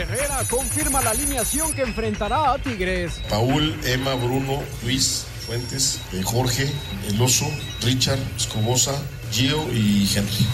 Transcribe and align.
Miguel 0.00 0.18
Herrera 0.18 0.44
confirma 0.48 1.02
la 1.02 1.10
alineación 1.10 1.72
que 1.74 1.82
enfrentará 1.82 2.52
a 2.52 2.58
Tigres. 2.58 3.20
Paul, 3.28 3.78
Emma, 3.84 4.14
Bruno, 4.14 4.62
Luis, 4.82 5.26
Fuentes, 5.46 6.00
eh, 6.12 6.22
Jorge, 6.24 6.70
El 7.08 7.20
Oso, 7.20 7.46
Richard, 7.82 8.18
Escobosa, 8.36 8.92
Gio 9.30 9.70
y 9.72 10.08
Henry. 10.14 10.46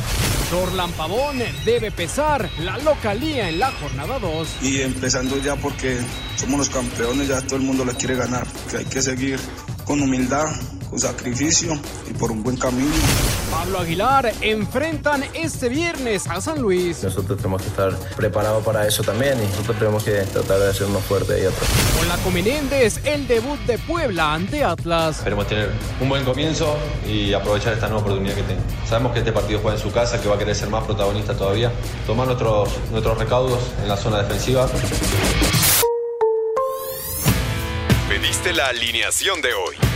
Dorlan 0.51 0.90
Pavón 0.92 1.38
debe 1.64 1.90
pesar 1.92 2.51
la 2.59 2.78
localía 2.78 3.48
en 3.48 3.60
la 3.60 3.70
jornada 3.73 4.18
2. 4.18 4.48
Y 4.62 4.80
empezando 4.80 5.38
ya 5.38 5.54
porque 5.54 5.98
somos 6.37 6.59
los 6.59 6.70
campeones, 6.70 7.28
ya 7.28 7.40
todo 7.42 7.56
el 7.56 7.62
mundo 7.62 7.84
la 7.84 7.95
quiere 7.95 8.16
ganar, 8.16 8.46
que 8.70 8.78
hay 8.78 8.84
que 8.87 9.02
seguir 9.02 9.38
con 9.84 10.02
humildad, 10.02 10.48
con 10.90 10.98
sacrificio 10.98 11.78
y 12.08 12.14
por 12.14 12.30
un 12.30 12.42
buen 12.42 12.56
camino. 12.56 12.95
Pablo 13.50 13.80
Aguilar 13.80 14.32
enfrentan 14.40 15.24
este 15.34 15.68
viernes 15.68 16.26
a 16.26 16.40
San 16.40 16.60
Luis. 16.60 17.02
Nosotros 17.02 17.38
tenemos 17.38 17.62
que 17.62 17.68
estar 17.68 17.96
preparados 18.16 18.64
para 18.64 18.86
eso 18.86 19.02
también 19.02 19.38
y 19.42 19.46
nosotros 19.46 19.78
tenemos 19.78 20.04
que 20.04 20.12
tratar 20.22 20.59
de 20.59 20.70
hacernos 20.70 21.02
fuertes 21.04 21.30
ahí 21.30 21.46
atrás. 21.46 21.68
Con 21.98 22.09
la 22.09 22.16
Comenéndez, 22.18 23.01
el 23.04 23.26
debut 23.26 23.59
de 23.66 23.79
Puebla 23.79 24.34
ante 24.34 24.64
Atlas. 24.64 25.18
Esperemos 25.18 25.46
tener 25.46 25.70
un 26.01 26.09
buen 26.09 26.24
comienzo 26.24 26.76
y 27.07 27.32
aprovechar 27.32 27.73
esta 27.73 27.88
nueva 27.88 28.02
oportunidad 28.02 28.34
que 28.34 28.42
tengo. 28.42 28.62
Sabemos 28.88 29.12
que 29.12 29.20
este 29.20 29.32
partido 29.32 29.60
juega 29.60 29.76
en 29.76 29.82
su 29.82 29.92
casa, 29.92 30.20
que 30.20 30.29
va 30.29 30.37
a 30.37 30.38
querer 30.38 30.54
ser 30.54 30.68
más 30.70 30.84
protagonista 30.84 31.37
todavía. 31.37 31.73
Tomar 32.07 32.26
nuestros, 32.26 32.70
nuestros 32.90 33.18
recaudos 33.18 33.60
en 33.82 33.88
la 33.88 33.96
zona 33.96 34.23
defensiva. 34.23 34.68
Pediste 38.09 38.52
la 38.52 38.68
alineación 38.68 39.40
de 39.42 39.54
hoy. 39.54 39.95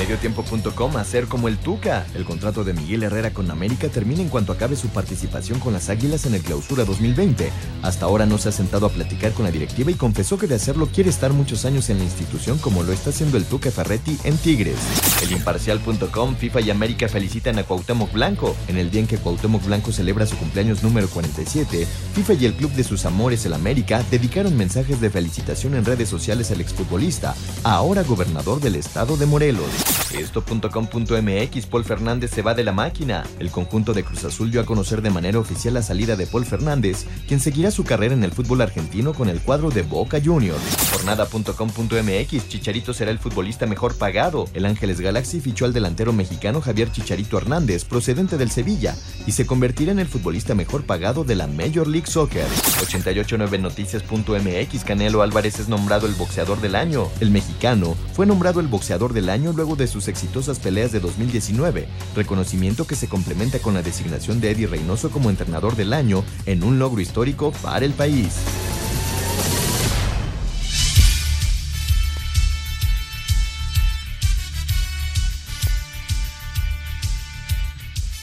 Mediotiempo.com 0.00 0.96
hacer 0.96 1.26
como 1.26 1.46
el 1.46 1.58
Tuca. 1.58 2.06
El 2.14 2.24
contrato 2.24 2.64
de 2.64 2.72
Miguel 2.72 3.02
Herrera 3.02 3.34
con 3.34 3.50
América 3.50 3.88
termina 3.88 4.22
en 4.22 4.30
cuanto 4.30 4.50
acabe 4.50 4.74
su 4.74 4.88
participación 4.88 5.60
con 5.60 5.74
las 5.74 5.90
Águilas 5.90 6.24
en 6.24 6.32
el 6.32 6.40
Clausura 6.40 6.86
2020. 6.86 7.52
Hasta 7.82 8.06
ahora 8.06 8.24
no 8.24 8.38
se 8.38 8.48
ha 8.48 8.52
sentado 8.52 8.86
a 8.86 8.88
platicar 8.88 9.32
con 9.32 9.44
la 9.44 9.50
directiva 9.50 9.90
y 9.90 9.94
confesó 9.94 10.38
que 10.38 10.46
de 10.46 10.54
hacerlo 10.54 10.86
quiere 10.86 11.10
estar 11.10 11.34
muchos 11.34 11.66
años 11.66 11.90
en 11.90 11.98
la 11.98 12.04
institución 12.04 12.56
como 12.56 12.82
lo 12.82 12.94
está 12.94 13.10
haciendo 13.10 13.36
el 13.36 13.44
Tuca 13.44 13.70
Ferretti 13.70 14.16
en 14.24 14.38
Tigres. 14.38 14.78
El 15.22 15.32
Imparcial.com, 15.32 16.34
FIFA 16.34 16.60
y 16.62 16.70
América 16.70 17.06
felicitan 17.06 17.58
a 17.58 17.64
Cuauhtémoc 17.64 18.10
Blanco. 18.10 18.56
En 18.68 18.78
el 18.78 18.90
día 18.90 19.02
en 19.02 19.06
que 19.06 19.18
Cuauhtémoc 19.18 19.66
Blanco 19.66 19.92
celebra 19.92 20.24
su 20.24 20.38
cumpleaños 20.38 20.82
número 20.82 21.08
47, 21.08 21.86
FIFA 22.14 22.32
y 22.32 22.46
el 22.46 22.54
club 22.54 22.72
de 22.72 22.84
sus 22.84 23.04
amores, 23.04 23.44
el 23.44 23.52
América, 23.52 24.02
dedicaron 24.10 24.56
mensajes 24.56 24.98
de 25.02 25.10
felicitación 25.10 25.74
en 25.74 25.84
redes 25.84 26.08
sociales 26.08 26.50
al 26.50 26.62
exfutbolista, 26.62 27.34
ahora 27.64 28.02
gobernador 28.02 28.60
del 28.60 28.76
estado 28.76 29.18
de 29.18 29.26
Morelos. 29.26 29.89
Esto.com.mx 30.18 31.66
Paul 31.66 31.84
Fernández 31.84 32.30
se 32.30 32.42
va 32.42 32.54
de 32.54 32.64
la 32.64 32.72
máquina. 32.72 33.24
El 33.38 33.50
conjunto 33.50 33.92
de 33.92 34.04
Cruz 34.04 34.24
Azul 34.24 34.50
dio 34.50 34.60
a 34.60 34.66
conocer 34.66 35.02
de 35.02 35.10
manera 35.10 35.38
oficial 35.38 35.74
la 35.74 35.82
salida 35.82 36.16
de 36.16 36.26
Paul 36.26 36.44
Fernández, 36.44 37.06
quien 37.28 37.40
seguirá 37.40 37.70
su 37.70 37.84
carrera 37.84 38.14
en 38.14 38.24
el 38.24 38.32
fútbol 38.32 38.60
argentino 38.60 39.14
con 39.14 39.28
el 39.28 39.40
cuadro 39.40 39.70
de 39.70 39.82
Boca 39.82 40.20
Juniors. 40.22 40.60
Jornada.com.mx 40.92 42.48
Chicharito 42.48 42.92
será 42.92 43.10
el 43.10 43.18
futbolista 43.18 43.66
mejor 43.66 43.96
pagado. 43.96 44.46
El 44.54 44.66
Ángeles 44.66 45.00
Galaxy 45.00 45.40
fichó 45.40 45.64
al 45.64 45.72
delantero 45.72 46.12
mexicano 46.12 46.60
Javier 46.60 46.92
Chicharito 46.92 47.38
Hernández, 47.38 47.84
procedente 47.84 48.36
del 48.36 48.50
Sevilla, 48.50 48.96
y 49.26 49.32
se 49.32 49.46
convertirá 49.46 49.92
en 49.92 50.00
el 50.00 50.08
futbolista 50.08 50.54
mejor 50.54 50.84
pagado 50.84 51.24
de 51.24 51.36
la 51.36 51.46
Major 51.46 51.86
League 51.86 52.08
Soccer. 52.08 52.46
889noticias.mx 52.82 54.84
Canelo 54.84 55.22
Álvarez 55.22 55.60
es 55.60 55.68
nombrado 55.68 56.06
el 56.06 56.14
boxeador 56.14 56.60
del 56.60 56.74
año. 56.74 57.08
El 57.20 57.30
mexicano 57.30 57.96
fue 58.12 58.26
nombrado 58.26 58.60
el 58.60 58.68
boxeador 58.68 59.12
del 59.12 59.30
año 59.30 59.52
luego 59.52 59.76
de 59.76 59.79
sus 59.86 60.08
exitosas 60.08 60.58
peleas 60.58 60.92
de 60.92 61.00
2019, 61.00 61.88
reconocimiento 62.14 62.86
que 62.86 62.96
se 62.96 63.08
complementa 63.08 63.58
con 63.58 63.74
la 63.74 63.82
designación 63.82 64.40
de 64.40 64.50
Eddie 64.50 64.66
Reynoso 64.66 65.10
como 65.10 65.30
entrenador 65.30 65.76
del 65.76 65.92
año 65.92 66.24
en 66.46 66.62
un 66.62 66.78
logro 66.78 67.00
histórico 67.00 67.52
para 67.62 67.84
el 67.84 67.92
país. 67.92 68.34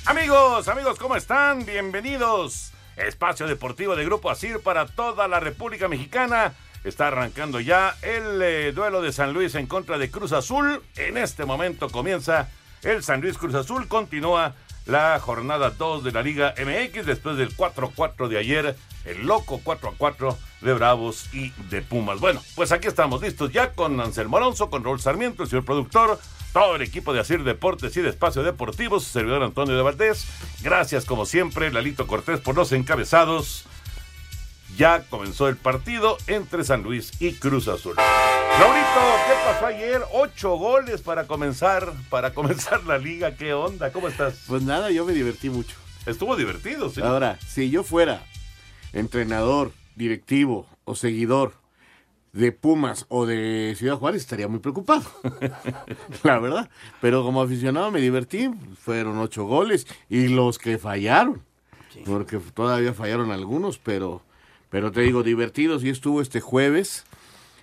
Amigos, 0.06 0.68
amigos, 0.70 0.98
¿cómo 0.98 1.16
están? 1.16 1.66
Bienvenidos. 1.66 2.72
Espacio 2.96 3.46
Deportivo 3.46 3.96
de 3.96 4.06
Grupo 4.06 4.30
Asir 4.30 4.62
para 4.62 4.86
toda 4.88 5.28
la 5.28 5.40
República 5.40 5.88
Mexicana. 5.88 6.54
Está 6.84 7.08
arrancando 7.08 7.60
ya 7.60 7.96
el 8.02 8.42
eh, 8.42 8.72
duelo 8.72 9.02
de 9.02 9.12
San 9.12 9.34
Luis 9.34 9.56
en 9.56 9.68
contra 9.68 9.98
de 9.98 10.10
Cruz 10.10 10.32
Azul. 10.32 10.82
En 10.96 11.18
este 11.18 11.46
momento 11.46 11.90
comienza 11.90 12.50
el 12.84 13.04
San 13.04 13.22
Luis 13.22 13.38
Cruz 13.38 13.56
Azul. 13.56 13.88
Continúa 13.88 14.56
la 14.86 15.20
jornada 15.20 15.72
2 15.72 16.04
de 16.04 16.12
la 16.12 16.22
Liga 16.22 16.54
MX 16.58 17.06
después 17.06 17.38
del 17.38 17.56
4-4 17.56 18.28
de 18.28 18.38
ayer. 18.38 18.76
El 19.06 19.26
loco 19.26 19.62
4-4 19.64 20.36
de 20.62 20.74
Bravos 20.74 21.34
y 21.34 21.52
de 21.70 21.82
Pumas. 21.82 22.20
Bueno, 22.20 22.42
pues 22.56 22.72
aquí 22.72 22.88
estamos 22.88 23.22
listos 23.22 23.52
ya 23.52 23.74
con 23.74 24.00
Anselmo 24.00 24.38
Alonso, 24.38 24.70
con 24.70 24.84
Raúl 24.84 25.00
Sarmiento, 25.00 25.44
el 25.44 25.50
señor 25.50 25.66
productor, 25.66 26.20
todo 26.52 26.76
el 26.76 26.82
equipo 26.82 27.14
de 27.14 27.20
Asir 27.20 27.44
Deportes 27.44 27.96
y 27.96 28.02
de 28.02 28.10
Espacio 28.10 28.44
Deportivo, 28.44 29.00
su 29.00 29.10
servidor 29.10 29.44
Antonio 29.44 29.76
de 29.76 29.84
Valdés. 29.84 30.26
Gracias 30.62 31.06
como 31.06 31.26
siempre, 31.26 31.72
Lalito 31.72 32.08
Cortés 32.08 32.40
por 32.40 32.56
los 32.56 32.72
encabezados. 32.72 33.66
Ya 34.78 35.04
comenzó 35.10 35.48
el 35.48 35.58
partido 35.58 36.18
entre 36.28 36.64
San 36.64 36.84
Luis 36.84 37.12
y 37.20 37.34
Cruz 37.34 37.68
Azul. 37.68 37.96
Raulito, 37.98 38.86
¿qué 39.26 39.34
pasó 39.44 39.66
ayer? 39.66 40.02
Ocho 40.14 40.56
goles 40.56 41.02
para 41.02 41.26
comenzar, 41.26 41.92
para 42.12 42.36
comenzar 42.36 42.84
la 42.84 43.00
liga. 43.00 43.36
¿Qué 43.36 43.56
onda? 43.56 43.92
¿Cómo 43.92 44.08
estás? 44.08 44.44
Pues 44.48 44.62
nada, 44.62 44.92
yo 44.92 45.04
me 45.04 45.14
divertí 45.14 45.50
mucho. 45.50 45.76
Estuvo 46.06 46.36
divertido, 46.36 46.92
sí. 46.92 47.02
Ahora, 47.02 47.40
si 47.40 47.72
yo 47.72 47.84
fuera 47.84 48.24
entrenador, 48.94 49.72
directivo 49.96 50.68
o 50.86 50.94
seguidor 50.94 51.54
de 52.32 52.52
Pumas 52.52 53.08
o 53.10 53.26
de 53.26 53.74
Ciudad 53.76 53.98
Juárez 53.98 54.22
estaría 54.22 54.48
muy 54.48 54.60
preocupado. 54.60 55.02
la 56.24 56.38
verdad. 56.38 56.70
Pero 57.02 57.24
como 57.24 57.42
aficionado 57.42 57.90
me 57.90 58.00
divertí. 58.00 58.52
Fueron 58.80 59.18
ocho 59.18 59.46
goles 59.46 59.88
y 60.08 60.28
los 60.28 60.60
que 60.60 60.78
fallaron. 60.78 61.42
Porque 62.06 62.38
todavía 62.38 62.94
fallaron 62.94 63.32
algunos, 63.32 63.80
pero, 63.80 64.22
pero 64.70 64.92
te 64.92 65.02
digo, 65.02 65.24
divertidos. 65.24 65.84
Y 65.84 65.90
estuvo 65.90 66.22
este 66.22 66.42
jueves. 66.42 67.06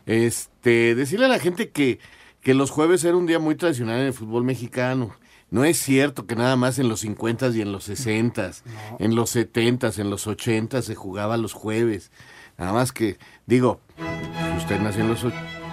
Este, 0.07 0.95
decirle 0.95 1.27
a 1.27 1.29
la 1.29 1.39
gente 1.39 1.71
que, 1.71 1.99
que 2.43 2.55
los 2.55 2.71
jueves 2.71 3.05
era 3.05 3.17
un 3.17 3.27
día 3.27 3.39
muy 3.39 3.55
tradicional 3.55 4.01
en 4.01 4.07
el 4.07 4.13
fútbol 4.13 4.45
mexicano. 4.45 5.15
No 5.51 5.65
es 5.65 5.79
cierto 5.79 6.27
que 6.27 6.37
nada 6.37 6.57
más 6.57 6.79
en 6.79 6.89
los 6.89 7.01
50 7.01 7.49
y 7.51 7.61
en 7.61 7.71
los 7.71 7.85
60 7.85 8.51
en 8.99 9.15
los 9.15 9.31
70 9.31 9.93
en 9.99 10.11
los 10.11 10.27
80 10.27 10.83
se 10.83 10.95
jugaba 10.95 11.37
los 11.37 11.53
jueves. 11.53 12.11
Nada 12.59 12.73
más 12.73 12.93
que, 12.93 13.19
digo, 13.47 13.81
si 13.97 14.57
usted 14.59 14.81
nació 14.81 15.03
en 15.03 15.09
los 15.09 15.25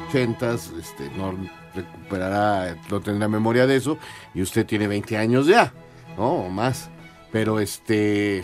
80 0.09 0.53
este, 0.53 1.09
no 1.17 1.35
recuperará, 1.73 2.77
no 2.89 3.01
tendrá 3.01 3.27
memoria 3.27 3.65
de 3.65 3.77
eso, 3.77 3.97
y 4.33 4.41
usted 4.41 4.65
tiene 4.65 4.87
20 4.87 5.17
años 5.17 5.47
ya, 5.47 5.73
¿no? 6.17 6.33
O 6.33 6.49
más. 6.49 6.89
Pero 7.31 7.59
este, 7.59 8.43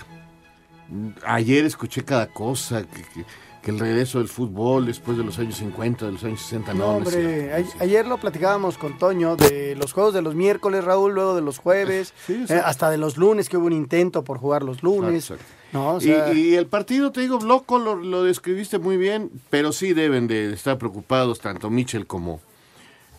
ayer 1.26 1.66
escuché 1.66 2.04
cada 2.06 2.28
cosa, 2.28 2.84
que, 2.84 3.02
que, 3.02 3.26
que 3.62 3.72
el 3.72 3.80
regreso 3.80 4.20
del 4.20 4.28
fútbol 4.30 4.86
después 4.86 5.18
de 5.18 5.24
los 5.24 5.38
años 5.40 5.56
50, 5.58 6.06
de 6.06 6.12
los 6.14 6.24
años 6.24 6.42
60, 6.42 6.74
no, 6.74 6.80
No, 6.80 6.88
hombre, 6.98 7.54
ayer 7.80 8.08
lo 8.08 8.18
platicábamos 8.18 8.78
con 8.78 8.98
Toño 8.98 9.36
de 9.36 9.76
los 9.76 9.92
juegos 9.94 10.14
de 10.14 10.22
los 10.22 10.36
miércoles, 10.36 10.84
Raúl, 10.86 11.14
luego 11.14 11.36
de 11.36 11.42
los 11.42 11.58
jueves, 11.58 12.14
Sí, 12.28 12.46
eh, 12.50 12.62
hasta 12.64 12.90
de 12.90 12.98
los 12.98 13.18
lunes, 13.18 13.50
que 13.50 13.58
hubo 13.58 13.66
un 13.66 13.74
intento 13.74 14.24
por 14.24 14.38
jugar 14.38 14.64
los 14.64 14.84
lunes. 14.84 15.30
Exacto. 15.32 15.46
No, 15.74 15.96
o 15.96 15.98
Y- 15.98 16.02
sea, 16.02 16.34
y, 16.34 16.56
el 16.56 16.68
partido, 16.68 17.12
te 17.12 17.20
digo, 17.20 17.40
loco, 17.40 17.78
lo, 17.78 17.96
lo 17.98 18.24
describiste 18.24 18.80
muy 18.80 18.96
bien, 18.96 19.30
pero 19.50 19.74
sí 19.74 19.92
deben 19.94 20.28
de 20.28 20.54
estar 20.54 20.78
preocupados 20.78 21.42
tanto 21.42 21.70
Mitchell 21.70 22.08
como, 22.08 22.40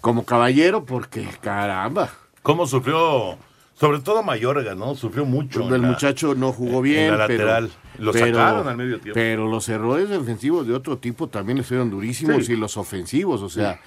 como 0.01 0.25
Caballero, 0.25 0.87
porque 0.87 1.29
caramba. 1.43 2.11
¿Cómo 2.43 2.67
sufrió? 2.67 3.37
Sobre 3.79 4.01
todo 4.01 4.23
Mayorga, 4.25 4.75
¿no? 4.75 4.95
Sufrió 4.97 5.25
mucho. 5.25 5.67
en 5.69 5.75
El 5.75 5.83
la- 5.83 5.89
muchacho 5.89 6.35
no 6.35 6.53
jugó 6.53 6.79
en 6.79 6.83
bien. 6.83 7.17
la 7.19 7.27
pero- 7.29 7.45
lateral. 7.47 7.71
Lo 7.99 8.13
pero- 8.13 8.27
sacaron 8.27 8.69
al 8.69 8.77
medio 8.77 8.99
tiempo. 9.01 9.15
Pero 9.15 9.49
los 9.49 9.69
errores 9.69 10.09
defensivos 10.09 10.67
de 10.67 10.75
otro 10.75 10.99
tipo 10.99 11.29
también 11.29 11.59
estuvieron 11.59 11.91
durísimos 11.91 12.47
Sí. 12.47 12.55
y 12.55 12.57
los 12.57 12.77
ofensivos, 12.77 13.41
o 13.43 13.49
sea, 13.49 13.81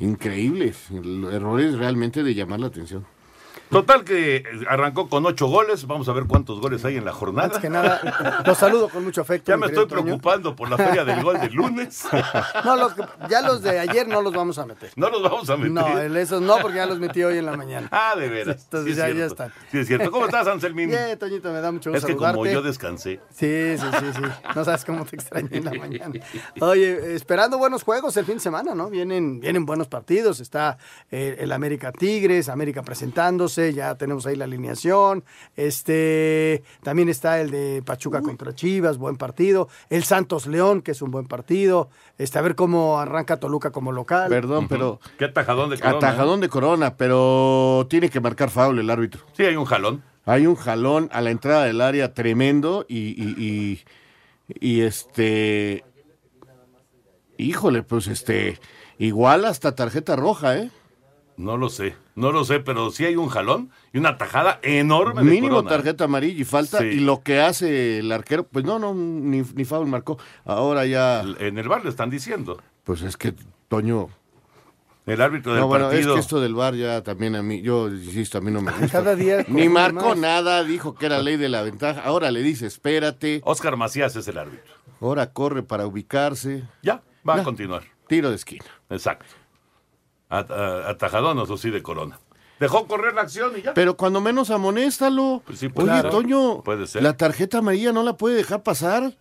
increíbles. 0.00 0.88
Errores 1.32 1.74
realmente 1.78 2.22
de 2.22 2.34
llamar 2.34 2.60
la 2.60 2.66
atención. 2.66 3.06
Total 3.70 4.04
que 4.04 4.44
arrancó 4.68 5.08
con 5.08 5.26
ocho 5.26 5.46
goles. 5.48 5.86
Vamos 5.86 6.08
a 6.08 6.12
ver 6.12 6.24
cuántos 6.26 6.60
goles 6.60 6.84
hay 6.84 6.96
en 6.96 7.04
la 7.04 7.12
jornada. 7.12 7.46
antes 7.46 7.60
que 7.60 7.68
nada, 7.70 8.42
los 8.46 8.56
saludo 8.58 8.88
con 8.88 9.04
mucho 9.04 9.20
afecto. 9.20 9.50
Ya 9.50 9.56
me 9.56 9.66
estoy 9.66 9.86
Toño. 9.86 10.02
preocupando 10.04 10.54
por 10.54 10.70
la 10.70 10.76
feria 10.76 11.04
del 11.04 11.22
gol 11.22 11.40
del 11.40 11.52
lunes. 11.54 12.04
No, 12.64 12.74
los 12.76 12.94
ya 13.28 13.42
los 13.42 13.62
de 13.62 13.78
ayer 13.78 14.08
no 14.08 14.22
los 14.22 14.32
vamos 14.32 14.58
a 14.58 14.66
meter. 14.66 14.90
No 14.96 15.08
los 15.10 15.22
vamos 15.22 15.48
a 15.50 15.56
meter. 15.56 15.70
No, 15.72 15.98
el- 15.98 16.16
esos 16.16 16.40
no, 16.42 16.56
porque 16.58 16.76
ya 16.78 16.86
los 16.86 16.98
metí 16.98 17.22
hoy 17.22 17.38
en 17.38 17.46
la 17.46 17.56
mañana. 17.56 17.88
Ah, 17.92 18.14
de 18.16 18.28
veras. 18.28 18.62
Entonces 18.64 18.84
Sí 18.94 19.00
es 19.00 19.08
ya, 19.08 19.10
ya 19.14 19.26
están. 19.26 19.52
Sí, 19.70 19.78
es 19.78 19.86
cierto. 19.86 20.10
¿Cómo 20.10 20.24
estás, 20.26 20.46
Anselmín? 20.48 20.88
Bien, 20.88 21.18
Toñito, 21.18 21.52
me 21.52 21.60
da 21.60 21.70
mucho 21.72 21.90
Es 21.90 22.02
gusto 22.02 22.06
que 22.08 22.16
como 22.16 22.46
yo 22.46 22.62
descansé. 22.62 23.20
Sí, 23.30 23.76
sí, 23.78 23.86
sí, 24.00 24.06
sí. 24.16 24.22
No 24.54 24.64
sabes 24.64 24.84
cómo 24.84 25.04
te 25.04 25.16
extrañé 25.16 25.48
en 25.58 25.64
la 25.64 25.74
mañana. 25.74 26.14
Oye, 26.60 27.14
esperando 27.14 27.58
buenos 27.58 27.82
juegos 27.82 28.16
el 28.16 28.24
fin 28.24 28.34
de 28.34 28.40
semana, 28.40 28.74
¿no? 28.74 28.88
Vienen, 28.90 29.40
vienen 29.40 29.66
buenos 29.66 29.88
partidos. 29.88 30.40
Está 30.40 30.78
eh, 31.10 31.36
el 31.40 31.52
América 31.52 31.92
Tigres, 31.92 32.48
América 32.48 32.82
presentándose, 32.82 33.55
ya 33.74 33.94
tenemos 33.96 34.26
ahí 34.26 34.36
la 34.36 34.44
alineación. 34.44 35.24
Este, 35.56 36.62
también 36.82 37.08
está 37.08 37.40
el 37.40 37.50
de 37.50 37.82
Pachuca 37.84 38.20
contra 38.22 38.54
Chivas, 38.54 38.98
buen 38.98 39.16
partido. 39.16 39.68
El 39.90 40.04
Santos 40.04 40.46
León, 40.46 40.82
que 40.82 40.92
es 40.92 41.02
un 41.02 41.10
buen 41.10 41.26
partido. 41.26 41.88
Este, 42.18 42.38
a 42.38 42.42
ver 42.42 42.54
cómo 42.54 42.98
arranca 42.98 43.38
Toluca 43.38 43.70
como 43.70 43.92
local. 43.92 44.28
Perdón, 44.28 44.68
pero 44.68 45.00
Qué 45.18 45.24
atajadón 45.26 45.70
de 45.70 45.78
corona. 45.78 45.96
atajadón 45.98 46.40
de 46.40 46.48
corona, 46.48 46.96
pero 46.96 47.86
tiene 47.90 48.08
que 48.10 48.20
marcar 48.20 48.50
foul 48.50 48.78
el 48.78 48.90
árbitro. 48.90 49.22
¿eh? 49.26 49.30
Sí, 49.36 49.44
hay 49.44 49.56
un 49.56 49.64
jalón. 49.64 50.02
Hay 50.24 50.46
un 50.46 50.56
jalón 50.56 51.08
a 51.12 51.20
la 51.20 51.30
entrada 51.30 51.64
del 51.64 51.80
área 51.80 52.12
tremendo 52.14 52.84
y, 52.88 52.98
y, 53.22 53.34
y- 53.38 53.84
y, 54.60 54.80
este. 54.82 55.84
Híjole, 57.38 57.82
pues 57.82 58.06
este. 58.06 58.58
Igual 58.98 59.44
hasta 59.44 59.74
tarjeta 59.74 60.16
roja, 60.16 60.56
¿eh? 60.56 60.70
No 61.36 61.56
lo 61.56 61.68
sé. 61.68 61.94
No 62.14 62.32
lo 62.32 62.44
sé, 62.44 62.60
pero 62.60 62.90
sí 62.90 63.04
hay 63.04 63.16
un 63.16 63.28
jalón 63.28 63.70
y 63.92 63.98
una 63.98 64.16
tajada 64.16 64.58
enorme 64.62 65.22
de 65.22 65.30
Mínimo 65.30 65.56
corona. 65.56 65.68
¿eh? 65.68 65.72
tarjeta 65.76 66.04
amarilla 66.04 66.40
y 66.40 66.44
falta. 66.44 66.78
Sí. 66.78 66.84
Y 66.86 67.00
lo 67.00 67.22
que 67.22 67.40
hace 67.40 67.98
el 67.98 68.10
arquero, 68.10 68.44
pues 68.46 68.64
no, 68.64 68.78
no, 68.78 68.94
ni, 68.94 69.42
ni 69.54 69.64
foul 69.66 69.86
marcó. 69.86 70.18
Ahora 70.44 70.86
ya. 70.86 71.22
En 71.38 71.58
el 71.58 71.68
bar 71.68 71.84
le 71.84 71.90
están 71.90 72.08
diciendo. 72.10 72.60
Pues 72.84 73.02
es 73.02 73.16
que, 73.16 73.34
Toño. 73.68 74.08
El 75.04 75.20
árbitro 75.20 75.52
del 75.52 75.60
No, 75.60 75.68
bueno, 75.68 75.84
partido. 75.88 76.10
es 76.10 76.14
que 76.14 76.20
esto 76.20 76.40
del 76.40 76.54
bar 76.54 76.74
ya 76.74 77.00
también 77.02 77.36
a 77.36 77.42
mí, 77.42 77.62
yo 77.62 77.88
insisto, 77.88 78.38
a 78.38 78.40
mí 78.40 78.50
no 78.50 78.60
me 78.60 78.72
gusta. 78.72 78.88
Cada 78.88 79.14
día 79.14 79.44
Ni 79.46 79.68
marcó 79.68 80.08
más. 80.10 80.18
nada, 80.18 80.64
dijo 80.64 80.94
que 80.96 81.06
era 81.06 81.20
ley 81.22 81.36
de 81.36 81.48
la 81.48 81.62
ventaja. 81.62 82.00
Ahora 82.00 82.30
le 82.32 82.42
dice, 82.42 82.66
espérate. 82.66 83.40
Oscar 83.44 83.76
Macías 83.76 84.16
es 84.16 84.26
el 84.26 84.36
árbitro. 84.38 84.74
Ahora 85.00 85.32
corre 85.32 85.62
para 85.62 85.86
ubicarse. 85.86 86.64
Ya, 86.82 87.02
va 87.28 87.36
a 87.36 87.42
continuar. 87.44 87.82
Tiro 88.08 88.30
de 88.30 88.36
esquina. 88.36 88.64
Exacto. 88.90 89.26
Atajadón, 90.28 91.38
eso 91.38 91.56
sí, 91.56 91.70
de 91.70 91.82
corona. 91.82 92.18
Dejó 92.58 92.86
correr 92.86 93.14
la 93.14 93.22
acción 93.22 93.52
y 93.58 93.62
ya. 93.62 93.74
Pero 93.74 93.96
cuando 93.96 94.20
menos 94.20 94.50
amonéstalo. 94.50 95.42
Pues 95.44 95.58
sí, 95.58 95.66
Oye, 95.66 95.74
puede 95.74 96.00
ser. 96.02 96.10
Toño, 96.10 96.62
Puede 96.62 96.86
ser. 96.86 97.02
la 97.02 97.16
tarjeta 97.16 97.58
amarilla 97.58 97.92
no 97.92 98.02
la 98.02 98.16
puede 98.16 98.36
dejar 98.36 98.62
pasar. 98.62 99.12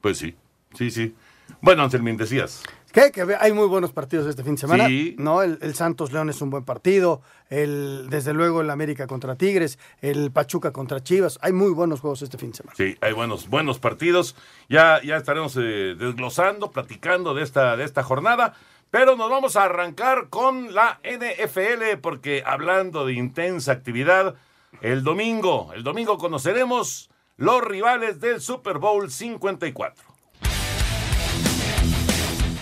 Pues 0.00 0.18
sí, 0.18 0.34
sí, 0.74 0.90
sí. 0.90 1.14
Bueno, 1.60 1.82
Anselmín, 1.82 2.16
decías. 2.16 2.62
¿Qué? 2.92 3.10
Que 3.12 3.36
hay 3.38 3.52
muy 3.52 3.66
buenos 3.66 3.92
partidos 3.92 4.26
este 4.26 4.42
fin 4.42 4.54
de 4.54 4.60
semana. 4.62 4.86
Sí. 4.86 5.16
No, 5.18 5.42
el, 5.42 5.58
el 5.60 5.74
Santos 5.74 6.12
León 6.12 6.30
es 6.30 6.40
un 6.40 6.48
buen 6.48 6.64
partido. 6.64 7.20
El, 7.50 8.06
desde 8.08 8.32
luego 8.32 8.62
el 8.62 8.70
América 8.70 9.06
contra 9.06 9.36
Tigres, 9.36 9.78
el 10.00 10.30
Pachuca 10.32 10.72
contra 10.72 11.02
Chivas. 11.02 11.38
Hay 11.42 11.52
muy 11.52 11.72
buenos 11.72 12.00
juegos 12.00 12.22
este 12.22 12.38
fin 12.38 12.52
de 12.52 12.56
semana. 12.56 12.74
Sí, 12.74 12.96
hay 13.02 13.12
buenos, 13.12 13.48
buenos 13.48 13.78
partidos. 13.78 14.34
Ya, 14.70 15.02
ya 15.02 15.16
estaremos 15.16 15.54
eh, 15.58 15.94
desglosando, 15.98 16.70
platicando 16.70 17.34
de 17.34 17.42
esta, 17.42 17.76
de 17.76 17.84
esta 17.84 18.02
jornada. 18.02 18.54
Pero 18.98 19.14
nos 19.14 19.28
vamos 19.28 19.56
a 19.56 19.64
arrancar 19.64 20.30
con 20.30 20.72
la 20.72 21.00
NFL, 21.04 21.98
porque 22.00 22.42
hablando 22.46 23.04
de 23.04 23.12
intensa 23.12 23.72
actividad, 23.72 24.36
el 24.80 25.04
domingo, 25.04 25.70
el 25.74 25.84
domingo 25.84 26.16
conoceremos 26.16 27.10
los 27.36 27.62
rivales 27.62 28.20
del 28.20 28.40
Super 28.40 28.78
Bowl 28.78 29.10
54. 29.10 30.15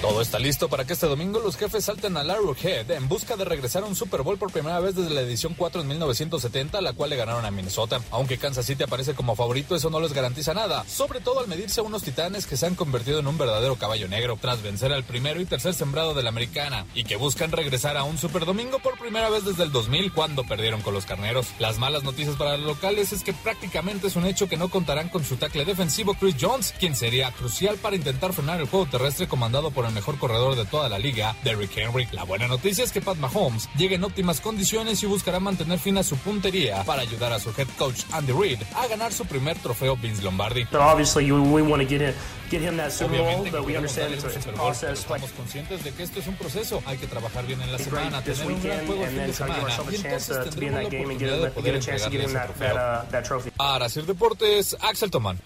Todo 0.05 0.21
está 0.21 0.39
listo 0.39 0.69
para 0.69 0.85
que 0.85 0.93
este 0.93 1.07
domingo 1.07 1.41
los 1.41 1.57
jefes 1.57 1.87
salten 1.87 2.19
al 2.19 2.31
Arrowhead 2.31 2.91
en 2.91 3.09
busca 3.09 3.37
de 3.37 3.47
regresar 3.47 3.85
a 3.85 3.87
un 3.87 3.97
Super 3.97 4.21
Bowl 4.21 4.37
por 4.37 4.53
primera 4.53 4.79
vez 4.79 4.95
desde 4.95 5.15
la 5.15 5.23
edición 5.23 5.55
4 5.57 5.81
en 5.81 5.89
1970, 5.89 6.83
la 6.83 6.93
cual 6.93 7.09
le 7.09 7.17
ganaron 7.17 7.47
a 7.47 7.51
Minnesota. 7.51 8.03
Aunque 8.11 8.37
Kansas 8.37 8.67
City 8.67 8.83
aparece 8.83 9.15
como 9.15 9.35
favorito, 9.35 9.75
eso 9.75 9.89
no 9.89 10.01
les 10.01 10.13
garantiza 10.13 10.53
nada, 10.53 10.85
sobre 10.87 11.21
todo 11.21 11.41
al 11.41 11.49
medirse 11.49 11.81
a 11.81 11.85
unos 11.85 12.03
titanes 12.03 12.47
que 12.47 12.59
se 12.59 12.67
han 12.67 12.75
convertido 12.75 13.19
en 13.19 13.27
un 13.27 13.39
verdadero 13.39 13.77
caballo 13.77 14.07
negro 14.07 14.37
tras 14.39 14.63
vencer 14.63 14.93
al 14.93 15.05
primero 15.05 15.41
y 15.41 15.47
tercer 15.47 15.73
sembrado 15.73 16.13
de 16.13 16.23
la 16.23 16.29
americana 16.29 16.85
y 16.95 17.05
que 17.05 17.17
buscan 17.17 17.51
regresar 17.51 17.97
a 17.97 18.05
un 18.05 18.19
Super 18.19 18.45
Domingo 18.45 18.81
por 18.81 18.99
primera 18.99 19.31
vez 19.31 19.47
desde 19.47 19.63
el 19.63 19.73
2000 19.73 20.13
cuando 20.13 20.45
perdieron 20.45 20.83
con 20.83 20.93
los 20.93 21.07
carneros. 21.07 21.47
Las 21.59 21.79
malas 21.79 22.03
noticias 22.03 22.37
para 22.37 22.59
los 22.59 22.67
locales 22.67 23.15
es 23.15 23.25
que 23.25 23.33
prácticamente 23.33 24.09
es 24.09 24.17
un 24.17 24.27
hecho 24.27 24.51
que 24.51 24.59
no 24.59 24.69
contarán 24.69 25.09
con 25.09 25.25
su 25.25 25.37
tackle 25.37 25.65
defensivo 25.65 26.13
Chris 26.13 26.37
Jones, 26.39 26.75
quien 26.79 26.95
sería 26.95 27.33
crucial 27.33 27.77
para 27.77 27.97
intentar 27.97 28.35
frenar 28.35 28.61
el 28.61 28.69
juego 28.69 28.85
terrestre 28.85 29.27
comandado 29.29 29.71
por 29.71 29.87
el 29.87 29.94
mejor 29.95 30.19
corredor 30.19 30.57
de 30.57 30.65
toda 30.67 30.89
la 30.89 30.99
liga, 30.99 31.35
Derrick 31.45 31.77
Henry. 31.77 32.07
La 32.13 32.25
buena 32.25 32.47
noticia 32.49 32.85
es 32.85 32.93
que 32.93 33.01
Pat 33.01 33.17
Mahomes 33.17 33.69
llega 33.77 33.95
en 33.95 34.05
óptimas 34.05 34.41
condiciones 34.41 35.03
y 35.03 35.07
buscará 35.07 35.41
mantener 35.41 35.79
fina 35.79 36.03
su 36.03 36.17
puntería 36.17 36.83
para 36.85 37.03
ayudar 37.03 37.33
a 37.33 37.39
su 37.41 37.51
head 37.57 37.69
coach 37.79 38.03
Andy 38.13 38.33
Reid 38.33 38.59
a 38.77 38.87
ganar 38.89 39.13
su 39.13 39.25
primer 39.25 39.57
trofeo 39.59 39.97
Vince 39.97 40.23
Lombardi. 40.23 40.67
Obviously, 40.75 41.31
we 41.33 41.63
want 41.63 41.83
to 41.83 41.89
get 41.89 42.03
in, 42.03 42.13
get 42.51 42.61
him 42.61 42.77
that 42.77 42.91
Super 42.91 43.17
Bowl, 43.19 43.27
Obviamente 43.27 43.51
but 43.51 43.65
we 43.67 43.77
understand 43.77 44.13
it's 44.13 44.25
a, 44.25 44.51
a 44.51 44.53
process. 44.53 44.99
estamos 45.01 45.31
conscientes 45.33 45.85
de 45.85 45.93
que 45.93 46.03
esto 46.03 46.21
es 46.21 46.27
un 46.27 46.35
proceso. 46.37 46.83
Hay 46.87 46.99
que 46.99 47.07
trabajar 47.07 47.47
bien 47.47 47.61
en 47.63 47.71
la 47.73 47.79
semana, 47.79 48.23
tener 48.23 48.47
un 48.47 48.63
gran 48.63 48.87
juego 48.87 49.05
el 49.05 49.11
fin 49.11 49.27
de 49.27 49.33
semana 49.33 49.63
y 49.91 49.95
a 49.95 49.97
entonces 49.97 50.45
tendremos 50.51 50.83
la 50.83 50.89
oportunidad 50.89 51.39
de 51.39 51.51
poder 51.51 51.75
a 51.75 51.77
entregarle 51.79 52.25
ese 52.25 52.39
trofeo. 52.39 52.75
uh. 52.75 53.51
Para 53.57 53.89
Sir 53.89 54.07
Deportes, 54.07 54.77
Axel 54.81 55.11
Tomán. 55.11 55.39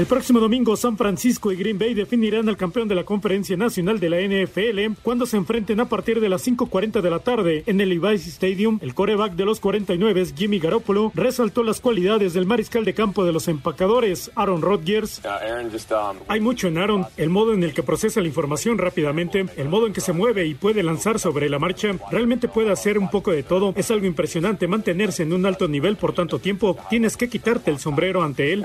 El 0.00 0.06
próximo 0.06 0.40
domingo, 0.40 0.78
San 0.78 0.96
Francisco 0.96 1.52
y 1.52 1.56
Green 1.56 1.78
Bay 1.78 1.92
definirán 1.92 2.48
al 2.48 2.56
campeón 2.56 2.88
de 2.88 2.94
la 2.94 3.04
Conferencia 3.04 3.54
Nacional 3.54 4.00
de 4.00 4.08
la 4.08 4.18
NFL 4.18 4.98
cuando 5.02 5.26
se 5.26 5.36
enfrenten 5.36 5.78
a 5.78 5.90
partir 5.90 6.20
de 6.22 6.30
las 6.30 6.40
5:40 6.40 7.02
de 7.02 7.10
la 7.10 7.18
tarde 7.18 7.64
en 7.66 7.82
el 7.82 7.90
Levi's 7.90 8.26
Stadium. 8.26 8.78
El 8.80 8.94
coreback 8.94 9.34
de 9.34 9.44
los 9.44 9.60
49, 9.60 10.24
Jimmy 10.34 10.58
Garoppolo, 10.58 11.12
resaltó 11.14 11.62
las 11.62 11.82
cualidades 11.82 12.32
del 12.32 12.46
mariscal 12.46 12.86
de 12.86 12.94
campo 12.94 13.26
de 13.26 13.34
los 13.34 13.46
empacadores, 13.46 14.30
Aaron 14.36 14.62
Rodgers. 14.62 15.20
Hay 16.28 16.40
mucho 16.40 16.68
en 16.68 16.78
Aaron, 16.78 17.06
el 17.18 17.28
modo 17.28 17.52
en 17.52 17.62
el 17.62 17.74
que 17.74 17.82
procesa 17.82 18.22
la 18.22 18.28
información 18.28 18.78
rápidamente, 18.78 19.44
el 19.58 19.68
modo 19.68 19.86
en 19.86 19.92
que 19.92 20.00
se 20.00 20.14
mueve 20.14 20.46
y 20.46 20.54
puede 20.54 20.82
lanzar 20.82 21.18
sobre 21.18 21.50
la 21.50 21.58
marcha. 21.58 21.90
Realmente 22.10 22.48
puede 22.48 22.72
hacer 22.72 22.98
un 22.98 23.10
poco 23.10 23.32
de 23.32 23.42
todo. 23.42 23.74
Es 23.76 23.90
algo 23.90 24.06
impresionante 24.06 24.66
mantenerse 24.66 25.24
en 25.24 25.34
un 25.34 25.44
alto 25.44 25.68
nivel 25.68 25.96
por 25.96 26.14
tanto 26.14 26.38
tiempo. 26.38 26.78
Tienes 26.88 27.18
que 27.18 27.28
quitarte 27.28 27.70
el 27.70 27.78
sombrero 27.78 28.22
ante 28.22 28.54
él. 28.54 28.64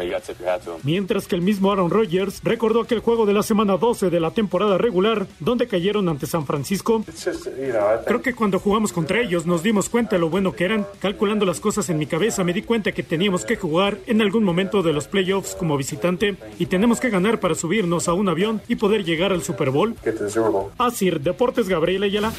Mientras 0.84 1.25
que 1.28 1.36
el 1.36 1.42
mismo 1.42 1.72
Aaron 1.72 1.90
Rodgers 1.90 2.42
recordó 2.44 2.82
aquel 2.82 3.00
juego 3.00 3.26
de 3.26 3.34
la 3.34 3.44
semana 3.44 3.78
12 3.78 4.10
de 4.10 4.20
la 4.20 4.32
temporada 4.32 4.78
regular, 4.78 5.28
donde 5.40 5.68
cayeron 5.68 6.10
ante 6.10 6.26
San 6.26 6.46
Francisco. 6.46 7.04
Creo 8.06 8.22
que 8.22 8.34
cuando 8.34 8.60
jugamos 8.60 8.94
contra 8.94 9.22
ellos 9.22 9.46
nos 9.46 9.64
dimos 9.64 9.90
cuenta 9.90 10.16
de 10.16 10.20
lo 10.20 10.30
bueno 10.30 10.54
que 10.54 10.66
eran. 10.66 10.86
Calculando 11.00 11.46
las 11.46 11.60
cosas 11.60 11.90
en 11.90 11.98
mi 11.98 12.06
cabeza 12.06 12.44
me 12.44 12.54
di 12.54 12.62
cuenta 12.62 12.92
que 12.92 13.04
teníamos 13.04 13.46
que 13.46 13.56
jugar 13.56 13.98
en 14.08 14.22
algún 14.22 14.44
momento 14.44 14.84
de 14.84 14.94
los 14.94 15.08
playoffs 15.08 15.56
como 15.56 15.78
visitante 15.78 16.36
y 16.60 16.68
tenemos 16.68 17.00
que 17.00 17.10
ganar 17.10 17.40
para 17.40 17.56
subirnos 17.56 18.08
a 18.08 18.14
un 18.14 18.30
avión 18.30 18.62
y 18.68 18.76
poder 18.76 19.04
llegar 19.04 19.32
al 19.32 19.44
Super 19.44 19.70
Bowl. 19.70 19.96
Así, 20.78 21.10
Deportes 21.10 21.70
Gabriel 21.70 22.04
Ayala. 22.04 22.34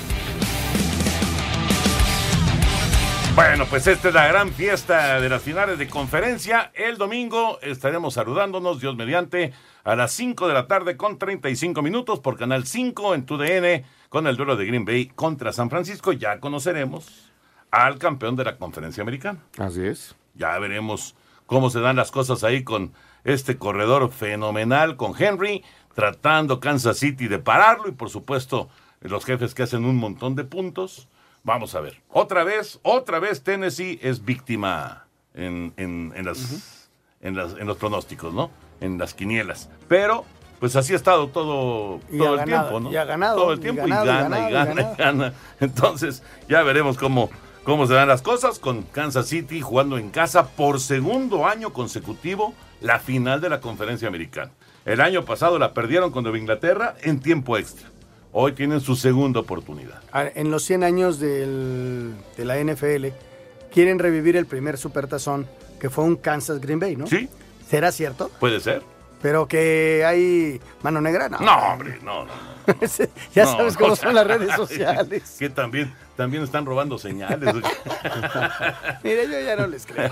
Bueno, 3.36 3.66
pues 3.66 3.86
esta 3.86 4.08
es 4.08 4.14
la 4.14 4.26
gran 4.28 4.50
fiesta 4.50 5.20
de 5.20 5.28
las 5.28 5.42
finales 5.42 5.78
de 5.78 5.88
conferencia. 5.88 6.72
El 6.72 6.96
domingo 6.96 7.60
estaremos 7.60 8.14
saludándonos, 8.14 8.80
Dios 8.80 8.96
mediante, 8.96 9.52
a 9.84 9.94
las 9.94 10.12
5 10.12 10.48
de 10.48 10.54
la 10.54 10.66
tarde 10.66 10.96
con 10.96 11.18
35 11.18 11.82
minutos 11.82 12.20
por 12.20 12.38
Canal 12.38 12.66
5 12.66 13.14
en 13.14 13.26
TUDN 13.26 13.84
con 14.08 14.26
el 14.26 14.38
duelo 14.38 14.56
de 14.56 14.64
Green 14.64 14.86
Bay 14.86 15.08
contra 15.14 15.52
San 15.52 15.68
Francisco. 15.68 16.12
Ya 16.12 16.40
conoceremos 16.40 17.30
al 17.70 17.98
campeón 17.98 18.36
de 18.36 18.44
la 18.44 18.56
conferencia 18.56 19.02
americana. 19.02 19.40
Así 19.58 19.84
es. 19.84 20.16
Ya 20.34 20.58
veremos 20.58 21.14
cómo 21.44 21.68
se 21.68 21.80
dan 21.80 21.96
las 21.96 22.10
cosas 22.10 22.42
ahí 22.42 22.64
con 22.64 22.94
este 23.24 23.58
corredor 23.58 24.10
fenomenal 24.12 24.96
con 24.96 25.12
Henry, 25.14 25.62
tratando 25.94 26.58
Kansas 26.58 26.96
City 26.96 27.28
de 27.28 27.38
pararlo 27.38 27.88
y 27.88 27.92
por 27.92 28.08
supuesto 28.08 28.70
los 29.02 29.26
jefes 29.26 29.54
que 29.54 29.64
hacen 29.64 29.84
un 29.84 29.96
montón 29.96 30.36
de 30.36 30.44
puntos. 30.44 31.06
Vamos 31.46 31.76
a 31.76 31.80
ver. 31.80 32.02
Otra 32.10 32.42
vez, 32.42 32.80
otra 32.82 33.20
vez 33.20 33.44
Tennessee 33.44 34.00
es 34.02 34.24
víctima 34.24 35.06
en, 35.32 35.72
en, 35.76 36.12
en 36.16 36.26
las, 36.26 36.90
en, 37.20 37.36
las, 37.36 37.52
en 37.52 37.68
los 37.68 37.76
pronósticos, 37.76 38.34
¿no? 38.34 38.50
En 38.80 38.98
las 38.98 39.14
quinielas. 39.14 39.70
Pero, 39.86 40.24
pues 40.58 40.74
así 40.74 40.92
ha 40.92 40.96
estado 40.96 41.28
todo, 41.28 42.00
Y 42.10 42.18
todo 42.18 42.32
el 42.34 42.40
ganado, 42.40 42.68
tiempo, 42.68 42.80
¿no? 42.80 42.92
y 42.92 42.96
ha 42.96 43.04
ganado, 43.04 43.36
Todo 43.36 43.52
el 43.52 43.60
y 43.60 43.62
tiempo 43.62 43.82
ganado, 43.86 44.04
y 44.04 44.08
y 44.08 44.10
gana, 44.10 44.28
ganado, 44.28 44.42
y 44.42 44.50
y 44.50 44.52
gana, 44.54 44.72
y 44.72 44.74
ganado. 44.74 44.96
gana. 44.98 45.34
Entonces, 45.60 46.24
ya 46.48 46.64
veremos 46.64 46.98
cómo, 46.98 47.30
cómo 47.62 47.86
se 47.86 47.94
dan 47.94 48.08
las 48.08 48.22
cosas 48.22 48.58
con 48.58 48.82
Kansas 48.82 49.28
City 49.28 49.60
jugando 49.60 49.98
en 49.98 50.10
casa 50.10 50.48
por 50.48 50.80
segundo 50.80 51.46
año 51.46 51.72
consecutivo 51.72 52.54
la 52.80 52.98
final 52.98 53.40
de 53.40 53.50
la 53.50 53.60
conferencia 53.60 54.08
americana. 54.08 54.50
El 54.84 55.00
año 55.00 55.24
pasado 55.24 55.60
la 55.60 55.74
perdieron 55.74 56.10
con 56.10 56.24
Nueva 56.24 56.38
Inglaterra 56.38 56.96
en 57.02 57.20
tiempo 57.20 57.56
extra. 57.56 57.88
Hoy 58.38 58.52
tienen 58.52 58.82
su 58.82 58.96
segunda 58.96 59.40
oportunidad. 59.40 60.02
A- 60.12 60.24
En 60.34 60.50
los 60.50 60.62
100 60.64 60.84
años 60.84 61.18
del- 61.18 62.14
de 62.36 62.44
la 62.44 62.58
NFL, 62.58 63.06
quieren 63.72 63.98
revivir 63.98 64.36
el 64.36 64.44
primer 64.44 64.76
supertazón, 64.76 65.46
que 65.80 65.88
fue 65.88 66.04
un 66.04 66.16
Kansas 66.16 66.60
Green 66.60 66.78
Bay, 66.78 66.96
¿no? 66.96 67.06
Sí. 67.06 67.30
¿Será 67.66 67.90
cierto? 67.92 68.30
¿Puede 68.38 68.60
ser? 68.60 68.82
Pero 69.22 69.48
que 69.48 70.04
hay 70.04 70.60
mano 70.82 71.00
negra, 71.00 71.30
¿no? 71.30 71.38
No, 71.38 71.56
hombre, 71.72 71.98
no, 72.02 72.26
no. 72.26 72.32
no. 72.66 72.74
ya 73.34 73.44
No, 73.46 73.52
sabes 73.56 73.74
cómo 73.78 73.96
son 73.96 74.14
las 74.14 74.26
redes 74.26 74.54
sociales. 74.54 75.36
Que 75.38 75.48
también, 75.48 75.94
también 76.14 76.42
están 76.42 76.66
robando 76.66 76.98
señales. 76.98 77.54
Mire, 79.02 79.28
yo 79.30 79.40
ya 79.40 79.56
no 79.56 79.66
les 79.66 79.86
creo. 79.86 80.10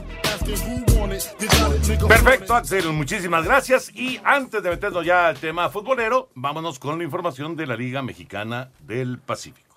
Perfecto, 2.08 2.56
Axel, 2.56 2.92
muchísimas 2.94 3.46
gracias. 3.46 3.92
Y 3.94 4.20
antes 4.24 4.62
de 4.62 4.70
meternos 4.70 5.06
ya 5.06 5.28
al 5.28 5.38
tema 5.38 5.70
futbolero, 5.70 6.30
vámonos 6.36 6.80
con 6.80 6.98
la 6.98 7.04
información 7.04 7.56
de 7.56 7.68
la 7.68 7.76
Liga 7.76 8.02
Mexicana 8.02 8.72
del 8.80 9.20
Pacífico. 9.20 9.76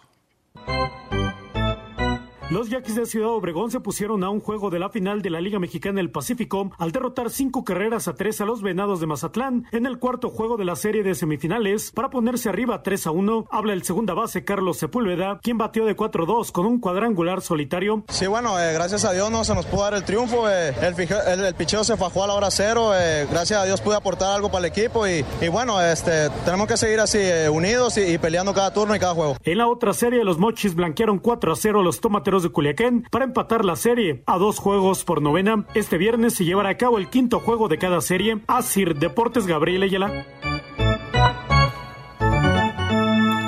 Los 2.50 2.70
Yaquis 2.70 2.94
de 2.94 3.04
Ciudad 3.04 3.28
Obregón 3.28 3.70
se 3.70 3.78
pusieron 3.78 4.24
a 4.24 4.30
un 4.30 4.40
juego 4.40 4.70
de 4.70 4.78
la 4.78 4.88
final 4.88 5.20
de 5.20 5.28
la 5.28 5.38
Liga 5.42 5.58
Mexicana 5.58 5.96
del 5.96 6.10
Pacífico 6.10 6.70
al 6.78 6.92
derrotar 6.92 7.28
cinco 7.28 7.62
carreras 7.62 8.08
a 8.08 8.14
tres 8.14 8.40
a 8.40 8.46
los 8.46 8.62
Venados 8.62 9.00
de 9.00 9.06
Mazatlán 9.06 9.66
en 9.70 9.84
el 9.84 9.98
cuarto 9.98 10.30
juego 10.30 10.56
de 10.56 10.64
la 10.64 10.74
serie 10.74 11.02
de 11.02 11.14
semifinales 11.14 11.92
para 11.92 12.08
ponerse 12.08 12.48
arriba 12.48 12.82
3 12.82 13.06
a 13.06 13.10
1. 13.10 13.48
Habla 13.50 13.74
el 13.74 13.82
segunda 13.82 14.14
base 14.14 14.44
Carlos 14.46 14.78
Sepúlveda, 14.78 15.40
quien 15.42 15.58
batió 15.58 15.84
de 15.84 15.94
4-2 15.94 16.50
con 16.50 16.64
un 16.64 16.80
cuadrangular 16.80 17.42
solitario. 17.42 18.04
Sí, 18.08 18.26
bueno, 18.26 18.58
eh, 18.58 18.72
gracias 18.72 19.04
a 19.04 19.12
Dios 19.12 19.30
no 19.30 19.44
se 19.44 19.54
nos 19.54 19.66
pudo 19.66 19.82
dar 19.82 19.92
el 19.92 20.04
triunfo. 20.04 20.48
eh, 20.48 20.70
el, 20.80 20.94
el, 21.38 21.44
el 21.44 21.54
picheo 21.54 21.84
se 21.84 21.98
fajó 21.98 22.24
a 22.24 22.28
la 22.28 22.32
hora 22.34 22.50
cero. 22.50 22.92
eh, 22.94 23.26
gracias 23.30 23.60
a 23.60 23.66
Dios 23.66 23.82
pude 23.82 23.96
aportar 23.96 24.34
algo 24.34 24.50
para 24.50 24.60
el 24.66 24.72
equipo 24.72 25.06
y, 25.06 25.22
y 25.42 25.48
bueno, 25.48 25.82
este, 25.82 26.30
tenemos 26.46 26.66
que 26.66 26.78
seguir 26.78 26.98
así 27.00 27.18
unidos 27.52 27.98
y, 27.98 28.14
y 28.14 28.16
peleando 28.16 28.54
cada 28.54 28.72
turno 28.72 28.96
y 28.96 28.98
cada 28.98 29.12
juego. 29.12 29.36
En 29.42 29.58
la 29.58 29.68
otra 29.68 29.92
serie, 29.92 30.24
los 30.24 30.38
Mochis 30.38 30.74
blanquearon 30.74 31.18
4 31.18 31.52
a 31.52 31.56
0 31.56 31.80
a 31.80 31.82
los 31.82 32.00
Tomateros 32.00 32.37
de 32.42 32.50
Culiacán 32.50 33.06
para 33.10 33.24
empatar 33.24 33.64
la 33.64 33.76
serie 33.76 34.22
a 34.26 34.38
dos 34.38 34.58
juegos 34.58 35.04
por 35.04 35.22
novena. 35.22 35.66
Este 35.74 35.98
viernes 35.98 36.34
se 36.34 36.44
llevará 36.44 36.70
a 36.70 36.76
cabo 36.76 36.98
el 36.98 37.08
quinto 37.08 37.40
juego 37.40 37.68
de 37.68 37.78
cada 37.78 38.00
serie. 38.00 38.38
Asir 38.46 38.96
Deportes 38.96 39.46
Gabriel 39.46 39.82
Ayala. 39.82 40.26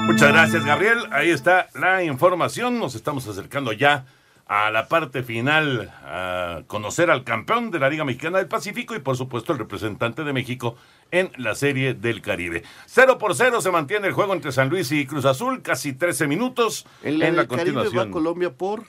Muchas 0.06 0.28
gracias, 0.28 0.64
Gabriel. 0.64 0.98
Ahí 1.12 1.30
está 1.30 1.68
la 1.74 2.02
información. 2.02 2.78
Nos 2.78 2.94
estamos 2.94 3.26
acercando 3.28 3.72
ya 3.72 4.06
a 4.50 4.68
la 4.72 4.88
parte 4.88 5.22
final, 5.22 5.92
a 6.02 6.62
conocer 6.66 7.08
al 7.08 7.22
campeón 7.22 7.70
de 7.70 7.78
la 7.78 7.88
Liga 7.88 8.04
Mexicana 8.04 8.38
del 8.38 8.48
Pacífico 8.48 8.96
y, 8.96 8.98
por 8.98 9.16
supuesto, 9.16 9.52
el 9.52 9.60
representante 9.60 10.24
de 10.24 10.32
México 10.32 10.74
en 11.12 11.30
la 11.36 11.54
Serie 11.54 11.94
del 11.94 12.20
Caribe. 12.20 12.64
0 12.86 13.16
por 13.16 13.36
0 13.36 13.60
se 13.60 13.70
mantiene 13.70 14.08
el 14.08 14.12
juego 14.12 14.34
entre 14.34 14.50
San 14.50 14.68
Luis 14.68 14.90
y 14.90 15.06
Cruz 15.06 15.24
Azul, 15.24 15.62
casi 15.62 15.92
13 15.92 16.26
minutos 16.26 16.84
En 17.04 17.20
la, 17.20 17.28
en 17.28 17.36
la 17.36 17.46
Caribe 17.46 17.74
continuación. 17.74 18.08
va 18.08 18.12
Colombia 18.12 18.52
por... 18.52 18.86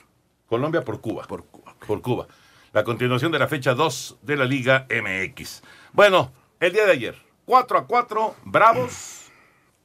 Colombia 0.48 0.82
por 0.82 1.00
Cuba. 1.00 1.28
Por 1.28 1.44
Cuba. 1.44 1.76
Por 1.86 2.02
Cuba. 2.02 2.26
La 2.72 2.82
continuación 2.82 3.30
de 3.30 3.38
la 3.38 3.46
fecha 3.46 3.74
2 3.74 4.18
de 4.20 4.36
la 4.36 4.44
Liga 4.44 4.88
MX. 4.90 5.62
Bueno, 5.92 6.32
el 6.58 6.72
día 6.72 6.86
de 6.86 6.92
ayer, 6.92 7.14
4 7.44 7.78
a 7.78 7.86
4, 7.86 8.34
Bravos 8.46 9.21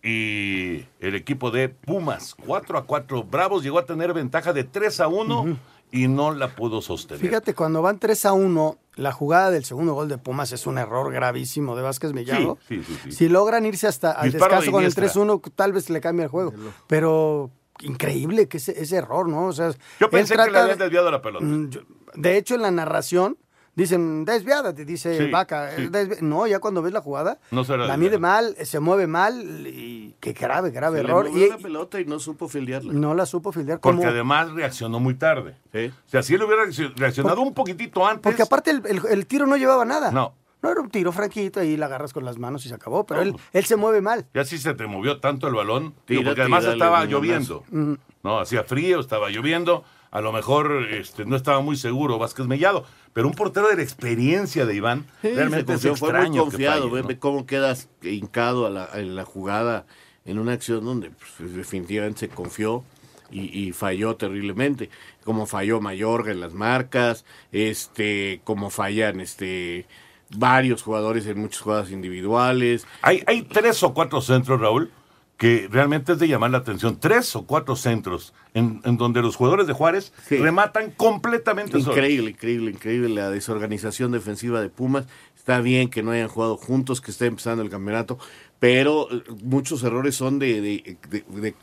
y 0.04 0.86
el 1.00 1.16
equipo 1.16 1.51
de 1.51 1.70
Pumas. 1.70 2.36
4 2.46 2.77
a 2.77 2.86
4, 2.86 3.24
Bravos 3.24 3.63
llegó 3.63 3.80
a 3.80 3.86
tener 3.86 4.13
ventaja 4.13 4.54
de 4.54 4.63
3 4.63 5.00
a 5.01 5.08
1 5.08 5.58
y 5.92 6.08
no 6.08 6.34
la 6.34 6.56
pudo 6.56 6.82
sostener. 6.82 7.22
Fíjate, 7.25 7.54
cuando 7.54 7.82
van 7.82 8.00
3 8.00 8.25
a 8.25 8.34
1, 8.34 8.77
la 8.96 9.12
jugada 9.12 9.51
del 9.51 9.63
segundo 9.66 9.94
gol 9.94 10.08
de 10.10 10.18
Pumas 10.18 10.51
es 10.51 10.68
un 10.68 10.77
error 10.77 11.12
gravísimo 11.12 11.75
de 11.75 11.82
Vázquez 11.84 12.13
Mellado. 12.13 12.58
Sí, 12.68 12.84
sí, 12.84 12.94
sí, 12.94 13.00
sí. 13.06 13.12
Si 13.12 13.30
logran 13.30 13.66
irse 13.66 13.88
hasta 13.88 14.12
al 14.12 14.32
Disparo 14.32 14.56
descanso 14.56 14.66
de 14.66 14.72
con 14.72 14.80
el 14.82 14.92
Iniestra. 14.92 15.08
3-1, 15.24 15.51
tal 15.56 15.74
vez 15.74 15.89
le 15.89 16.01
cambie 16.01 16.24
el 16.25 16.30
juego. 16.30 16.54
Pero 16.88 17.51
increíble 17.82 18.48
que 18.48 18.58
ese, 18.58 18.80
ese 18.82 18.96
error, 18.98 19.27
¿no? 19.30 19.46
O 19.48 19.54
sea, 19.54 19.72
Yo 20.00 20.10
pensé 20.10 20.36
que 20.36 20.51
le 20.51 20.58
habían 20.58 20.77
de- 20.77 20.84
desviado 20.86 21.12
la 21.12 21.22
pelota. 21.22 21.46
Mm, 21.46 21.70
yo- 21.70 21.82
De 22.16 22.38
hecho, 22.38 22.56
en 22.56 22.63
la 22.63 22.72
narración 22.72 23.38
dicen 23.77 24.25
desviada, 24.25 24.74
te 24.75 24.84
dice 24.84 25.17
Sí, 25.25 25.31
Vaca. 25.31 25.72
sí. 25.75 25.89
eh, 25.93 26.17
No, 26.22 26.46
ya 26.48 26.60
cuando 26.60 26.81
ves 26.81 26.91
la 26.91 27.01
jugada, 27.01 27.39
No 27.51 27.63
será 27.63 27.77
la 27.77 27.84
desviada. 27.84 27.98
mide 27.98 28.17
mal, 28.19 28.55
eh, 28.57 28.65
se 28.65 28.79
mueve 28.81 29.07
mal 29.07 29.65
y 29.67 30.15
qué 30.19 30.34
grave, 30.34 30.72
grave 30.72 30.98
Se 30.98 31.03
le 31.03 31.10
error. 31.10 31.29
movió 31.29 31.46
Y 31.46 31.50
la 31.50 31.57
pelota 31.57 32.01
y 32.01 32.05
no 32.05 32.19
supo 32.19 32.48
fildearla. 32.50 32.91
no 32.91 33.13
la 33.13 33.25
supo 33.25 33.51
fildear. 33.51 33.79
Porque 33.79 33.98
como- 34.00 34.10
además 34.10 34.51
reaccionó 34.51 35.00
muy 35.00 35.13
tarde. 35.15 35.55
O 35.74 36.10
sea, 36.10 36.24
si 36.24 36.34
él 36.36 36.43
hubiera 36.43 36.63
reaccio- 36.65 36.91
reaccionado 36.96 37.41
un 37.41 37.53
poquitito 37.53 38.05
antes. 38.05 38.24
Porque 38.24 38.41
aparte 38.41 38.72
el, 38.72 38.81
el- 38.86 39.01
el 39.10 39.25
tiro 39.27 39.46
no 39.46 39.55
llevaba 39.55 39.86
nada. 39.86 40.12
No. 40.12 40.34
No 40.63 40.72
era 40.72 40.81
un 40.81 40.89
tiro 40.89 41.12
franquito, 41.12 41.60
ahí 41.60 41.77
la 41.77 41.86
agarras 41.86 42.13
con 42.13 42.25
las 42.25 42.39
manos 42.39 42.65
y 42.65 42.69
se 42.69 42.74
acabó. 42.74 43.05
Pero 43.05 43.22
él, 43.22 43.36
él 43.53 43.65
se 43.65 43.75
mueve 43.75 44.01
mal. 44.01 44.25
Ya 44.34 44.43
sí 44.43 44.57
se 44.57 44.74
te 44.74 44.88
movió 44.88 45.19
tanto 45.19 45.48
el 45.48 45.53
balón. 45.53 45.93
Tira, 46.05 46.19
digo, 46.19 46.24
porque 46.31 46.41
además 46.41 46.62
tira, 46.62 46.74
estaba 46.74 47.05
lloviendo. 47.05 47.63
Mm. 47.69 47.93
No, 48.24 48.39
hacía 48.39 48.63
frío, 48.63 49.00
estaba 49.00 49.29
lloviendo. 49.29 49.84
a 50.10 50.22
lo 50.22 50.31
mejor 50.31 50.88
este, 50.89 51.25
no 51.25 51.36
estaba 51.36 51.60
muy 51.60 51.75
seguro 51.75 52.17
Vázquez 52.17 52.48
Mellado, 52.48 52.86
pero 53.18 53.30
un 53.30 53.34
portero 53.34 53.68
de 53.68 53.78
la 53.78 53.82
experiencia 53.82 54.68
de 54.68 54.76
Iván, 54.76 55.08
Sí, 55.24 55.30
realmente 55.34 55.76
se 55.80 55.88
confió, 55.88 55.96
fue 55.96 56.20
muy 56.20 56.32
que 56.34 56.38
confiado. 56.38 56.82
falle, 56.84 56.94
ve, 56.94 57.02
¿no? 57.02 57.08
ve 57.08 57.18
cómo 57.18 57.48
quedas 57.48 57.90
hincado 58.04 58.68
a 58.68 58.70
la, 58.70 58.90
en 58.94 59.16
la 59.16 59.26
jugada 59.26 59.88
en 60.24 60.38
una 60.38 60.52
acción 60.52 60.86
donde 60.86 61.10
pues, 61.10 61.52
definitivamente 61.56 62.20
se 62.20 62.30
confió 62.30 62.84
y, 63.32 63.60
y 63.60 63.72
falló 63.72 64.18
terriblemente. 64.18 64.92
Como 65.24 65.48
falló 65.48 65.82
Mayorga 65.82 66.32
en 66.32 66.40
las 66.42 66.54
marcas, 66.54 67.26
este, 67.52 68.40
como 68.44 68.70
fallan 68.70 69.20
este 69.20 69.88
varios 70.30 70.84
jugadores 70.84 71.26
en 71.26 71.40
muchas 71.40 71.62
jugadas 71.64 71.90
individuales. 71.90 72.86
Hay, 73.02 73.24
hay 73.26 73.42
tres 73.42 73.82
o 73.82 73.96
cuatro 73.96 74.22
centros, 74.22 74.62
Raúl, 74.62 74.92
que 75.38 75.67
realmente 75.72 76.13
es 76.13 76.20
de 76.20 76.27
llamar 76.27 76.50
la 76.51 76.58
atención. 76.58 77.00
Tres 77.00 77.36
o 77.36 77.46
cuatro 77.46 77.75
centros 77.75 78.34
en, 78.56 78.82
en 78.84 78.98
donde 78.98 79.22
los 79.22 79.36
jugadores 79.36 79.67
de 79.67 79.74
Juárez 79.74 80.12
rematan 80.39 80.91
completamente 80.91 81.74
solos. 81.74 81.96
Increíble, 81.96 82.32
increíble, 82.32 82.72
increíble 82.72 83.10
la 83.10 83.29
desorganización 83.29 84.12
defensiva 84.12 84.62
de 84.62 84.70
Pumas. 84.70 85.06
Está 85.36 85.62
bien 85.62 85.89
que 85.89 86.01
no 86.03 86.12
hayan 86.12 86.27
jugado 86.27 86.58
juntos, 86.58 87.01
que 87.01 87.12
esté 87.12 87.27
empezando 87.27 87.62
el 87.63 87.70
campeonato, 87.70 88.17
pero 88.60 89.08
eh, 89.12 89.22
muchos 89.44 89.84
errores 89.84 90.15
son 90.15 90.39
de, 90.39 90.60
de, 90.60 90.98
de- 91.10 91.25
de- 91.41 91.56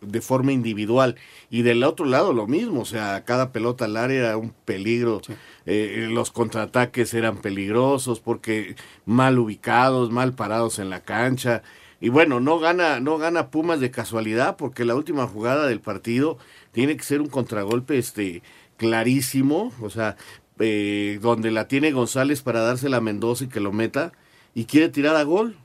de 0.00 0.20
forma 0.20 0.52
individual. 0.52 1.16
Y 1.50 1.62
del 1.62 1.82
otro 1.82 2.06
lado 2.06 2.32
lo 2.32 2.46
mismo, 2.46 2.82
o 2.82 2.84
sea, 2.84 3.24
cada 3.24 3.50
pelota 3.50 3.84
al 3.84 3.96
área 3.96 4.18
era 4.28 4.36
un 4.36 4.54
peligro. 4.64 5.20
Eh, 5.66 6.06
los 6.08 6.30
contraataques 6.30 7.12
eran 7.14 7.38
peligrosos 7.38 8.20
porque 8.20 8.76
mal 9.06 9.38
ubicados, 9.40 10.10
mal 10.12 10.34
parados 10.34 10.78
en 10.78 10.88
la 10.88 11.00
cancha. 11.00 11.62
Y 12.00 12.10
bueno, 12.10 12.38
no 12.38 12.58
gana, 12.60 13.00
no 13.00 13.18
gana 13.18 13.50
Pumas 13.50 13.80
de 13.80 13.90
casualidad, 13.90 14.56
porque 14.56 14.84
la 14.84 14.94
última 14.94 15.26
jugada 15.26 15.66
del 15.66 15.80
partido 15.80 16.38
tiene 16.72 16.96
que 16.96 17.02
ser 17.02 17.20
un 17.20 17.28
contragolpe 17.28 17.98
este 17.98 18.42
clarísimo, 18.76 19.72
o 19.80 19.90
sea, 19.90 20.16
eh, 20.60 21.18
donde 21.20 21.50
la 21.50 21.66
tiene 21.66 21.90
González 21.90 22.42
para 22.42 22.60
dársela 22.60 22.98
a 22.98 23.00
Mendoza 23.00 23.44
y 23.44 23.48
que 23.48 23.60
lo 23.60 23.72
meta, 23.72 24.12
y 24.54 24.66
quiere 24.66 24.88
tirar 24.88 25.16
a 25.16 25.24
gol. 25.24 25.56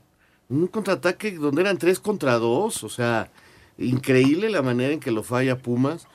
Un 0.48 0.66
contraataque 0.66 1.32
donde 1.36 1.62
eran 1.62 1.78
tres 1.78 2.00
contra 2.00 2.38
dos, 2.38 2.82
o 2.82 2.88
sea, 2.88 3.30
increíble 3.78 4.50
la 4.50 4.62
manera 4.62 4.92
en 4.92 5.00
que 5.00 5.10
lo 5.12 5.22
falla 5.22 5.58
Pumas. 5.58 6.08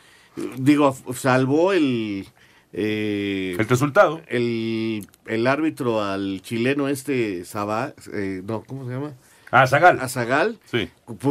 Digo, 0.58 0.96
salvó 1.16 1.74
el... 1.74 2.28
eh, 2.74 3.56
El 3.58 3.68
resultado. 3.68 4.22
El, 4.28 5.08
el 5.26 5.48
árbitro 5.48 6.04
al 6.04 6.42
chileno 6.42 6.88
este, 6.90 7.44
Sabá, 7.46 7.94
eh, 8.14 8.42
no, 8.46 8.64
¿cómo 8.66 8.86
se 8.86 8.92
llama? 8.94 9.14
A 9.51 9.65
Zagal. 9.68 10.00
A 10.00 10.08
Zagal. 10.10 10.60
Sí. 10.65 10.89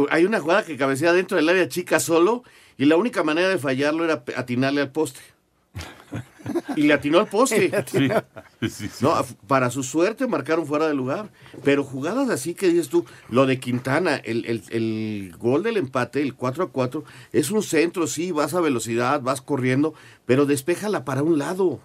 Hay 0.09 0.25
una 0.25 0.39
jugada 0.39 0.63
que 0.65 0.77
cabecea 0.77 1.13
dentro 1.13 1.37
del 1.37 1.47
área 1.49 1.67
chica 1.69 1.99
solo 1.99 2.43
y 2.77 2.85
la 2.85 2.97
única 2.97 3.23
manera 3.23 3.49
de 3.49 3.57
fallarlo 3.57 4.03
era 4.05 4.23
atinarle 4.35 4.81
al 4.81 4.91
poste. 4.91 5.19
Y 6.75 6.83
le 6.83 6.93
atinó 6.93 7.19
al 7.19 7.27
poste. 7.27 7.71
Sí. 7.87 8.09
Sí, 8.69 8.87
sí. 8.89 8.89
No, 9.01 9.13
para 9.47 9.69
su 9.69 9.83
suerte 9.83 10.27
marcaron 10.27 10.65
fuera 10.65 10.87
de 10.87 10.93
lugar. 10.93 11.29
Pero 11.63 11.83
jugadas 11.83 12.29
así 12.29 12.53
que 12.55 12.67
dices 12.69 12.89
tú, 12.89 13.05
lo 13.29 13.45
de 13.45 13.59
Quintana, 13.59 14.15
el, 14.17 14.45
el- 14.45 14.63
el 14.71 15.35
gol 15.37 15.63
del 15.63 15.77
empate, 15.77 16.21
el 16.21 16.33
4 16.35 16.65
a 16.65 16.69
4, 16.71 17.03
es 17.31 17.51
un 17.51 17.63
centro, 17.63 18.07
sí, 18.07 18.31
vas 18.31 18.53
a 18.53 18.59
velocidad, 18.61 19.21
vas 19.21 19.41
corriendo, 19.41 19.93
pero 20.25 20.45
despéjala 20.45 21.05
para 21.05 21.23
un 21.23 21.37
lado. 21.37 21.79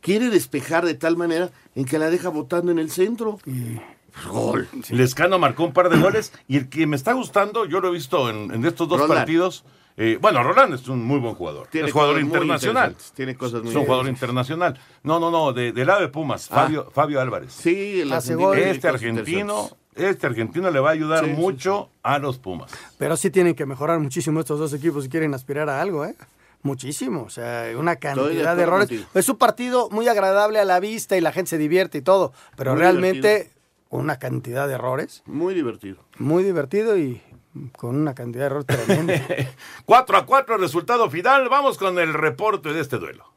Quiere 0.00 0.30
despejar 0.30 0.84
de 0.84 0.94
tal 0.94 1.16
manera 1.16 1.50
en 1.76 1.84
que 1.84 1.98
la 1.98 2.10
deja 2.10 2.28
botando 2.30 2.72
en 2.72 2.78
el 2.80 2.90
centro. 2.90 3.38
Gol. 4.30 4.68
Lescano 4.90 5.38
marcó 5.38 5.64
un 5.64 5.72
par 5.72 5.88
de 5.88 5.98
goles 5.98 6.32
y 6.48 6.56
el 6.56 6.68
que 6.68 6.86
me 6.86 6.96
está 6.96 7.12
gustando, 7.12 7.64
yo 7.64 7.80
lo 7.80 7.88
he 7.88 7.92
visto 7.92 8.28
en, 8.30 8.52
en 8.52 8.64
estos 8.64 8.88
dos 8.88 9.00
Roland. 9.00 9.20
partidos. 9.20 9.64
eh, 9.96 10.18
bueno, 10.20 10.42
Roland 10.42 10.74
es 10.74 10.88
un 10.88 11.04
muy 11.04 11.18
buen 11.18 11.34
jugador. 11.34 11.66
Tiene 11.68 11.88
es 11.88 11.92
jugador 11.92 12.20
internacional. 12.20 12.96
tiene 13.14 13.34
cosas 13.36 13.62
muy 13.62 13.70
Es 13.70 13.76
un 13.76 13.84
jugador 13.84 14.08
internacional. 14.08 14.78
No, 15.02 15.18
no, 15.20 15.30
no, 15.30 15.52
de- 15.52 15.72
del 15.72 15.86
lado 15.86 16.00
de 16.00 16.08
Pumas, 16.08 16.48
Ah. 16.50 16.54
Fabio, 16.62 16.90
Fabio 16.94 17.20
Álvarez. 17.20 17.52
Sí, 17.52 18.00
el 18.00 18.12
argentino 18.12 18.54
Este 18.54 18.88
argentino, 18.88 19.70
este 19.94 20.26
argentino 20.26 20.70
le 20.70 20.80
va 20.80 20.90
a 20.90 20.92
ayudar 20.92 21.24
Sí, 21.24 21.30
sí, 21.30 21.36
mucho 21.36 21.90
a 22.02 22.18
los 22.18 22.38
Pumas. 22.38 22.70
Pero 22.98 23.16
sí 23.16 23.30
tienen 23.30 23.54
que 23.54 23.66
mejorar 23.66 23.98
muchísimo 23.98 24.40
estos 24.40 24.58
dos 24.58 24.72
equipos 24.72 25.04
si 25.04 25.10
quieren 25.10 25.34
aspirar 25.34 25.68
a 25.68 25.80
algo, 25.82 26.04
¿eh? 26.06 26.14
Muchísimo, 26.64 27.24
o 27.24 27.30
sea, 27.30 27.66
una 27.76 27.96
cantidad 27.96 28.54
de, 28.56 28.62
errores. 28.62 28.88
contigo. 28.88 29.08
Es 29.14 29.28
un 29.28 29.36
partido 29.36 29.90
muy 29.90 30.06
agradable 30.06 30.60
a 30.60 30.64
la 30.64 30.78
vista 30.78 31.16
y 31.16 31.20
la 31.20 31.32
gente 31.32 31.50
se 31.50 31.58
divierte 31.58 31.98
y 31.98 32.02
todo, 32.02 32.32
pero 32.56 32.72
Muy 32.72 32.80
realmente 32.80 33.50
una 33.98 34.18
cantidad 34.18 34.66
de 34.66 34.74
errores. 34.74 35.22
Muy 35.26 35.54
divertido. 35.54 35.98
Muy 36.18 36.42
divertido 36.44 36.96
y 36.98 37.20
con 37.76 37.96
una 37.96 38.14
cantidad 38.14 38.44
de 38.44 38.46
errores 38.46 38.66
tremenda. 38.66 39.14
4 39.84 40.16
a 40.16 40.26
4 40.26 40.56
resultado 40.56 41.10
final. 41.10 41.48
Vamos 41.48 41.78
con 41.78 41.98
el 41.98 42.14
reporte 42.14 42.72
de 42.72 42.80
este 42.80 42.98
duelo. 42.98 43.31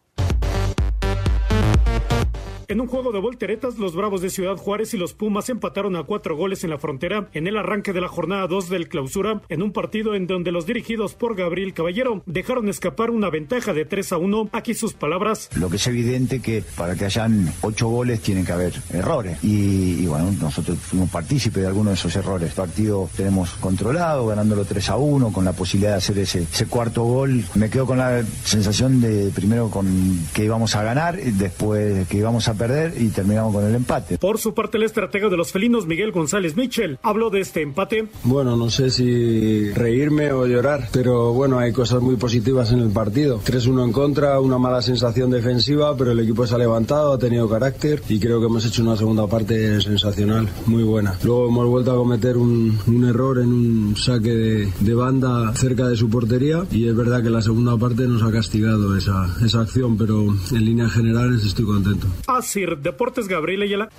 En 2.68 2.82
un 2.82 2.88
juego 2.88 3.12
de 3.12 3.20
volteretas, 3.20 3.78
los 3.78 3.96
Bravos 3.96 4.22
de 4.22 4.32
Ciudad 4.32 4.58
Juárez 4.58 4.96
y 4.96 4.98
los 4.98 5.14
Pumas 5.14 5.50
empataron 5.50 5.96
a 5.96 6.04
cuatro 6.04 6.36
goles 6.36 6.64
en 6.64 6.72
la 6.72 6.80
frontera 6.80 7.30
en 7.34 7.46
el 7.46 7.58
arranque 7.58 7.94
de 7.94 8.02
la 8.02 8.08
jornada 8.08 8.48
2 8.48 8.70
del 8.70 8.90
clausura, 8.90 9.44
en 9.50 9.62
un 9.62 9.72
partido 9.72 10.16
en 10.16 10.26
donde 10.26 10.52
los 10.52 10.66
dirigidos 10.66 11.14
por 11.14 11.36
Gabriel 11.36 11.76
Caballero 11.76 12.24
dejaron 12.26 12.68
escapar 12.68 13.12
una 13.12 13.30
ventaja 13.30 13.74
de 13.74 13.86
3 13.86 14.14
a 14.14 14.18
1. 14.18 14.50
Aquí 14.52 14.74
sus 14.74 14.94
palabras. 14.94 15.50
Lo 15.56 15.70
que 15.70 15.76
es 15.76 15.86
evidente 15.86 16.42
que 16.42 16.64
para 16.76 16.96
que 16.96 17.06
hayan 17.06 17.54
ocho 17.62 17.88
goles 17.88 18.22
tienen 18.22 18.44
que 18.44 18.52
haber 18.52 18.74
errores. 18.92 19.38
Y, 19.44 20.08
bueno, 20.08 20.32
nosotros 20.42 20.80
fuimos 20.80 21.12
partícipes 21.12 21.62
de 21.62 21.68
algunos 21.68 21.92
de 21.92 22.00
esos 22.00 22.16
errores. 22.16 22.50
El 22.50 22.56
partido 22.56 23.08
tenemos 23.16 23.52
controlado, 23.52 24.26
ganándolo 24.26 24.66
3 24.66 24.90
a 24.90 24.98
1, 24.98 25.32
con 25.32 25.46
la 25.46 25.54
posibilidad 25.54 25.92
de 25.92 25.98
hacer 25.98 26.18
ese 26.18 26.66
cuarto 26.66 27.04
gol. 27.04 27.44
Me 27.54 27.70
quedo 27.70 27.86
con 27.86 28.00
la 28.00 28.24
sensación 28.44 29.02
de 29.02 29.30
primero 29.36 29.70
con 29.70 29.86
que 30.34 30.46
íbamos 30.46 30.76
a 30.76 30.82
ganar, 30.82 31.20
y 31.20 31.30
después 31.30 32.08
que 32.08 32.18
íbamos 32.18 32.48
a 32.48 32.55
perder 32.56 32.94
y 33.00 33.10
terminamos 33.10 33.54
con 33.54 33.66
el 33.66 33.76
empate. 33.76 34.18
Por 34.18 34.40
su 34.40 34.54
parte, 34.54 34.78
el 34.78 34.84
estratega 34.84 35.30
de 35.30 35.38
los 35.38 35.52
felinos, 35.52 35.86
Miguel 35.86 36.12
González 36.12 36.56
Mitchell, 36.56 36.98
habló 37.02 37.30
de 37.30 37.42
este 37.42 37.62
empate. 37.62 38.08
Bueno, 38.24 38.56
no 38.56 38.70
sé 38.70 38.90
si 38.90 39.72
reírme 39.72 40.32
o 40.32 40.46
llorar, 40.46 40.90
pero 40.92 41.34
bueno, 41.34 41.60
hay 41.60 41.72
cosas 41.72 42.02
muy 42.02 42.16
positivas 42.16 42.72
en 42.72 42.80
el 42.80 42.90
partido. 42.90 43.42
3-1 43.42 43.86
en 43.86 43.92
contra, 43.92 44.40
una 44.40 44.58
mala 44.58 44.82
sensación 44.82 45.30
defensiva, 45.32 45.96
pero 45.98 46.12
el 46.12 46.20
equipo 46.20 46.46
se 46.48 46.56
ha 46.56 46.58
levantado, 46.58 47.14
ha 47.14 47.20
tenido 47.20 47.50
carácter 47.50 48.02
y 48.10 48.20
creo 48.20 48.40
que 48.40 48.48
hemos 48.48 48.66
hecho 48.66 48.82
una 48.82 48.96
segunda 48.96 49.28
parte 49.28 49.82
sensacional, 49.82 50.50
muy 50.66 50.84
buena. 50.84 51.18
Luego 51.24 51.48
hemos 51.48 51.68
vuelto 51.68 51.92
a 51.92 51.96
cometer 51.96 52.38
un, 52.38 52.78
un 52.88 53.06
error 53.06 53.40
en 53.40 53.48
un 53.48 53.96
saque 53.98 54.32
de, 54.32 54.74
de 54.80 54.94
banda 54.94 55.54
cerca 55.56 55.88
de 55.88 55.96
su 55.96 56.10
portería 56.10 56.66
y 56.72 56.88
es 56.88 56.96
verdad 56.96 57.24
que 57.24 57.30
la 57.30 57.42
segunda 57.42 57.78
parte 57.78 58.08
nos 58.08 58.24
ha 58.24 58.32
castigado 58.32 58.96
esa, 58.98 59.36
esa 59.44 59.62
acción, 59.62 59.98
pero 59.98 60.26
en 60.52 60.66
líneas 60.66 60.92
generales 60.92 61.44
estoy 61.46 61.66
contento. 61.66 62.08
Deportes 62.54 63.28
Gabriel 63.28 63.64
Ayala. 63.64 63.90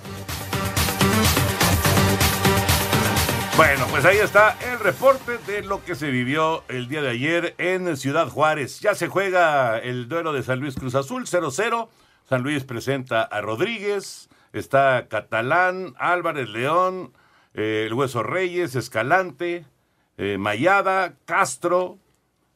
Bueno, 3.57 3.87
pues 3.89 4.05
ahí 4.05 4.17
está 4.17 4.55
el 4.71 4.79
reporte 4.79 5.37
de 5.47 5.63
lo 5.63 5.83
que 5.83 5.95
se 5.95 6.11
vivió 6.11 6.63
el 6.69 6.87
día 6.87 7.01
de 7.01 7.09
ayer 7.09 7.55
en 7.57 7.97
Ciudad 7.97 8.29
Juárez. 8.29 8.79
Ya 8.79 8.95
se 8.95 9.07
juega 9.07 9.79
el 9.79 10.07
duelo 10.07 10.31
de 10.31 10.43
San 10.43 10.59
Luis 10.59 10.75
Cruz 10.75 10.95
Azul 10.95 11.25
0-0. 11.25 11.89
San 12.29 12.43
Luis 12.43 12.63
presenta 12.63 13.23
a 13.23 13.41
Rodríguez, 13.41 14.29
está 14.53 15.07
Catalán, 15.09 15.95
Álvarez 15.97 16.49
León, 16.49 17.13
eh, 17.53 17.85
el 17.87 17.93
Hueso 17.93 18.23
Reyes, 18.23 18.75
Escalante, 18.75 19.65
eh, 20.17 20.37
Mayada, 20.37 21.15
Castro, 21.25 21.97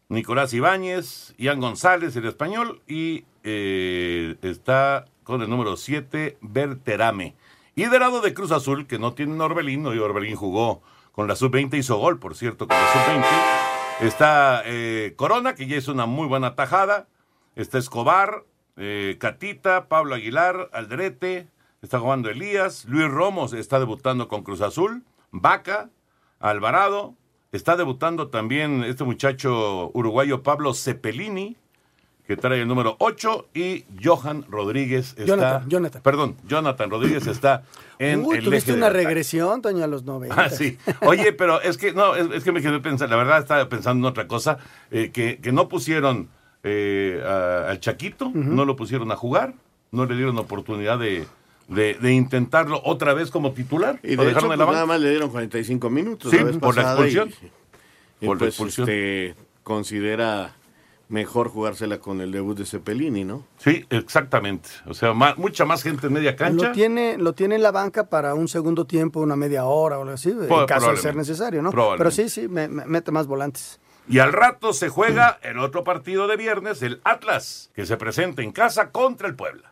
Nicolás 0.08 0.54
Ibáñez, 0.54 1.34
Ian 1.38 1.60
González, 1.60 2.16
el 2.16 2.26
español, 2.26 2.82
y 2.88 3.26
eh, 3.44 4.36
está 4.42 5.06
con 5.24 5.42
el 5.42 5.50
número 5.50 5.78
7, 5.78 6.38
Berterame. 6.42 7.36
Y 7.76 7.86
del 7.86 8.00
lado 8.00 8.22
de 8.22 8.34
Cruz 8.34 8.52
Azul, 8.52 8.88
que 8.88 9.00
no 9.00 9.14
tiene 9.14 9.42
Orbelín, 9.42 9.86
y 9.86 9.98
Orbelín 9.98 10.36
jugó 10.36 10.82
con 11.12 11.28
la 11.28 11.36
sub-20, 11.36 11.78
hizo 11.78 11.98
gol, 11.98 12.20
por 12.20 12.36
cierto, 12.36 12.68
con 12.68 12.78
la 12.78 12.94
sub-20. 12.94 14.08
Está 14.08 14.64
eh, 14.66 15.14
Corona, 15.16 15.56
que 15.56 15.68
ya 15.68 15.78
hizo 15.78 15.92
una 15.92 16.06
muy 16.06 16.28
buena 16.28 16.56
tajada. 16.56 17.08
Está 17.56 17.78
Escobar, 17.78 18.46
eh, 18.78 19.18
Catita, 19.20 19.88
Pablo 19.88 20.16
Aguilar, 20.16 20.70
Aldrete. 20.74 21.48
Está 21.82 22.00
jugando 22.00 22.30
Elías. 22.30 22.86
Luis 22.86 23.10
Romos 23.10 23.54
está 23.54 23.80
debutando 23.80 24.28
con 24.28 24.44
Cruz 24.44 24.62
Azul. 24.62 25.04
Vaca, 25.32 25.90
Alvarado. 26.40 27.16
Está 27.52 27.76
debutando 27.76 28.30
también 28.30 28.84
este 28.84 29.04
muchacho 29.04 29.92
uruguayo 29.94 30.42
Pablo 30.42 30.74
Cepelini, 30.74 31.58
que 32.28 32.38
trae 32.38 32.62
el 32.62 32.68
número 32.68 32.96
8. 33.00 33.48
Y 33.54 33.86
Johan 34.04 34.46
Rodríguez 34.50 35.10
está. 35.18 35.26
Jonathan, 35.26 35.70
Jonathan. 35.70 36.02
Perdón, 36.02 36.36
Jonathan 36.48 36.90
Rodríguez 36.90 37.28
está 37.28 37.64
en 38.00 38.24
Uy, 38.26 38.38
el 38.38 38.44
tuviste 38.46 38.72
eje 38.72 38.78
una 38.78 38.90
regresión, 38.90 39.62
Toño, 39.62 39.84
a 39.84 39.88
los 39.88 40.04
90. 40.06 40.36
Ah, 40.42 40.50
sí. 40.50 40.78
Oye, 41.02 41.34
pero 41.34 41.62
es 41.62 41.78
que 41.78 41.94
no, 41.94 42.16
es, 42.16 42.30
es 42.32 42.44
que 42.44 42.52
me 42.52 42.62
quedé 42.62 42.80
pensando, 42.80 43.16
la 43.16 43.22
verdad 43.24 43.40
estaba 43.40 43.68
pensando 43.70 44.08
en 44.08 44.12
otra 44.12 44.28
cosa, 44.28 44.58
eh, 44.92 45.12
que, 45.12 45.40
que 45.40 45.52
no 45.52 45.68
pusieron 45.68 46.30
eh, 46.64 47.22
a- 47.26 47.70
al 47.72 47.80
Chaquito, 47.80 48.32
no 48.34 48.66
lo 48.66 48.76
pusieron 48.76 49.12
a 49.12 49.16
jugar, 49.16 49.54
no 49.92 50.06
le 50.06 50.16
dieron 50.16 50.38
oportunidad 50.38 50.98
de, 51.00 51.26
de, 51.68 51.96
de 51.96 52.14
intentarlo 52.14 52.82
otra 52.86 53.14
vez 53.14 53.30
como 53.32 53.52
titular. 53.52 54.00
Y 54.04 54.16
de 54.16 54.32
hecho, 54.32 54.52
en 54.54 54.60
la 54.60 54.66
pues, 54.66 54.76
nada 54.76 54.86
más 54.86 55.02
le 55.02 55.10
dieron 55.10 55.30
45 55.32 55.90
minutos 55.90 56.32
Sí, 56.32 56.38
la 56.38 56.44
vez 56.46 56.58
por 56.58 56.76
la 56.76 56.82
y- 56.84 56.86
expulsión. 56.86 57.30
y, 58.22 58.26
Por 58.26 58.36
la 58.36 58.40
pues, 58.40 58.50
expulsión. 58.50 58.88
este, 58.90 59.36
considera 59.64 60.54
mejor 61.12 61.50
jugársela 61.50 62.00
con 62.00 62.22
el 62.22 62.32
debut 62.32 62.58
de 62.58 62.66
Cepelini, 62.66 63.24
¿no? 63.26 63.46
Sí, 63.58 63.86
exactamente. 63.90 64.70
O 64.88 64.94
sea, 64.94 65.14
mucha 65.14 65.66
más 65.66 65.84
gente 65.84 66.08
en 66.08 66.14
media 66.14 66.36
cancha. 66.36 66.68
Lo 66.68 66.72
tiene, 66.72 67.18
lo 67.18 67.34
tiene 67.34 67.56
en 67.56 67.64
la 67.64 67.72
banca 67.72 68.08
para 68.10 68.34
un 68.34 68.48
segundo 68.48 68.86
tiempo, 68.86 69.20
una 69.20 69.36
media 69.36 69.66
hora 69.66 69.98
o 70.00 70.02
algo 70.02 70.14
así, 70.14 70.30
en 70.32 70.66
caso 70.66 70.92
de 70.92 70.98
ser 70.98 71.16
necesario, 71.16 71.62
¿no? 71.62 71.72
Pero 71.98 72.10
sí, 72.12 72.30
sí, 72.30 72.48
me- 72.48 72.68
me- 72.68 72.86
mete 72.86 73.12
más 73.12 73.28
volantes. 73.28 73.80
Y 74.08 74.20
al 74.20 74.34
rato 74.34 74.74
se 74.74 74.90
juega 74.90 75.38
el 75.44 75.60
otro 75.60 75.84
partido 75.84 76.28
de 76.28 76.36
viernes, 76.38 76.82
el 76.82 77.02
Atlas, 77.04 77.70
que 77.76 77.86
se 77.86 77.98
presenta 77.98 78.42
en 78.42 78.52
casa 78.52 78.90
contra 78.90 79.28
el 79.28 79.36
Puebla. 79.36 79.72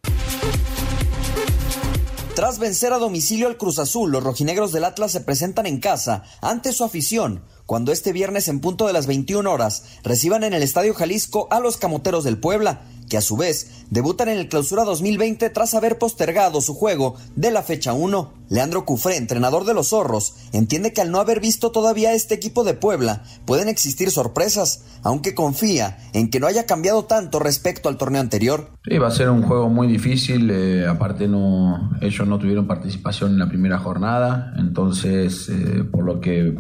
Tras 2.36 2.58
vencer 2.60 2.94
a 2.94 3.00
domicilio 3.00 3.48
al 3.48 3.58
Cruz 3.58 3.80
Azul, 3.80 4.12
los 4.12 4.24
rojinegros 4.24 4.72
del 4.72 4.86
Atlas 4.86 5.12
se 5.12 5.20
presentan 5.22 5.66
en 5.66 5.80
casa 5.82 6.24
ante 6.42 6.72
su 6.72 6.86
afición, 6.86 7.44
cuando 7.70 7.92
este 7.92 8.14
viernes 8.14 8.48
en 8.48 8.62
punto 8.62 8.88
de 8.88 8.94
las 8.94 9.06
21 9.06 9.48
horas 9.48 9.84
reciban 10.04 10.44
en 10.44 10.56
el 10.56 10.64
Estadio 10.64 10.96
Jalisco 10.96 11.48
a 11.52 11.60
los 11.60 11.78
Camoteros 11.78 12.24
del 12.24 12.40
Puebla, 12.40 12.82
que 13.08 13.16
a 13.16 13.22
su 13.22 13.38
vez 13.38 13.86
debutan 13.92 14.28
en 14.28 14.40
el 14.40 14.50
Clausura 14.50 14.84
2020 14.86 15.48
tras 15.52 15.76
haber 15.76 16.00
postergado 16.00 16.62
su 16.62 16.74
juego 16.74 17.18
de 17.36 17.52
la 17.52 17.62
fecha 17.62 17.94
1. 17.94 18.34
Leandro 18.50 18.86
Cufré, 18.86 19.18
entrenador 19.18 19.66
de 19.66 19.76
los 19.76 19.90
Zorros, 19.90 20.34
entiende 20.52 20.94
que 20.94 21.02
al 21.02 21.12
no 21.12 21.20
haber 21.20 21.42
visto 21.42 21.72
todavía 21.72 22.14
este 22.14 22.34
equipo 22.34 22.64
de 22.64 22.74
Puebla, 22.74 23.22
pueden 23.46 23.70
existir 23.70 24.10
sorpresas, 24.10 24.86
aunque 25.04 25.36
confía 25.36 26.00
en 26.14 26.32
que 26.32 26.40
no 26.40 26.48
haya 26.48 26.66
cambiado 26.66 27.06
tanto 27.06 27.38
respecto 27.38 27.88
al 27.88 27.98
torneo 27.98 28.20
anterior. 28.20 28.72
Sí, 28.84 28.98
va 28.98 29.10
a 29.10 29.12
ser 29.12 29.30
un 29.30 29.44
juego 29.44 29.70
muy 29.70 29.88
difícil. 29.88 30.50
eh, 30.50 30.88
aparte, 30.88 31.26
ellos 31.26 32.28
no 32.28 32.40
tuvieron 32.40 32.66
participación 32.66 33.34
en 33.34 33.38
la 33.38 33.48
primera 33.48 33.78
jornada. 33.78 34.56
Entonces, 34.58 35.50
eh, 35.50 35.84
por 35.84 36.04
lo 36.04 36.20
que 36.20 36.56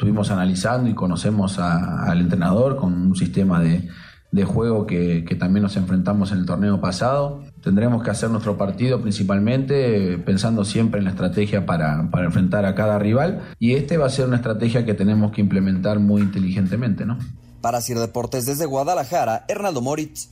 estuvimos 0.00 0.30
analizando 0.30 0.88
y 0.88 0.94
conocemos 0.94 1.58
al 1.58 2.22
entrenador 2.22 2.78
con 2.78 2.94
un 2.94 3.14
sistema 3.14 3.60
de, 3.60 3.86
de 4.32 4.44
juego 4.44 4.86
que, 4.86 5.26
que 5.26 5.34
también 5.34 5.62
nos 5.62 5.76
enfrentamos 5.76 6.32
en 6.32 6.38
el 6.38 6.46
torneo 6.46 6.80
pasado. 6.80 7.42
Tendremos 7.62 8.02
que 8.02 8.10
hacer 8.10 8.30
nuestro 8.30 8.56
partido 8.56 9.02
principalmente 9.02 10.14
eh, 10.14 10.18
pensando 10.18 10.64
siempre 10.64 11.00
en 11.00 11.04
la 11.04 11.10
estrategia 11.10 11.66
para, 11.66 12.10
para 12.10 12.24
enfrentar 12.24 12.64
a 12.64 12.74
cada 12.74 12.98
rival. 12.98 13.42
Y 13.58 13.74
este 13.74 13.98
va 13.98 14.06
a 14.06 14.10
ser 14.10 14.26
una 14.26 14.36
estrategia 14.36 14.86
que 14.86 14.94
tenemos 14.94 15.32
que 15.32 15.42
implementar 15.42 15.98
muy 15.98 16.22
inteligentemente, 16.22 17.04
¿no? 17.04 17.18
Para 17.60 17.82
Sir 17.82 17.98
Deportes 17.98 18.46
desde 18.46 18.64
Guadalajara, 18.64 19.44
Hernaldo 19.48 19.82
Moritz. 19.82 20.30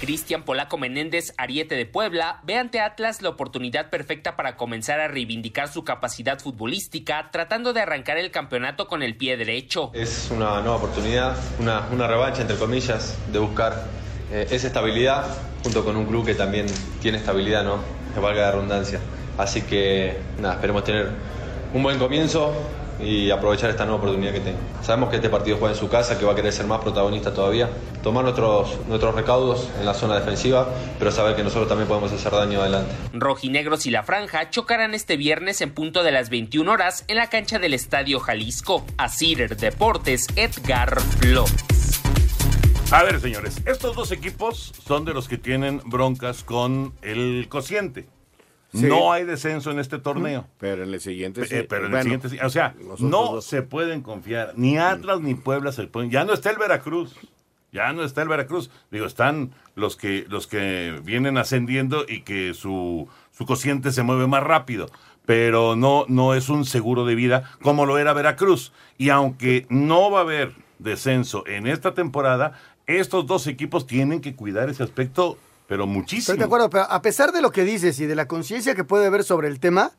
Cristian 0.00 0.44
Polaco 0.44 0.78
Menéndez, 0.78 1.34
Ariete 1.36 1.74
de 1.74 1.84
Puebla, 1.84 2.40
ve 2.42 2.56
ante 2.56 2.80
Atlas 2.80 3.20
la 3.20 3.28
oportunidad 3.28 3.90
perfecta 3.90 4.34
para 4.34 4.56
comenzar 4.56 4.98
a 4.98 5.08
reivindicar 5.08 5.68
su 5.68 5.84
capacidad 5.84 6.38
futbolística, 6.38 7.30
tratando 7.30 7.74
de 7.74 7.82
arrancar 7.82 8.16
el 8.16 8.30
campeonato 8.30 8.88
con 8.88 9.02
el 9.02 9.16
pie 9.16 9.36
derecho. 9.36 9.90
Es 9.92 10.30
una 10.30 10.60
nueva 10.62 10.76
oportunidad, 10.76 11.36
una, 11.58 12.06
revancha, 12.06 12.40
entre 12.40 12.56
comillas, 12.56 13.18
de 13.30 13.38
buscar 13.38 13.84
eh, 14.32 14.46
esa 14.50 14.68
estabilidad 14.68 15.26
junto 15.62 15.84
con 15.84 15.94
un 15.96 16.06
club 16.06 16.24
que 16.24 16.34
también 16.34 16.64
tiene 17.02 17.18
estabilidad, 17.18 17.62
¿no? 17.62 17.80
Que 18.14 18.20
valga 18.20 18.40
la 18.40 18.52
redundancia. 18.52 19.00
Así 19.36 19.60
que, 19.60 20.16
nada, 20.38 20.54
esperemos 20.54 20.82
tener 20.82 21.10
un 21.74 21.82
buen 21.82 21.98
comienzo 21.98 22.54
y 23.02 23.30
aprovechar 23.30 23.70
esta 23.70 23.84
nueva 23.84 23.98
oportunidad 23.98 24.32
que 24.32 24.40
tengo. 24.40 24.58
Sabemos 24.82 25.10
que 25.10 25.16
este 25.16 25.28
partido 25.28 25.56
juega 25.58 25.74
en 25.74 25.80
su 25.80 25.88
casa, 25.88 26.18
que 26.18 26.24
va 26.24 26.32
a 26.32 26.34
querer 26.34 26.52
ser 26.52 26.66
más 26.66 26.80
protagonista 26.80 27.32
todavía, 27.32 27.68
tomar 28.02 28.24
nuestros, 28.24 28.78
nuestros 28.88 29.14
recaudos 29.14 29.68
en 29.78 29.86
la 29.86 29.94
zona 29.94 30.16
defensiva, 30.16 30.68
pero 30.98 31.10
saber 31.10 31.36
que 31.36 31.42
nosotros 31.42 31.68
también 31.68 31.88
podemos 31.88 32.12
hacer 32.12 32.32
daño 32.32 32.60
adelante. 32.60 32.92
Rojinegros 33.12 33.86
y 33.86 33.90
La 33.90 34.02
Franja 34.02 34.50
chocarán 34.50 34.94
este 34.94 35.16
viernes 35.16 35.60
en 35.60 35.72
punto 35.72 36.02
de 36.02 36.12
las 36.12 36.30
21 36.30 36.70
horas 36.70 37.04
en 37.08 37.16
la 37.16 37.28
cancha 37.28 37.58
del 37.58 37.74
Estadio 37.74 38.20
Jalisco. 38.20 38.84
Asir 38.96 39.56
Deportes, 39.56 40.26
Edgar 40.36 41.00
Flores. 41.00 42.00
A 42.92 43.04
ver, 43.04 43.20
señores, 43.20 43.62
estos 43.66 43.94
dos 43.94 44.10
equipos 44.10 44.72
son 44.84 45.04
de 45.04 45.14
los 45.14 45.28
que 45.28 45.38
tienen 45.38 45.80
broncas 45.84 46.42
con 46.42 46.92
el 47.02 47.46
cociente. 47.48 48.08
Sí. 48.72 48.86
No 48.86 49.12
hay 49.12 49.24
descenso 49.24 49.70
en 49.70 49.78
este 49.78 49.98
torneo. 49.98 50.46
Pero 50.58 50.84
en 50.84 50.94
el 50.94 51.00
siguiente 51.00 51.46
sí. 51.46 51.56
Eh, 51.56 51.66
pero 51.68 51.86
en 51.86 51.94
el 51.94 52.02
siguiente 52.02 52.28
sí. 52.28 52.38
O 52.42 52.50
sea, 52.50 52.74
no 52.98 53.32
dos. 53.32 53.44
se 53.44 53.62
pueden 53.62 54.02
confiar. 54.02 54.52
Ni 54.56 54.78
Atlas 54.78 55.20
ni 55.20 55.34
Puebla 55.34 55.72
se 55.72 55.86
pueden. 55.86 56.10
Ya 56.10 56.24
no 56.24 56.32
está 56.32 56.50
el 56.50 56.58
Veracruz. 56.58 57.16
Ya 57.72 57.92
no 57.92 58.04
está 58.04 58.22
el 58.22 58.28
Veracruz. 58.28 58.70
Digo, 58.90 59.06
están 59.06 59.52
los 59.74 59.96
que, 59.96 60.24
los 60.28 60.46
que 60.46 61.00
vienen 61.04 61.38
ascendiendo 61.38 62.04
y 62.08 62.22
que 62.22 62.54
su, 62.54 63.08
su 63.32 63.46
cociente 63.46 63.92
se 63.92 64.02
mueve 64.02 64.26
más 64.26 64.42
rápido. 64.42 64.88
Pero 65.26 65.76
no, 65.76 66.04
no 66.08 66.34
es 66.34 66.48
un 66.48 66.64
seguro 66.64 67.04
de 67.04 67.14
vida 67.14 67.50
como 67.62 67.86
lo 67.86 67.98
era 67.98 68.12
Veracruz. 68.12 68.72
Y 68.98 69.10
aunque 69.10 69.66
no 69.68 70.10
va 70.10 70.20
a 70.20 70.22
haber 70.22 70.52
descenso 70.78 71.44
en 71.46 71.66
esta 71.66 71.94
temporada, 71.94 72.58
estos 72.86 73.26
dos 73.26 73.46
equipos 73.46 73.86
tienen 73.86 74.20
que 74.20 74.34
cuidar 74.34 74.68
ese 74.68 74.82
aspecto, 74.82 75.38
pero 75.70 75.86
muchísimo. 75.86 76.32
Estoy 76.32 76.38
de 76.38 76.44
acuerdo, 76.44 76.68
pero 76.68 76.82
a 76.90 77.00
pesar 77.00 77.30
de 77.30 77.40
lo 77.40 77.52
que 77.52 77.62
dices 77.64 78.00
y 78.00 78.06
de 78.06 78.16
la 78.16 78.26
conciencia 78.26 78.74
que 78.74 78.82
puede 78.82 79.06
haber 79.06 79.22
sobre 79.22 79.46
el 79.46 79.60
tema, 79.60 79.92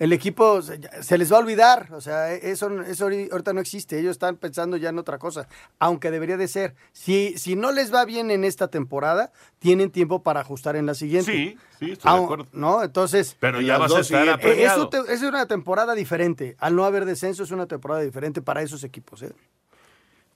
el 0.00 0.12
equipo 0.12 0.60
se, 0.62 0.80
se 1.00 1.16
les 1.16 1.32
va 1.32 1.36
a 1.36 1.40
olvidar. 1.40 1.90
O 1.92 2.00
sea, 2.00 2.32
eso, 2.32 2.68
eso 2.82 3.08
ahori- 3.08 3.30
ahorita 3.30 3.52
no 3.52 3.60
existe. 3.60 4.00
Ellos 4.00 4.10
están 4.10 4.36
pensando 4.36 4.76
ya 4.76 4.88
en 4.88 4.98
otra 4.98 5.18
cosa, 5.18 5.46
aunque 5.78 6.10
debería 6.10 6.36
de 6.36 6.48
ser. 6.48 6.74
Si, 6.92 7.38
si 7.38 7.54
no 7.54 7.70
les 7.70 7.94
va 7.94 8.04
bien 8.04 8.32
en 8.32 8.42
esta 8.42 8.66
temporada, 8.66 9.30
tienen 9.60 9.92
tiempo 9.92 10.24
para 10.24 10.40
ajustar 10.40 10.74
en 10.74 10.86
la 10.86 10.94
siguiente. 10.94 11.30
Sí, 11.30 11.56
sí, 11.78 11.92
estoy 11.92 12.18
de 12.18 12.24
acuerdo. 12.24 12.46
¿No? 12.52 12.82
Entonces. 12.82 13.36
Pero 13.38 13.60
ya 13.60 13.78
vas 13.78 13.94
a 13.94 14.00
estar 14.00 14.26
Eh, 14.26 14.30
apremiado. 14.32 14.76
eso 14.76 14.88
te- 15.04 15.12
es 15.14 15.22
una 15.22 15.46
temporada 15.46 15.94
diferente. 15.94 16.56
Al 16.58 16.74
no 16.74 16.84
haber 16.84 17.04
descenso, 17.04 17.44
es 17.44 17.52
una 17.52 17.66
temporada 17.66 18.00
diferente 18.00 18.42
para 18.42 18.60
esos 18.62 18.82
equipos. 18.82 19.22
¿eh? 19.22 19.32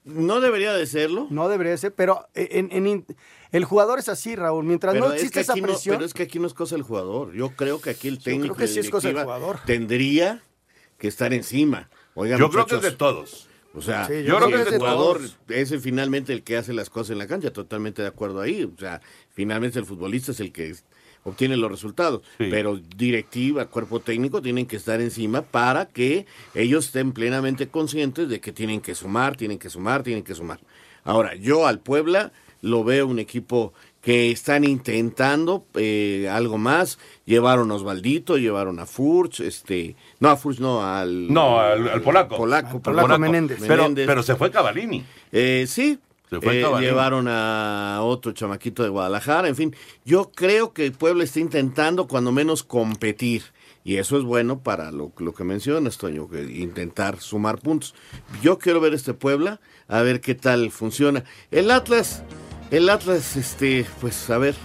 No 0.07 0.41
debería 0.41 0.73
de 0.73 0.87
serlo. 0.87 1.27
No 1.31 1.49
debería 1.49 1.77
ser, 1.77 1.93
pero 1.95 2.27
en, 2.35 2.71
en- 2.73 2.87
en- 2.87 3.07
el 3.53 3.65
jugador 3.65 3.99
es 3.99 4.09
así, 4.09 4.35
Raúl. 4.37 4.65
Mientras 4.65 4.95
Pero 4.95 5.09
no 5.09 5.13
es 5.13 5.17
existe 5.23 5.35
que 5.35 5.41
esa 5.43 5.57
no- 5.57 5.63
presión. 5.63 5.97
pero 5.97 6.07
es 6.07 6.15
que 6.15 6.23
aquí 6.23 6.39
no 6.39 6.47
es 6.47 6.55
cosa 6.55 6.77
del 6.77 6.83
jugador. 6.85 7.33
Yo 7.35 7.51
creo 7.51 7.81
que 7.81 7.91
aquí 7.91 8.09
el 8.09 8.23
técnico 8.23 8.55
creo 8.55 8.67
que 8.69 8.73
sí 8.73 8.79
es 8.81 8.89
cosa 8.91 9.09
del 9.09 9.19
jugador. 9.23 9.59
tendría 9.67 10.43
que 10.99 11.09
estar 11.09 11.33
encima. 11.35 11.91
Oigan, 12.15 12.39
Yo 12.39 12.49
creo 12.51 12.67
que 12.67 12.77
es 12.77 12.83
de 12.83 12.93
todos. 12.93 13.49
O 13.75 13.83
sea, 13.83 14.07
Sí, 14.07 14.15
yo 14.23 14.23
yo 14.23 14.37
creo 14.39 14.49
que 14.49 14.55
es 14.55 14.67
el 14.69 14.73
de 14.73 14.79
jugador 14.79 15.19
todos. 15.19 15.37
es 15.49 15.83
finalmente 15.83 16.33
el 16.33 16.43
que 16.43 16.57
hace 16.57 16.73
las 16.73 16.89
cosas 16.89 17.11
en 17.11 17.19
la 17.19 17.27
cancha, 17.27 17.53
totalmente 17.53 18.01
de 18.01 18.09
acuerdo 18.09 18.41
ahí. 18.41 18.65
O 18.65 18.79
sea, 18.79 19.03
finalmente 19.35 19.79
el 19.79 19.85
futbolista 19.85 20.33
es 20.33 20.41
el 20.41 20.51
que 20.51 20.75
obtiene 21.27 21.57
los 21.57 21.71
resultados. 21.71 22.23
Pero 22.39 22.77
directiva, 22.97 23.67
cuerpo 23.67 24.01
técnico 24.01 24.41
tienen 24.41 24.67
que 24.67 24.77
estar 24.77 25.01
encima 25.01 25.43
para 25.43 25.87
que 25.87 26.25
ellos 26.55 26.87
estén 26.87 27.13
plenamente 27.13 27.69
conscientes 27.69 28.29
de 28.29 28.41
que 28.41 28.53
tienen 28.53 28.81
que 28.81 28.95
sumar, 28.95 29.37
tienen 29.37 29.59
que 29.59 29.69
sumar, 29.69 30.03
tienen 30.03 30.23
que 30.25 30.35
sumar. 30.35 30.61
Ahora, 31.05 31.35
yo 31.35 31.67
al 31.67 31.81
Puebla 31.81 32.33
lo 32.63 32.83
veo 32.85 33.07
un 33.07 33.19
equipo 33.19 33.73
que 34.01 34.31
están 34.31 34.63
intentando 34.65 35.67
eh, 35.75 36.29
algo 36.31 36.59
más. 36.59 36.99
Llevaron 37.25 37.71
a 37.71 37.75
Osvaldito, 37.75 38.39
llevaron 38.39 38.79
a 38.79 38.87
Furch, 38.87 39.41
este, 39.41 39.97
no 40.21 40.29
a 40.31 40.37
Furch, 40.37 40.59
no 40.61 40.85
al 40.85 41.33
No, 41.33 41.59
al- 41.61 41.89
al 41.89 42.03
polaco. 42.03 42.37
Polaco, 42.37 42.77
Al 42.77 42.81
perdón. 42.83 43.03
polaco 43.03 43.21
Menéndez. 43.21 43.59
Pero- 43.67 43.93
pero 43.95 44.23
se 44.23 44.37
fue 44.37 44.51
Cavallini. 44.51 45.05
Eh, 45.33 45.67
sí. 45.69 45.99
Se 46.31 46.41
fue 46.41 46.61
Eh, 46.61 46.81
llevaron 46.81 47.29
a 47.29 48.01
otro 48.03 48.33
chamaquito 48.33 48.83
de 48.83 48.89
Guadalajara, 48.89 49.49
en 49.49 49.57
fin. 49.57 49.77
Yo 50.05 50.31
creo 50.35 50.73
que 50.73 50.91
Puebla 50.91 51.25
está 51.25 51.41
intentando 51.41 52.07
cuando 52.09 52.33
menos 52.33 52.63
competir. 52.63 53.43
Y 53.85 53.99
eso 53.99 54.19
es 54.19 54.25
bueno 54.25 54.59
para 54.59 54.91
lo, 54.91 55.13
lo 55.19 55.33
que 55.33 55.45
mencionas, 55.45 55.97
Toño, 55.97 56.29
que 56.29 56.43
intentar 56.43 57.21
sumar 57.21 57.61
puntos. 57.61 57.95
Yo 58.43 58.59
quiero 58.59 58.81
ver 58.81 58.95
este 58.95 59.15
Puebla, 59.15 59.61
a 59.87 60.03
ver 60.03 60.21
qué 60.21 60.35
tal 60.35 60.73
funciona. 60.73 61.23
El 61.53 61.71
Atlas, 61.71 62.25
el 62.73 62.89
Atlas, 62.89 63.37
este, 63.37 63.87
pues 64.01 64.29
a 64.29 64.39
ver. 64.39 64.57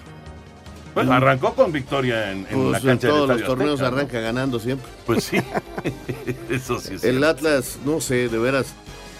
Bueno, 0.95 1.13
arrancó 1.13 1.53
con 1.53 1.71
victoria 1.71 2.31
en, 2.31 2.47
en 2.49 2.57
Pues 2.57 2.71
la 2.71 2.77
en 2.79 2.83
cancha 2.83 3.07
del 3.07 3.15
todos 3.15 3.29
los 3.29 3.43
torneos 3.43 3.73
Azteca, 3.73 3.91
¿no? 3.91 3.97
arranca 3.97 4.19
ganando 4.19 4.59
siempre. 4.59 4.89
Pues 5.05 5.23
sí, 5.25 5.37
eso 6.49 6.79
sí 6.79 6.95
es 6.95 7.03
El. 7.03 7.23
Atlas, 7.23 7.77
no 7.85 8.01
sé, 8.01 8.27
de 8.27 8.39
veras, 8.39 8.73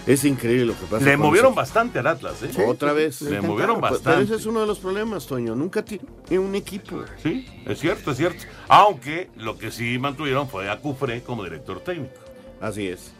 es 0.06 0.24
increíble 0.24 0.66
lo 0.66 0.78
que 0.78 0.86
pasa. 0.86 1.04
Le 1.04 1.16
movieron 1.16 1.54
bastante 1.54 1.98
al 1.98 2.06
Atlas, 2.06 2.42
¿eh? 2.42 2.50
Otra 2.66 2.92
vez. 2.92 3.22
Le 3.22 3.40
movieron 3.40 3.80
bastante. 3.80 4.10
Pero 4.10 4.20
ese 4.22 4.34
es 4.36 4.46
uno 4.46 4.60
de 4.60 4.66
los 4.66 4.78
problemas, 4.78 5.26
Toño. 5.26 5.54
Nunca 5.54 5.84
tiene 5.84 6.04
un 6.38 6.54
equipo. 6.54 7.04
Sí, 7.22 7.46
es 7.66 7.78
cierto, 7.78 8.10
es 8.10 8.16
cierto. 8.16 8.44
Aunque 8.68 9.30
lo 9.36 9.58
que 9.58 9.70
sí 9.70 9.98
mantuvieron 9.98 10.48
fue 10.48 10.68
a 10.70 10.78
Cufré 10.78 11.22
como 11.22 11.44
director 11.44 11.80
técnico. 11.80 12.14
Así 12.60 12.88
es. 12.88 13.12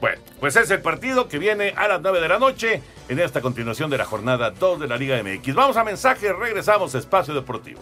Bueno, 0.00 0.20
pues 0.40 0.56
es 0.56 0.68
el 0.70 0.80
partido 0.80 1.28
que 1.28 1.38
viene 1.38 1.74
a 1.76 1.86
las 1.86 2.02
9 2.02 2.20
de 2.20 2.28
la 2.28 2.38
noche 2.38 2.82
en 3.08 3.20
esta 3.20 3.40
continuación 3.40 3.88
de 3.88 3.98
la 3.98 4.04
jornada 4.04 4.50
2 4.50 4.80
de 4.80 4.88
la 4.88 4.96
Liga 4.96 5.22
MX. 5.22 5.54
Vamos 5.54 5.76
a 5.76 5.84
mensajes, 5.84 6.34
regresamos 6.36 6.94
a 6.94 6.98
Espacio 6.98 7.34
Deportivo. 7.34 7.80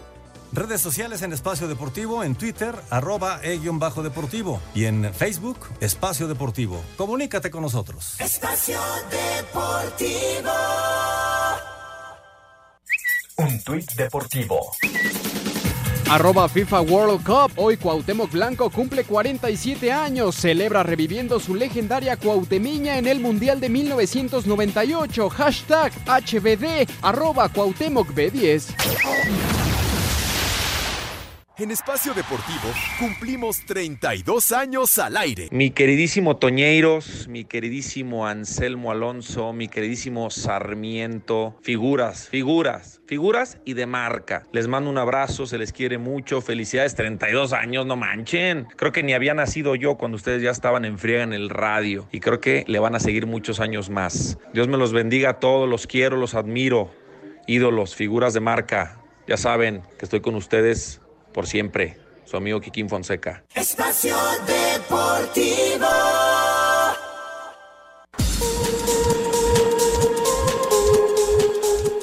Redes 0.53 0.81
sociales 0.81 1.21
en 1.21 1.31
Espacio 1.31 1.69
Deportivo, 1.69 2.25
en 2.25 2.35
Twitter, 2.35 2.75
arroba 2.89 3.39
e-bajo 3.41 4.03
deportivo 4.03 4.61
y 4.75 4.83
en 4.83 5.13
Facebook, 5.13 5.57
Espacio 5.79 6.27
Deportivo. 6.27 6.83
Comunícate 6.97 7.49
con 7.49 7.61
nosotros. 7.61 8.19
Espacio 8.19 8.77
Deportivo. 9.09 10.51
Un 13.37 13.63
tuit 13.63 13.89
deportivo. 13.93 14.59
Arroba 16.09 16.49
FIFA 16.49 16.81
World 16.81 17.25
Cup. 17.25 17.53
Hoy 17.55 17.77
Cuauhtémoc 17.77 18.29
Blanco 18.31 18.69
cumple 18.69 19.05
47 19.05 19.93
años. 19.93 20.35
Celebra 20.35 20.83
reviviendo 20.83 21.39
su 21.39 21.55
legendaria 21.55 22.17
Cuauhtemiña 22.17 22.97
en 22.97 23.07
el 23.07 23.21
Mundial 23.21 23.61
de 23.61 23.69
1998. 23.69 25.29
Hashtag 25.29 25.93
HBD. 26.05 26.89
Arroba 27.01 27.47
Cuauhtémoc 27.47 28.09
B10. 28.09 28.75
En 31.61 31.69
Espacio 31.69 32.15
Deportivo 32.15 32.73
cumplimos 32.97 33.63
32 33.67 34.51
años 34.51 34.97
al 34.97 35.15
aire. 35.15 35.47
Mi 35.51 35.69
queridísimo 35.69 36.37
Toñeiros, 36.37 37.27
mi 37.27 37.45
queridísimo 37.45 38.25
Anselmo 38.25 38.89
Alonso, 38.89 39.53
mi 39.53 39.67
queridísimo 39.67 40.31
Sarmiento, 40.31 41.55
figuras, 41.61 42.29
figuras, 42.29 42.99
figuras 43.05 43.59
y 43.63 43.75
de 43.75 43.85
marca. 43.85 44.41
Les 44.51 44.67
mando 44.67 44.89
un 44.89 44.97
abrazo, 44.97 45.45
se 45.45 45.59
les 45.59 45.71
quiere 45.71 45.99
mucho, 45.99 46.41
felicidades, 46.41 46.95
32 46.95 47.53
años, 47.53 47.85
no 47.85 47.95
manchen. 47.95 48.65
Creo 48.75 48.91
que 48.91 49.03
ni 49.03 49.13
había 49.13 49.35
nacido 49.35 49.75
yo 49.75 49.97
cuando 49.97 50.15
ustedes 50.15 50.41
ya 50.41 50.49
estaban 50.49 50.83
en 50.83 50.97
friega 50.97 51.21
en 51.21 51.33
el 51.33 51.51
radio 51.51 52.07
y 52.11 52.21
creo 52.21 52.39
que 52.39 52.65
le 52.65 52.79
van 52.79 52.95
a 52.95 52.99
seguir 52.99 53.27
muchos 53.27 53.59
años 53.59 53.91
más. 53.91 54.39
Dios 54.51 54.67
me 54.67 54.77
los 54.77 54.93
bendiga 54.93 55.29
a 55.29 55.39
todos, 55.39 55.69
los 55.69 55.85
quiero, 55.85 56.17
los 56.17 56.33
admiro. 56.33 56.89
Ídolos, 57.45 57.95
figuras 57.95 58.33
de 58.33 58.39
marca, 58.39 58.97
ya 59.27 59.37
saben 59.37 59.83
que 59.99 60.05
estoy 60.05 60.21
con 60.21 60.33
ustedes 60.33 61.00
por 61.31 61.47
siempre. 61.47 61.97
Su 62.25 62.37
amigo 62.37 62.61
Kikín 62.61 62.87
Fonseca. 62.89 63.43
Espacio 63.53 64.15
Deportivo. 64.45 65.87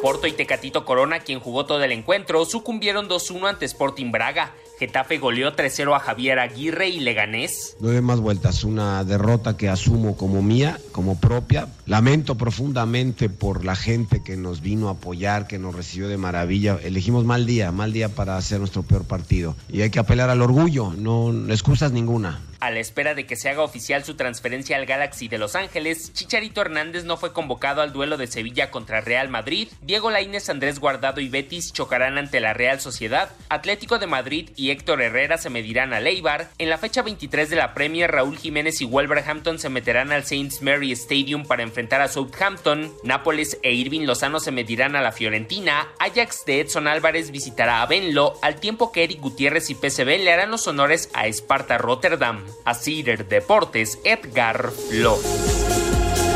Porto 0.02 0.26
y 0.26 0.32
Tecatito 0.32 0.84
Corona, 0.84 1.20
quien 1.20 1.40
jugó 1.40 1.66
todo 1.66 1.82
el 1.82 1.92
encuentro, 1.92 2.44
sucumbieron 2.44 3.08
2-1 3.08 3.48
ante 3.48 3.64
Sporting 3.64 4.10
Braga. 4.10 4.54
Getafe 4.78 5.18
goleó 5.18 5.56
3-0 5.56 5.96
a 5.96 5.98
Javier 5.98 6.38
Aguirre 6.38 6.88
y 6.88 7.00
Leganés. 7.00 7.76
Nueve 7.80 8.00
más 8.00 8.20
vueltas, 8.20 8.62
una 8.62 9.02
derrota 9.02 9.56
que 9.56 9.68
asumo 9.68 10.16
como 10.16 10.40
mía, 10.40 10.78
como 10.92 11.18
propia. 11.18 11.68
Lamento 11.86 12.36
profundamente 12.36 13.28
por 13.28 13.64
la 13.64 13.74
gente 13.74 14.22
que 14.22 14.36
nos 14.36 14.60
vino 14.60 14.88
a 14.88 14.92
apoyar, 14.92 15.46
que 15.46 15.58
nos 15.58 15.74
recibió 15.74 16.08
de 16.08 16.16
maravilla. 16.16 16.78
Elegimos 16.82 17.24
mal 17.24 17.44
día, 17.44 17.72
mal 17.72 17.92
día 17.92 18.08
para 18.08 18.36
hacer 18.36 18.60
nuestro 18.60 18.82
peor 18.82 19.04
partido. 19.04 19.56
Y 19.68 19.82
hay 19.82 19.90
que 19.90 19.98
apelar 19.98 20.30
al 20.30 20.42
orgullo, 20.42 20.92
no 20.96 21.32
excusas 21.52 21.90
ninguna. 21.90 22.40
A 22.60 22.72
la 22.72 22.80
espera 22.80 23.14
de 23.14 23.24
que 23.24 23.36
se 23.36 23.48
haga 23.48 23.62
oficial 23.62 24.04
su 24.04 24.14
transferencia 24.14 24.76
al 24.76 24.86
Galaxy 24.86 25.28
de 25.28 25.38
Los 25.38 25.54
Ángeles, 25.54 26.12
Chicharito 26.12 26.60
Hernández 26.60 27.04
no 27.04 27.16
fue 27.16 27.32
convocado 27.32 27.82
al 27.82 27.92
duelo 27.92 28.16
de 28.16 28.26
Sevilla 28.26 28.72
contra 28.72 29.00
Real 29.00 29.28
Madrid. 29.28 29.68
Diego 29.80 30.10
Lainez, 30.10 30.48
Andrés 30.48 30.80
Guardado 30.80 31.20
y 31.20 31.28
Betis 31.28 31.72
chocarán 31.72 32.18
ante 32.18 32.40
la 32.40 32.54
Real 32.54 32.80
Sociedad. 32.80 33.30
Atlético 33.48 34.00
de 34.00 34.08
Madrid 34.08 34.50
y 34.56 34.67
Héctor 34.70 35.02
Herrera 35.02 35.38
se 35.38 35.50
medirán 35.50 35.92
a 35.92 36.00
Leibar. 36.00 36.50
En 36.58 36.70
la 36.70 36.78
fecha 36.78 37.02
23 37.02 37.50
de 37.50 37.56
la 37.56 37.74
Premier, 37.74 38.10
Raúl 38.10 38.38
Jiménez 38.38 38.80
y 38.80 38.84
Wolverhampton 38.84 39.58
se 39.58 39.68
meterán 39.68 40.12
al 40.12 40.24
Saints 40.24 40.62
Mary 40.62 40.92
Stadium 40.92 41.44
para 41.44 41.62
enfrentar 41.62 42.00
a 42.00 42.08
Southampton. 42.08 42.92
Nápoles 43.04 43.58
e 43.62 43.72
Irving 43.72 44.06
Lozano 44.06 44.40
se 44.40 44.52
medirán 44.52 44.96
a 44.96 45.02
la 45.02 45.12
Fiorentina. 45.12 45.88
Ajax 45.98 46.44
de 46.44 46.60
Edson 46.60 46.86
Álvarez 46.86 47.30
visitará 47.30 47.82
a 47.82 47.86
Benlo, 47.86 48.38
al 48.42 48.60
tiempo 48.60 48.92
que 48.92 49.04
Eric 49.04 49.20
Gutiérrez 49.20 49.70
y 49.70 49.74
PSV 49.74 50.18
le 50.18 50.32
harán 50.32 50.50
los 50.50 50.66
honores 50.66 51.10
a 51.14 51.26
Sparta 51.28 51.78
Rotterdam. 51.78 52.44
A 52.64 52.74
Cider 52.74 53.26
Deportes, 53.28 53.98
Edgar 54.04 54.70
Flores. 54.70 56.27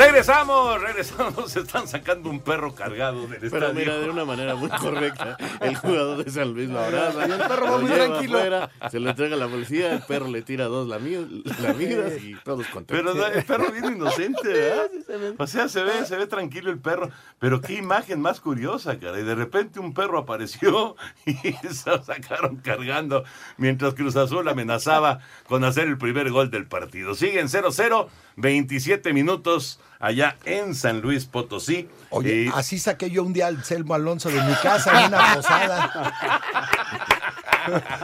Regresamos, 0.00 0.80
regresamos. 0.80 1.52
Se 1.52 1.60
están 1.60 1.86
sacando 1.86 2.30
un 2.30 2.40
perro 2.40 2.74
cargado 2.74 3.26
del 3.26 3.38
Pero 3.38 3.56
estadio. 3.58 3.74
mira, 3.74 3.98
de 3.98 4.08
una 4.08 4.24
manera 4.24 4.54
muy 4.54 4.70
correcta. 4.70 5.36
El 5.60 5.76
jugador 5.76 6.24
de 6.24 6.30
San 6.30 6.54
Luis 6.54 6.70
lo 6.70 6.80
abraza. 6.80 7.28
Y 7.28 7.32
el 7.32 7.38
perro 7.38 7.64
va 7.70 7.78
muy 7.78 7.90
tranquilo. 7.90 8.38
afuera, 8.38 8.70
se 8.90 8.98
lo 8.98 9.10
entrega 9.10 9.36
a 9.36 9.38
la 9.38 9.48
policía, 9.48 9.92
el 9.92 10.02
perro 10.02 10.28
le 10.28 10.40
tira 10.40 10.66
dos 10.66 10.88
lamidas, 10.88 11.26
lamidas 11.60 12.14
y 12.22 12.34
todos 12.36 12.66
contentos. 12.68 13.14
Pero 13.14 13.26
el 13.26 13.44
perro 13.44 13.70
bien 13.70 13.96
inocente, 13.96 14.48
¿verdad? 14.48 14.90
O 15.36 15.46
sea, 15.46 15.68
se 15.68 15.82
ve, 15.82 16.06
se 16.06 16.16
ve 16.16 16.26
tranquilo 16.26 16.70
el 16.70 16.78
perro. 16.78 17.10
Pero 17.38 17.60
qué 17.60 17.74
imagen 17.74 18.22
más 18.22 18.40
curiosa, 18.40 18.98
cara. 18.98 19.20
Y 19.20 19.24
de 19.24 19.34
repente 19.34 19.80
un 19.80 19.92
perro 19.92 20.18
apareció 20.18 20.96
y 21.26 21.34
se 21.34 21.90
lo 21.90 22.02
sacaron 22.02 22.56
cargando 22.56 23.24
mientras 23.58 23.92
Cruz 23.92 24.16
Azul 24.16 24.48
amenazaba 24.48 25.20
con 25.46 25.62
hacer 25.64 25.88
el 25.88 25.98
primer 25.98 26.30
gol 26.30 26.50
del 26.50 26.66
partido. 26.66 27.14
Siguen 27.14 27.48
0-0, 27.48 28.08
27 28.36 29.12
minutos 29.12 29.78
allá 29.98 30.36
en 30.44 30.74
San 30.74 31.00
Luis 31.00 31.26
Potosí. 31.26 31.88
Oye, 32.10 32.50
así 32.54 32.78
saqué 32.78 33.10
yo 33.10 33.22
un 33.22 33.32
día 33.32 33.46
al 33.46 33.64
Selmo 33.64 33.94
Alonso 33.94 34.28
de 34.30 34.42
mi 34.42 34.54
casa 34.54 35.04
en 35.04 35.14
una 35.14 35.34
posada. 35.34 37.06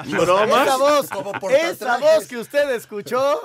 ¿Bromas? 0.07 0.67
Esa 0.67 0.77
voz, 0.77 1.09
Como 1.09 1.33
esa 1.51 1.99
voz 1.99 2.27
que 2.27 2.37
usted 2.39 2.71
escuchó, 2.75 3.41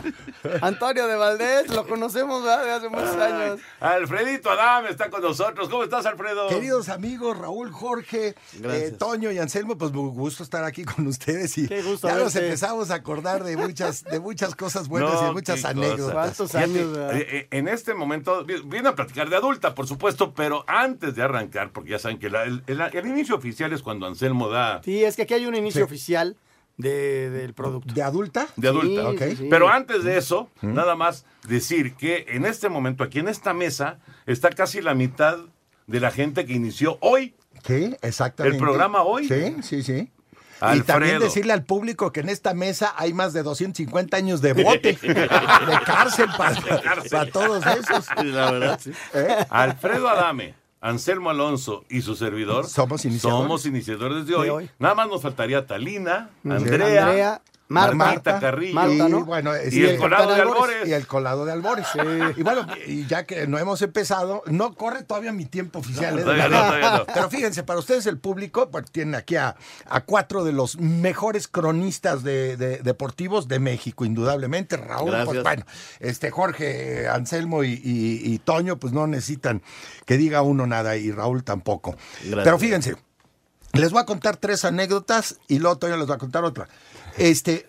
Antonio 0.62 1.08
de 1.08 1.16
Valdés, 1.16 1.70
lo 1.70 1.88
conocemos 1.88 2.44
¿verdad? 2.44 2.64
de 2.66 2.72
hace 2.72 2.90
muchos 2.90 3.16
años. 3.16 3.60
Alfredito 3.80 4.50
Adame 4.52 4.90
está 4.90 5.10
con 5.10 5.22
nosotros. 5.22 5.70
¿Cómo 5.70 5.84
estás, 5.84 6.06
Alfredo? 6.06 6.48
Queridos 6.50 6.90
amigos, 6.90 7.38
Raúl, 7.38 7.72
Jorge, 7.72 8.36
eh, 8.64 8.96
Toño 8.98 9.32
y 9.32 9.40
Anselmo, 9.40 9.78
pues 9.78 9.92
mu- 9.92 10.12
gusto 10.12 10.44
estar 10.44 10.64
aquí 10.64 10.84
con 10.84 11.08
ustedes 11.08 11.58
y 11.58 11.68
Qué 11.68 11.82
gusto 11.82 12.08
ya 12.08 12.16
nos 12.16 12.36
empezamos 12.36 12.92
a 12.92 12.96
acordar 12.96 13.44
de 13.44 13.58
muchas, 13.58 14.04
de 14.04 14.20
muchas 14.20 14.56
cosas 14.56 14.88
buenas 14.88 15.12
y 15.14 15.16
No, 15.16 15.28
de 15.28 15.32
muchas 15.32 15.66
anécdotas. 15.66 16.38
Fíjate, 16.38 16.82
eh, 16.82 17.28
eh, 17.32 17.48
en 17.52 17.68
este 17.68 17.94
momento, 17.94 18.44
vi- 18.46 18.62
viene 18.66 18.90
a 18.90 18.96
platicar 18.96 19.30
de 19.30 19.36
adulta, 19.36 19.74
por 19.76 19.88
supuesto, 19.88 20.34
pero 20.34 20.64
antes 20.68 21.16
de 21.16 21.24
arrancar, 21.24 21.72
porque 21.72 21.92
ya 21.92 22.00
saben 22.00 22.20
que 22.20 22.30
la- 22.30 22.44
el, 22.44 22.64
el- 22.68 22.82
el 22.82 23.06
inicio 23.08 23.36
oficial 23.36 23.72
es 23.74 23.82
cuando 23.82 24.06
Anselmo 24.06 24.50
da 24.50 24.82
Sí, 24.84 25.04
es 25.04 25.16
que 25.16 25.24
aquí 25.24 25.34
hay 25.34 25.46
un 25.46 25.56
inicio 25.56 25.80
Sí. 25.80 25.84
oficial 25.84 26.02
de, 26.78 27.30
del 27.30 27.54
producto. 27.54 27.94
¿De 27.94 28.02
adulta? 28.02 28.48
de 28.56 28.68
adulta. 28.68 29.12
Sí, 29.12 29.32
sí, 29.32 29.36
sí. 29.44 29.48
Pero 29.50 29.70
antes 29.70 30.04
de 30.04 30.18
eso, 30.18 30.50
nada 30.62 30.96
más 30.96 31.26
decir 31.48 31.96
que 31.96 32.26
en 32.30 32.46
este 32.46 32.70
momento, 32.70 33.04
aquí 33.04 33.20
en 33.20 33.28
esta 33.28 33.54
mesa, 33.54 34.00
está 34.26 34.50
casi 34.50 34.82
la 34.82 34.94
mitad 34.96 35.40
de 35.88 36.00
la 36.00 36.12
gente 36.12 36.46
que 36.46 36.54
inició 36.54 36.98
hoy. 37.02 37.36
Sí, 37.66 37.96
exactamente. 38.02 38.58
¿El 38.58 38.64
programa 38.64 39.04
hoy? 39.04 39.28
Sí, 39.28 39.56
sí, 39.62 39.84
sí. 39.84 40.12
Y 40.76 40.82
también 40.82 41.20
decirle 41.20 41.54
al 41.54 41.64
público 41.64 42.12
que 42.12 42.20
en 42.20 42.30
esta 42.30 42.54
mesa 42.54 42.94
hay 42.96 43.14
más 43.14 43.34
de 43.34 43.42
250 43.42 44.16
años 44.16 44.42
de 44.42 44.54
bote, 44.54 44.94
de 45.02 45.80
cárcel 45.86 46.30
para, 46.38 46.56
para 47.10 47.32
todos 47.32 47.66
esos. 47.66 48.08
La 48.24 48.52
verdad, 48.52 48.80
sí. 48.82 48.92
¿Eh? 49.14 49.46
Alfredo 49.50 50.08
Adame, 50.08 50.54
Anselmo 50.82 51.30
Alonso 51.30 51.86
y 51.90 52.02
su 52.02 52.16
servidor 52.16 52.66
Somos 52.68 53.06
iniciadores. 53.06 53.44
somos 53.44 53.66
iniciadores 53.68 54.26
de 54.26 54.36
hoy. 54.36 54.46
De 54.46 54.52
hoy. 54.52 54.70
Nada 54.80 54.96
más 54.96 55.08
nos 55.08 55.22
faltaría 55.22 55.66
Talina, 55.68 56.32
Sí. 56.44 56.50
Andrea, 56.50 57.06
Andrea, 57.06 57.42
Marta, 57.72 58.40
Carrillo 58.40 58.74
Marta, 58.76 59.10
¿no? 59.10 59.20
Y 59.20 59.24
bueno, 59.24 59.52
y 59.66 59.72
sí, 59.72 59.84
el 59.86 59.98
colado 59.98 60.34
de 60.36 60.42
Albores. 60.42 60.88
Y 60.88 60.94
el 60.94 61.08
colado 61.08 61.46
de 61.46 61.52
Albores. 61.52 61.88
Y 62.38 62.44
bueno, 62.44 62.66
y 62.88 63.06
ya 63.08 63.26
que 63.26 63.48
no 63.48 63.58
hemos 63.58 63.82
empezado, 63.82 64.44
no 64.48 64.74
corre 64.76 65.04
todavía 65.04 65.32
mi 65.32 65.46
tiempo 65.46 65.80
oficial. 65.80 66.16
No, 66.16 66.22
¿eh? 66.22 66.24
todavía 66.24 66.50
no, 66.50 66.58
todavía 66.58 66.98
no. 66.98 67.06
Pero 67.14 67.30
fíjense, 67.30 67.64
para 67.64 67.80
ustedes 67.80 68.06
el 68.06 68.18
público, 68.18 68.70
pues, 68.70 68.92
tienen 68.92 69.16
aquí 69.16 69.36
a, 69.36 69.56
a 69.86 70.02
cuatro 70.02 70.44
de 70.44 70.52
los 70.54 70.78
mejores 70.80 71.48
cronistas 71.48 72.24
de, 72.24 72.58
de- 72.58 72.78
deportivos 72.80 73.48
de 73.48 73.60
México, 73.60 74.06
indudablemente. 74.06 74.78
Raúl, 74.78 75.14
pues 75.26 75.44
bueno, 75.44 75.66
este 76.00 76.32
Jorge, 76.32 77.08
Anselmo 77.08 77.64
y, 77.64 77.74
y- 77.74 78.22
y 78.34 78.40
Toño, 78.40 78.78
pues 78.78 78.94
no 78.94 79.08
necesitan 79.08 79.62
que 80.06 80.18
diga 80.18 80.42
uno 80.42 80.68
nada 80.68 80.96
y 80.98 81.12
Raúl 81.12 81.44
tampoco. 81.44 81.96
Gracias. 82.24 82.44
Pero 82.44 82.60
fíjense, 82.60 82.96
les 83.74 83.92
voy 83.92 84.02
a 84.02 84.06
contar 84.06 84.38
tres 84.38 84.66
anécdotas 84.66 85.38
y 85.48 85.60
luego 85.60 85.78
Toño 85.78 85.98
les 85.98 86.10
va 86.10 86.16
a 86.16 86.18
contar 86.18 86.44
otra. 86.44 86.68
Este, 87.18 87.68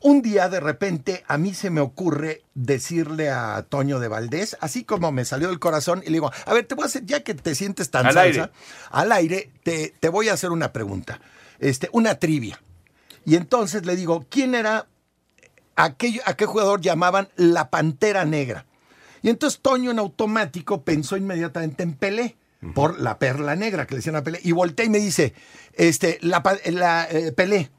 un 0.00 0.22
día 0.22 0.48
de 0.48 0.60
repente 0.60 1.24
a 1.28 1.38
mí 1.38 1.54
se 1.54 1.70
me 1.70 1.80
ocurre 1.80 2.42
decirle 2.54 3.30
a 3.30 3.64
Toño 3.68 3.98
de 3.98 4.08
Valdés, 4.08 4.56
así 4.60 4.84
como 4.84 5.12
me 5.12 5.24
salió 5.24 5.48
del 5.48 5.58
corazón, 5.58 6.02
y 6.02 6.06
le 6.06 6.12
digo, 6.12 6.30
a 6.46 6.52
ver, 6.54 6.66
te 6.66 6.74
voy 6.74 6.84
a 6.84 6.86
hacer, 6.86 7.04
ya 7.06 7.22
que 7.22 7.34
te 7.34 7.54
sientes 7.54 7.90
tan 7.90 8.06
Al 8.06 8.12
salsa, 8.14 8.42
aire. 8.42 8.52
al 8.90 9.12
aire, 9.12 9.50
te, 9.62 9.94
te 9.98 10.08
voy 10.08 10.28
a 10.28 10.34
hacer 10.34 10.50
una 10.50 10.72
pregunta, 10.72 11.20
este, 11.58 11.88
una 11.92 12.16
trivia. 12.16 12.60
Y 13.24 13.36
entonces 13.36 13.86
le 13.86 13.96
digo, 13.96 14.26
¿quién 14.28 14.54
era 14.54 14.86
aquello, 15.76 16.20
a 16.26 16.34
qué 16.34 16.44
jugador 16.46 16.80
llamaban 16.82 17.28
la 17.36 17.70
Pantera 17.70 18.24
Negra? 18.24 18.66
Y 19.22 19.30
entonces 19.30 19.60
Toño 19.62 19.90
en 19.90 19.98
automático 19.98 20.82
pensó 20.82 21.16
inmediatamente 21.16 21.82
en 21.82 21.94
Pelé, 21.94 22.36
por 22.74 22.98
la 22.98 23.18
perla 23.18 23.56
negra 23.56 23.86
que 23.86 23.94
le 23.94 23.98
decían 23.98 24.16
a 24.16 24.24
Pelé, 24.24 24.40
y 24.42 24.52
voltea 24.52 24.84
y 24.84 24.90
me 24.90 24.98
dice, 24.98 25.32
este, 25.72 26.18
la, 26.20 26.42
eh, 27.10 27.32
Pelé. 27.32 27.70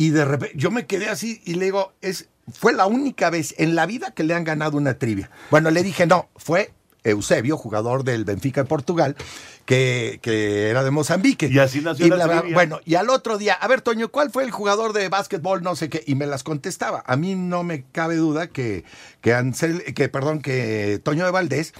Y 0.00 0.08
de 0.08 0.24
repente 0.24 0.54
yo 0.56 0.70
me 0.70 0.86
quedé 0.86 1.10
así 1.10 1.42
y 1.44 1.56
le 1.56 1.66
digo, 1.66 1.92
es, 2.00 2.30
fue 2.50 2.72
la 2.72 2.86
única 2.86 3.28
vez 3.28 3.54
en 3.58 3.74
la 3.74 3.84
vida 3.84 4.12
que 4.12 4.24
le 4.24 4.32
han 4.32 4.44
ganado 4.44 4.78
una 4.78 4.94
trivia. 4.94 5.30
Bueno, 5.50 5.70
le 5.70 5.82
dije, 5.82 6.06
no, 6.06 6.30
fue 6.36 6.72
Eusebio, 7.04 7.58
jugador 7.58 8.02
del 8.02 8.24
Benfica 8.24 8.62
de 8.62 8.66
Portugal, 8.66 9.14
que, 9.66 10.18
que 10.22 10.70
era 10.70 10.84
de 10.84 10.90
Mozambique. 10.90 11.50
Y 11.52 11.58
así 11.58 11.82
nació 11.82 12.16
la. 12.16 12.44
Bueno, 12.54 12.80
y 12.86 12.94
al 12.94 13.10
otro 13.10 13.36
día, 13.36 13.52
a 13.52 13.68
ver, 13.68 13.82
Toño, 13.82 14.08
¿cuál 14.08 14.30
fue 14.30 14.42
el 14.42 14.50
jugador 14.50 14.94
de 14.94 15.10
básquetbol? 15.10 15.62
No 15.62 15.76
sé 15.76 15.90
qué. 15.90 16.02
Y 16.06 16.14
me 16.14 16.26
las 16.26 16.44
contestaba. 16.44 17.04
A 17.06 17.16
mí 17.16 17.34
no 17.34 17.62
me 17.62 17.84
cabe 17.92 18.16
duda 18.16 18.46
que, 18.46 18.84
que 19.20 19.34
Ansel, 19.34 19.84
que, 19.92 20.08
perdón, 20.08 20.40
que 20.40 20.98
Toño 21.04 21.26
de 21.26 21.30
Valdés, 21.30 21.74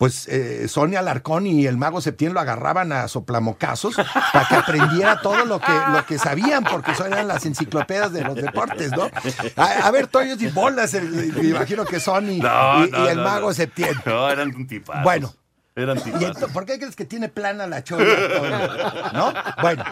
pues 0.00 0.26
eh, 0.28 0.66
Sonia 0.66 1.00
Alarcón 1.00 1.46
y 1.46 1.66
el 1.66 1.76
mago 1.76 2.00
Septién 2.00 2.32
lo 2.32 2.40
agarraban 2.40 2.90
a 2.90 3.06
soplamocazos 3.06 3.96
para 4.32 4.48
que 4.48 4.54
aprendiera 4.54 5.20
todo 5.20 5.44
lo 5.44 5.60
que, 5.60 5.72
lo 5.92 6.06
que 6.06 6.18
sabían, 6.18 6.64
porque 6.64 6.94
son 6.94 7.12
eran 7.12 7.28
las 7.28 7.44
enciclopedias 7.44 8.10
de 8.10 8.22
los 8.24 8.34
deportes, 8.34 8.92
¿no? 8.92 9.10
A, 9.56 9.64
a 9.86 9.90
ver, 9.90 10.06
Toyos 10.06 10.40
y 10.40 10.48
bolas, 10.48 10.94
el- 10.94 11.34
me 11.34 11.48
imagino 11.48 11.84
que 11.84 12.00
Sony 12.00 12.38
No, 12.40 12.86
y, 12.86 12.90
no, 12.90 13.04
y 13.04 13.08
el 13.08 13.18
no, 13.18 13.24
mago. 13.24 13.52
Septién. 13.52 13.90
No, 14.06 14.30
eran 14.30 14.54
un 14.56 14.66
tipazo. 14.66 15.02
Bueno. 15.02 15.34
Eran 15.76 15.98
Y 15.98 16.00
tipazos. 16.02 16.36
ento- 16.36 16.52
¿Por 16.52 16.66
qué 16.66 16.78
crees 16.78 16.96
que 16.96 17.04
tiene 17.04 17.28
plana 17.28 17.66
la 17.68 17.84
chola? 17.84 19.10
¿No? 19.14 19.32
Bueno, 19.62 19.84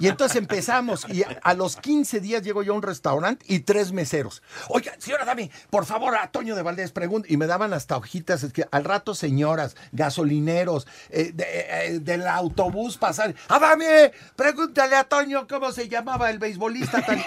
y 0.00 0.08
entonces 0.08 0.36
empezamos 0.38 1.06
y 1.08 1.22
a, 1.24 1.38
a 1.42 1.52
los 1.54 1.76
15 1.76 2.20
días 2.20 2.42
llego 2.42 2.62
yo 2.62 2.72
a 2.72 2.76
un 2.76 2.82
restaurante 2.82 3.44
y 3.48 3.60
tres 3.60 3.92
meseros. 3.92 4.42
Oiga, 4.68 4.92
señora, 4.98 5.24
dame, 5.26 5.50
por 5.68 5.84
favor, 5.84 6.16
a 6.16 6.28
Toño 6.30 6.56
de 6.56 6.62
Valdés, 6.62 6.90
pregunta. 6.90 7.28
Y 7.30 7.36
me 7.36 7.46
daban 7.46 7.74
hasta 7.74 7.96
hojitas, 7.98 8.42
es 8.44 8.52
que 8.52 8.66
al 8.70 8.84
rato 8.84 9.14
señoras, 9.14 9.76
gasolineros, 9.92 10.86
eh, 11.10 11.32
de- 11.34 11.44
eh, 11.46 11.98
del 12.00 12.26
autobús 12.26 12.96
pasar. 12.96 13.34
¡Adame! 13.48 14.12
Pregúntale 14.36 14.96
a 14.96 15.04
Toño 15.04 15.46
cómo 15.46 15.70
se 15.72 15.88
llamaba 15.88 16.30
el 16.30 16.38
beisbolista. 16.38 17.02
tal". 17.04 17.22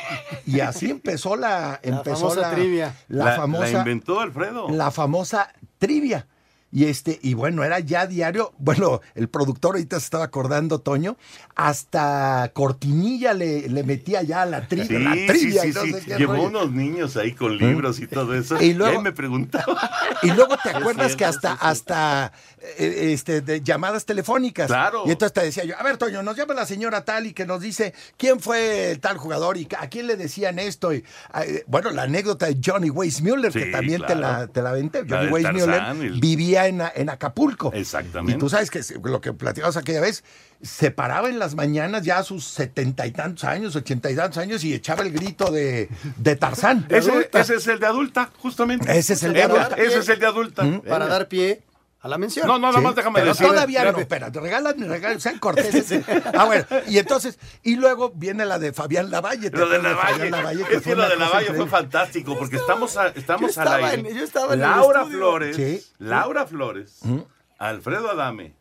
Y 0.48 0.62
así 0.62 0.90
empezó 0.90 1.36
la, 1.36 1.80
empezó 1.84 2.30
famosa 2.32 2.52
trivia. 2.52 2.96
La, 3.08 3.26
La- 3.26 3.36
famosa 3.36 3.72
la 3.72 3.80
inventó 3.80 4.20
Alfredo. 4.20 4.68
la 4.70 4.90
famosa 4.92 5.54
trivia. 5.78 6.26
Y 6.72 6.86
este, 6.86 7.20
y 7.24 7.34
bueno, 7.34 7.64
era 7.64 7.80
ya 7.80 8.06
diario. 8.08 8.54
Bueno, 8.60 9.02
el 9.16 9.28
productor 9.30 9.76
ahorita 9.76 10.00
se 10.00 10.06
estaba 10.06 10.26
acordando, 10.26 10.80
Toño, 10.80 11.18
hasta 11.56 12.52
cortinilla 12.54 13.34
le, 13.34 13.68
le 13.70 13.84
metía 13.84 14.22
ya 14.24 14.44
a 14.44 14.46
la, 14.46 14.68
tri- 14.68 14.88
Sí, 14.88 14.98
la 15.00 15.12
trivia. 15.12 15.62
sí, 15.64 15.70
y 15.70 15.72
no 15.74 15.82
sé 16.00 16.18
Llevó 16.18 16.34
rollo. 16.34 16.48
unos 16.48 16.72
niños 16.72 17.18
ahí 17.18 17.34
con 17.34 17.58
libros 17.58 18.00
y 18.00 18.08
todo 18.08 18.34
eso. 18.36 18.62
Y 18.62 18.68
Y, 18.70 18.74
luego- 18.74 18.98
ahí 18.98 19.04
me 19.04 19.12
preguntaba. 19.12 19.78
Y 20.24 20.32
luego 20.32 20.56
te 20.62 20.70
acuerdas 20.70 21.16
que 21.16 21.24
hasta, 21.26 21.54
hasta 21.54 22.34
eh, 22.78 23.12
este, 23.14 23.42
de 23.42 23.62
llamadas 23.62 24.06
telefónicas. 24.06 24.68
Claro. 24.68 25.04
Y 25.06 25.12
entonces 25.12 25.34
te 25.34 25.42
decía 25.42 25.64
yo, 25.64 25.78
a 25.80 25.84
ver, 25.84 25.98
Toño, 25.98 26.22
nos 26.24 26.36
llama 26.36 26.54
la 26.54 26.66
señora 26.66 27.06
tal 27.06 27.26
y 27.28 27.34
que 27.34 27.46
nos 27.46 27.62
dice 27.62 27.94
quién 28.18 28.40
fue 28.40 28.92
el 28.92 29.00
tal 29.00 29.18
jugador 29.18 29.58
y 29.58 29.68
a 29.80 29.88
quién 29.90 30.08
le 30.08 30.16
decían 30.18 30.60
esto. 30.60 30.94
Y, 30.94 31.04
eh, 31.42 31.64
bueno, 31.68 31.92
la 31.92 32.04
anécdota 32.04 32.48
de 32.48 32.58
Johnny 32.64 32.90
Weissmuller, 32.90 33.52
que 33.52 33.66
también 33.68 34.02
te, 34.06 34.16
la, 34.16 34.48
te 34.48 34.62
la 34.62 34.74
venté. 34.74 35.04
Johnny 35.10 35.28
Weissmuller 35.32 35.66
Tarzán, 35.78 36.20
en, 36.68 36.82
en 36.96 37.10
Acapulco. 37.10 37.72
Exactamente. 37.74 38.38
Y 38.38 38.40
tú 38.40 38.50
sabes 38.50 38.70
que 38.70 38.82
lo 39.04 39.22
que 39.22 39.34
platicamos 39.34 39.78
aquella 39.78 40.02
vez, 40.02 40.24
se 40.62 40.92
paraba 40.92 41.30
en 41.30 41.40
las 41.40 41.56
mañanas 41.56 42.04
ya 42.04 42.18
a 42.18 42.24
sus 42.24 42.44
setenta 42.44 43.08
y 43.08 43.12
tantos 43.12 43.46
años, 43.46 43.76
ochenta 43.76 44.12
y 44.12 44.16
tantos 44.16 44.38
años 44.40 44.64
y 44.64 44.74
echaba 44.74 45.04
el 45.04 45.12
grito 45.12 45.52
de, 45.52 45.90
de 46.18 46.36
Tarzán. 46.36 46.86
Ese, 46.90 47.30
ese 47.32 47.56
es 47.56 47.68
el 47.68 47.80
de 47.80 47.86
adulta, 47.86 48.30
justamente. 48.38 48.98
Ese 48.98 49.14
es 49.14 49.24
el 49.24 49.34
de 49.34 49.44
adulta. 49.44 49.76
Ese 49.78 50.00
es 50.00 50.10
el 50.10 50.20
de 50.20 50.26
adulta. 50.26 50.82
Para 50.88 51.08
dar 51.08 51.28
pie 51.28 51.62
a 52.02 52.08
la 52.08 52.18
mención. 52.18 52.48
No, 52.48 52.54
no, 52.54 52.68
nada 52.68 52.78
Sí, 52.80 52.84
más 52.84 52.96
déjame 52.96 53.20
pero 53.20 53.32
decir. 53.34 53.48
Todavía 53.48 53.92
no, 53.92 53.98
espérate, 54.00 54.40
regálame, 54.40 54.88
regálame, 54.88 55.20
sean 55.20 55.38
corteses. 55.40 56.02
Ah, 56.34 56.46
bueno, 56.46 56.66
y 56.88 56.98
entonces, 56.98 57.38
y 57.64 57.76
luego 57.76 58.12
viene 58.16 58.46
la 58.46 58.58
de 58.58 58.72
Fabián 58.74 59.12
Lavalle. 59.12 59.50
¿te 59.52 59.58
Lo 59.58 59.68
de 59.68 59.82
Lavalle. 59.82 60.64
Es 60.72 60.82
que 60.82 60.96
lo 60.96 61.08
de 61.10 61.18
Lavalle 61.18 61.30
fue 61.48 61.56
increíble? 61.56 61.68
fantástico 61.70 62.38
porque 62.38 62.56
estamos, 62.56 62.96
a- 62.98 63.08
estamos 63.10 63.54
Yo 63.56 63.62
al 63.62 63.68
estaba 63.68 63.88
aire. 63.90 64.10
en- 64.12 64.18
yo 64.18 64.24
estaba 64.24 64.48
en 64.54 64.54
el 64.54 64.60
Laura. 64.62 65.06
Flores, 65.06 65.56
Sí. 65.56 65.84
Laura 65.98 66.46
Flores, 66.46 67.00
Alfredo 67.58 68.10
Adame, 68.12 68.54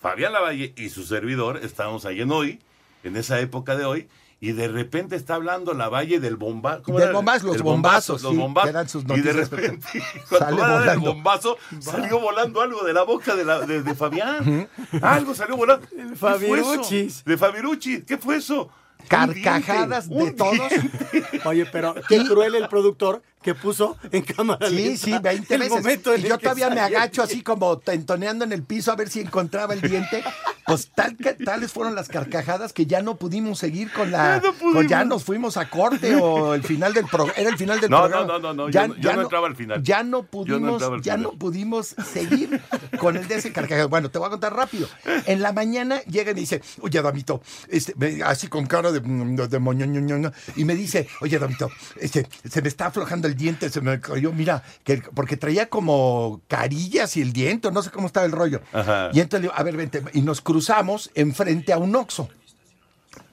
Fabián 0.00 0.32
Lavalle 0.32 0.72
y 0.76 0.90
su 0.90 1.04
servidor 1.04 1.58
estábamos 1.62 2.04
ahí 2.04 2.20
en 2.20 2.30
hoy, 2.30 2.60
en 3.02 3.16
esa 3.16 3.40
época 3.40 3.74
de 3.76 3.84
hoy. 3.84 4.08
Y 4.40 4.52
de 4.52 4.68
repente 4.68 5.16
está 5.16 5.36
hablando 5.36 5.72
Lavalle 5.72 6.20
del 6.20 6.36
bombazo. 6.36 6.92
Del 6.92 7.12
bombazo, 7.12 7.46
los 7.46 7.62
bombazos, 7.62 8.22
los 8.22 8.32
sí, 8.32 8.38
bombazos. 8.38 8.66
que 8.66 8.70
eran 8.70 8.88
sus 8.88 9.04
y 9.04 9.20
de 9.20 9.32
repente, 9.32 9.86
cuando 10.28 10.56
va 10.58 10.66
a 10.78 10.84
dar 10.84 10.94
el 10.96 11.00
bombazo, 11.00 11.56
salió 11.80 12.20
volando 12.20 12.60
algo 12.60 12.84
de 12.84 12.92
la 12.92 13.02
boca 13.04 13.34
de, 13.36 13.44
la- 13.44 13.60
de- 13.60 13.82
de 13.82 13.94
Fabián. 13.94 14.68
Algo 15.00 15.34
salió 15.34 15.56
volando. 15.56 15.86
¿Qué 15.88 15.96
fue 15.96 16.10
eso? 16.12 16.16
Fabiruchis. 16.16 17.24
De 17.24 17.38
Fabirucci. 17.38 18.02
¿Qué 18.02 18.18
fue 18.18 18.36
eso? 18.36 18.68
Carcajadas 19.08 20.06
Un 20.08 20.18
diente, 20.18 20.32
de 20.32 20.36
todos. 20.58 20.72
Oye, 21.44 21.66
pero 21.66 21.94
qué 22.08 22.24
cruel 22.24 22.54
el 22.54 22.68
productor 22.68 23.22
que 23.42 23.54
puso 23.54 23.98
en 24.10 24.22
cámara 24.22 24.68
Sí, 24.70 24.74
lenta 24.74 25.04
sí, 25.04 25.14
20 25.22 25.54
el 25.54 25.60
veces. 25.60 25.76
momento 25.76 26.14
en 26.14 26.20
y 26.24 26.28
yo 26.30 26.38
todavía 26.38 26.70
me 26.70 26.80
agacho 26.80 27.22
así 27.22 27.42
como 27.42 27.76
tentoneando 27.78 28.44
en 28.46 28.52
el 28.52 28.62
piso 28.62 28.90
a 28.90 28.96
ver 28.96 29.10
si 29.10 29.20
encontraba 29.20 29.74
el 29.74 29.82
diente. 29.82 30.24
Pues 30.66 30.90
tal 30.94 31.14
que, 31.18 31.34
tales 31.34 31.70
fueron 31.70 31.94
las 31.94 32.08
carcajadas 32.08 32.72
que 32.72 32.86
ya 32.86 33.02
no 33.02 33.16
pudimos 33.16 33.58
seguir 33.58 33.92
con 33.92 34.10
la. 34.10 34.36
Ya 34.40 34.46
no 34.46 34.52
pudimos. 34.54 34.74
pues 34.74 34.88
ya 34.88 35.04
nos 35.04 35.24
fuimos 35.24 35.58
a 35.58 35.68
corte 35.68 36.16
o 36.16 36.54
el 36.54 36.62
final 36.62 36.94
del 36.94 37.04
programa. 37.04 37.34
Era 37.38 37.50
el 37.50 37.58
final 37.58 37.80
del 37.82 37.90
No, 37.90 38.00
programa. 38.00 38.26
no, 38.26 38.38
no, 38.38 38.54
no, 38.54 38.54
no, 38.54 38.70
yo 38.70 38.88
no- 38.88 38.96
yo 38.96 39.12
no 39.14 39.22
entraba 39.22 39.46
al 39.46 39.56
final. 39.56 39.82
Ya 39.82 40.02
no 40.02 40.22
pudimos, 40.22 40.80
ya 41.02 41.12
final. 41.16 41.22
no 41.22 41.32
pudimos 41.32 41.88
seguir 42.10 42.62
con 42.98 43.18
el 43.18 43.28
de 43.28 43.34
ese 43.34 43.52
carcajada. 43.52 43.88
Bueno, 43.88 44.10
te 44.10 44.18
voy 44.18 44.28
a 44.28 44.30
contar 44.30 44.54
rápido. 44.56 44.88
En 45.26 45.42
la 45.42 45.52
mañana 45.52 46.00
llega 46.04 46.30
y 46.30 46.34
me 46.34 46.40
dice, 46.40 46.62
oye, 46.80 47.02
Damito, 47.02 47.42
este, 47.68 47.94
así 48.24 48.46
con 48.46 48.64
cara 48.64 48.90
de, 48.90 49.00
de, 49.00 49.48
de 49.48 49.58
moñoñoñoño, 49.58 50.32
y 50.56 50.64
me 50.64 50.74
dice, 50.74 51.03
oye, 51.20 51.38
Damito, 51.38 51.70
este, 52.00 52.26
se 52.48 52.62
me 52.62 52.68
está 52.68 52.86
aflojando 52.86 53.28
el 53.28 53.36
diente, 53.36 53.70
se 53.70 53.80
me 53.80 54.00
cayó, 54.00 54.32
mira, 54.32 54.62
que, 54.82 54.98
porque 55.14 55.36
traía 55.36 55.68
como 55.68 56.40
carillas 56.48 57.16
y 57.16 57.22
el 57.22 57.32
diente, 57.32 57.70
no 57.70 57.82
sé 57.82 57.90
cómo 57.90 58.06
estaba 58.06 58.26
el 58.26 58.32
rollo. 58.32 58.60
Ajá. 58.72 59.10
Y 59.12 59.20
entonces 59.20 59.42
le 59.42 59.48
digo, 59.48 59.54
a 59.56 59.62
ver, 59.62 59.76
vente, 59.76 60.02
y 60.12 60.22
nos 60.22 60.40
cruzamos 60.40 61.10
enfrente 61.14 61.72
a 61.72 61.78
un 61.78 61.94
Oxxo. 61.96 62.28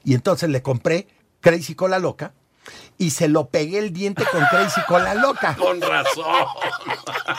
Y 0.04 0.14
entonces 0.14 0.48
le 0.50 0.62
compré 0.62 1.06
Crazy 1.40 1.74
Cola 1.74 1.98
Loca 1.98 2.34
y 2.98 3.10
se 3.10 3.28
lo 3.28 3.48
pegué 3.48 3.78
el 3.78 3.92
diente 3.92 4.24
con 4.30 4.44
Crazy 4.46 4.80
Cola 4.86 5.14
Loca. 5.14 5.56
Con 5.58 5.80
razón. 5.80 6.46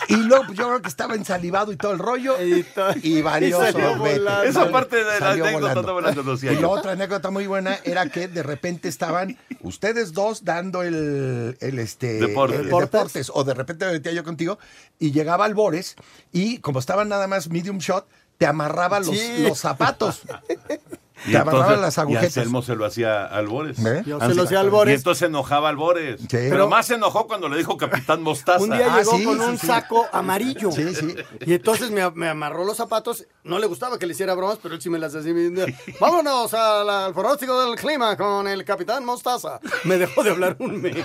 Y 0.10 0.16
luego 0.18 0.46
pues, 0.48 0.58
yo 0.58 0.68
creo 0.68 0.82
que 0.82 0.90
estaba 0.90 1.16
ensalivado 1.16 1.72
y 1.72 1.78
todo 1.78 1.94
el 1.94 2.00
rollo. 2.00 2.36
Y, 2.42 3.22
varios 3.22 3.70
y 3.70 3.74
volando. 3.98 4.44
Esa 4.44 4.70
parte 4.72 4.98
de 5.04 5.20
la 5.20 5.32
anécdota 5.32 5.92
volando. 5.92 6.24
la 6.24 6.52
Y 6.52 6.56
la 6.58 6.68
otra 6.68 6.92
anécdota 6.94 7.30
muy 7.32 7.48
buena 7.48 7.78
era 7.84 8.10
que 8.10 8.28
de 8.28 8.44
repente 8.44 8.90
estaban 8.90 9.38
ustedes 9.62 10.14
dos 10.14 10.44
dando 10.44 10.84
el, 10.84 11.58
el, 11.62 11.80
este 11.80 12.20
Deportes. 12.20 12.60
el 12.60 12.66
Deportes. 12.66 12.92
deportes, 12.92 13.32
o 13.34 13.44
de 13.44 13.54
repente 13.54 13.86
me 13.86 13.94
metía 13.94 14.12
yo 14.12 14.24
contigo 14.24 14.60
y 15.00 15.12
llegaba 15.12 15.46
Albores 15.46 15.96
y 16.32 16.58
como 16.60 16.80
estaban 16.80 17.08
nada 17.10 17.28
más 17.28 17.50
medium 17.50 17.78
shot 17.78 18.06
te 18.38 18.46
amarraba 18.48 19.00
los, 19.00 19.18
Sí. 19.18 19.44
los 19.48 19.60
zapatos. 19.60 20.24
Y 21.28 21.32
te 21.32 21.38
entonces- 21.38 21.80
las 21.80 21.98
Y 21.98 22.02
agujetas. 22.02 22.26
Anselmo 22.38 22.62
se 22.62 22.76
lo 22.76 22.86
hacía 22.86 23.26
a 23.26 23.38
Albores. 23.38 23.82
¿Ve? 23.82 24.04
Yo 24.06 24.20
se 24.20 24.34
lo 24.36 24.44
hacía 24.44 24.58
a 24.60 24.62
Albores. 24.62 24.94
Y 24.94 24.98
entonces 24.98 25.20
se 25.20 25.26
enojaba 25.26 25.70
Albores. 25.70 26.22
Pero- 26.30 26.50
Pero 26.52 26.68
más 26.68 26.86
se 26.88 26.96
enojó 26.96 27.28
cuando 27.28 27.50
le 27.50 27.58
dijo 27.58 27.78
Capitán 27.78 28.22
Mostaza. 28.24 28.64
Un 28.64 28.70
día 28.72 28.94
Ah, 28.94 29.00
llegó 29.00 29.18
sí, 29.18 29.24
con 29.24 29.38
sí, 29.40 29.44
un 29.46 29.58
sí. 29.58 29.68
saco 29.68 30.06
amarillo. 30.12 30.72
Sí, 30.72 30.94
sí. 30.96 31.16
Y 31.46 31.54
entonces 31.54 31.92
me, 31.92 32.10
me 32.12 32.30
amarró 32.30 32.64
los 32.66 32.78
zapatos. 32.78 33.26
No 33.44 33.60
le 33.60 33.68
gustaba 33.68 33.98
que 34.00 34.06
le 34.06 34.14
hiciera 34.14 34.34
bromas, 34.34 34.60
pero 34.62 34.76
él 34.76 34.82
sí 34.82 34.90
me 34.90 35.00
las 35.00 35.16
hacía. 35.16 35.34
Vámonos 36.00 36.54
al, 36.54 36.90
al 36.90 37.14
pronóstico 37.14 37.66
del 37.66 37.76
clima 37.78 38.16
con 38.18 38.48
el 38.48 38.64
capitán 38.66 39.06
Mostaza. 39.06 39.60
Me 39.86 39.98
dejó 39.98 40.24
de 40.24 40.32
hablar 40.32 40.56
un 40.60 40.82
mes. 40.82 40.96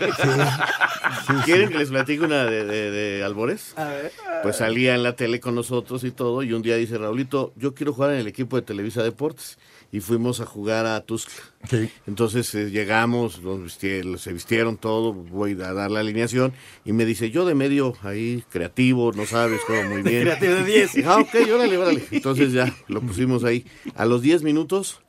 ¿Quieren 1.44 1.68
que 1.70 1.78
les 1.78 1.88
platique 1.90 2.24
una 2.24 2.44
de, 2.44 2.64
de- 2.64 2.90
de 2.90 3.24
Albores? 3.24 3.72
A 3.76 3.84
ver. 3.84 4.12
Pues 4.42 4.56
salía 4.56 4.94
en 4.94 5.02
la 5.02 5.14
tele 5.14 5.40
con 5.40 5.54
nosotros 5.54 6.04
y 6.04 6.10
todo, 6.10 6.42
y 6.42 6.52
un 6.52 6.62
día 6.62 6.76
dice, 6.76 6.98
Raulito, 6.98 7.52
yo 7.56 7.74
quiero 7.74 7.92
jugar 7.92 8.10
en 8.12 8.18
el 8.18 8.26
equipo 8.26 8.56
de 8.56 8.62
Televisa 8.62 9.02
Deportes. 9.02 9.58
Y 9.90 10.00
fuimos 10.00 10.40
a 10.40 10.46
jugar 10.46 10.84
a 10.84 11.00
Tuxtla. 11.00 11.32
Sí. 11.70 11.90
Entonces 12.06 12.54
eh, 12.54 12.70
llegamos, 12.70 13.42
visti- 13.42 14.18
se 14.18 14.32
vistieron 14.34 14.76
todo, 14.76 15.14
voy 15.14 15.52
a 15.52 15.72
dar 15.72 15.90
la 15.90 16.00
alineación, 16.00 16.52
y 16.84 16.92
me 16.92 17.06
dice, 17.06 17.30
yo 17.30 17.46
de 17.46 17.54
medio 17.54 17.94
ahí, 18.02 18.44
creativo, 18.50 19.12
no 19.12 19.24
sabes, 19.24 19.62
juego 19.62 19.88
muy 19.88 20.02
bien. 20.08 20.22
creativo 20.24 20.54
de 20.56 20.64
10. 20.64 20.92
Dije, 20.92 21.08
Ah, 21.08 21.16
ok, 21.20 21.34
órale, 21.54 21.78
órale. 21.78 22.04
Entonces 22.10 22.52
ya 22.52 22.74
lo 22.88 23.00
pusimos 23.00 23.44
ahí. 23.44 23.64
A 23.94 24.04
los 24.04 24.20
10 24.20 24.42
minutos, 24.42 25.00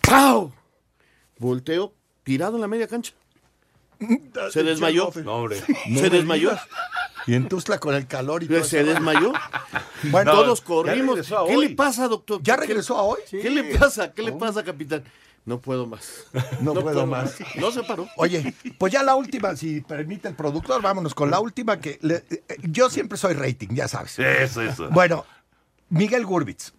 ¡pau! 0.00 0.52
Volteo, 1.38 1.94
tirado 2.24 2.56
en 2.56 2.62
la 2.62 2.68
media 2.68 2.88
cancha. 2.88 3.12
Se 4.50 4.62
desmayó. 4.64 5.10
No, 5.24 5.36
hombre. 5.36 5.56
Se 5.94 6.10
desmayó. 6.10 6.50
Y 7.26 7.34
en 7.34 7.48
Tuzla 7.48 7.78
con 7.78 7.94
el 7.94 8.06
calor 8.06 8.42
y 8.42 8.48
todo 8.48 8.62
Se 8.64 8.80
eso. 8.80 8.90
desmayó. 8.92 9.32
Bueno, 10.10 10.32
Todos 10.32 10.60
corrimos. 10.60 11.26
¿Qué 11.26 11.34
hoy. 11.34 11.68
le 11.68 11.74
pasa, 11.74 12.06
doctor? 12.08 12.40
¿Ya 12.42 12.54
¿Qué- 12.56 12.62
regresó 12.66 12.98
a 12.98 13.02
hoy? 13.02 13.20
¿Qué 13.30 13.48
le 13.50 13.76
pasa? 13.78 14.12
¿Qué 14.12 14.22
le 14.22 14.32
pasa, 14.32 14.62
capitán? 14.62 15.02
No 15.46 15.60
puedo 15.60 15.86
más. 15.86 16.24
No 16.60 16.72
puedo 16.74 17.06
más. 17.06 17.36
No 17.56 17.70
se 17.70 17.82
paró. 17.82 18.06
Oye, 18.16 18.54
pues 18.78 18.92
ya 18.92 19.02
la 19.02 19.14
última, 19.14 19.54
si 19.56 19.80
permite 19.82 20.28
el 20.28 20.34
productor, 20.34 20.80
vámonos 20.82 21.14
con 21.14 21.30
la 21.30 21.38
última 21.40 21.78
que 21.80 21.98
le- 22.02 22.24
eh, 22.30 22.42
yo 22.62 22.88
siempre 22.90 23.18
soy 23.18 23.34
rating, 23.34 23.68
ya 23.72 23.86
sabes. 23.88 24.18
Eso, 24.18 24.62
eso. 24.62 24.88
Bueno, 24.90 25.24
Miguel 25.90 26.24
Gurbitz. 26.26 26.72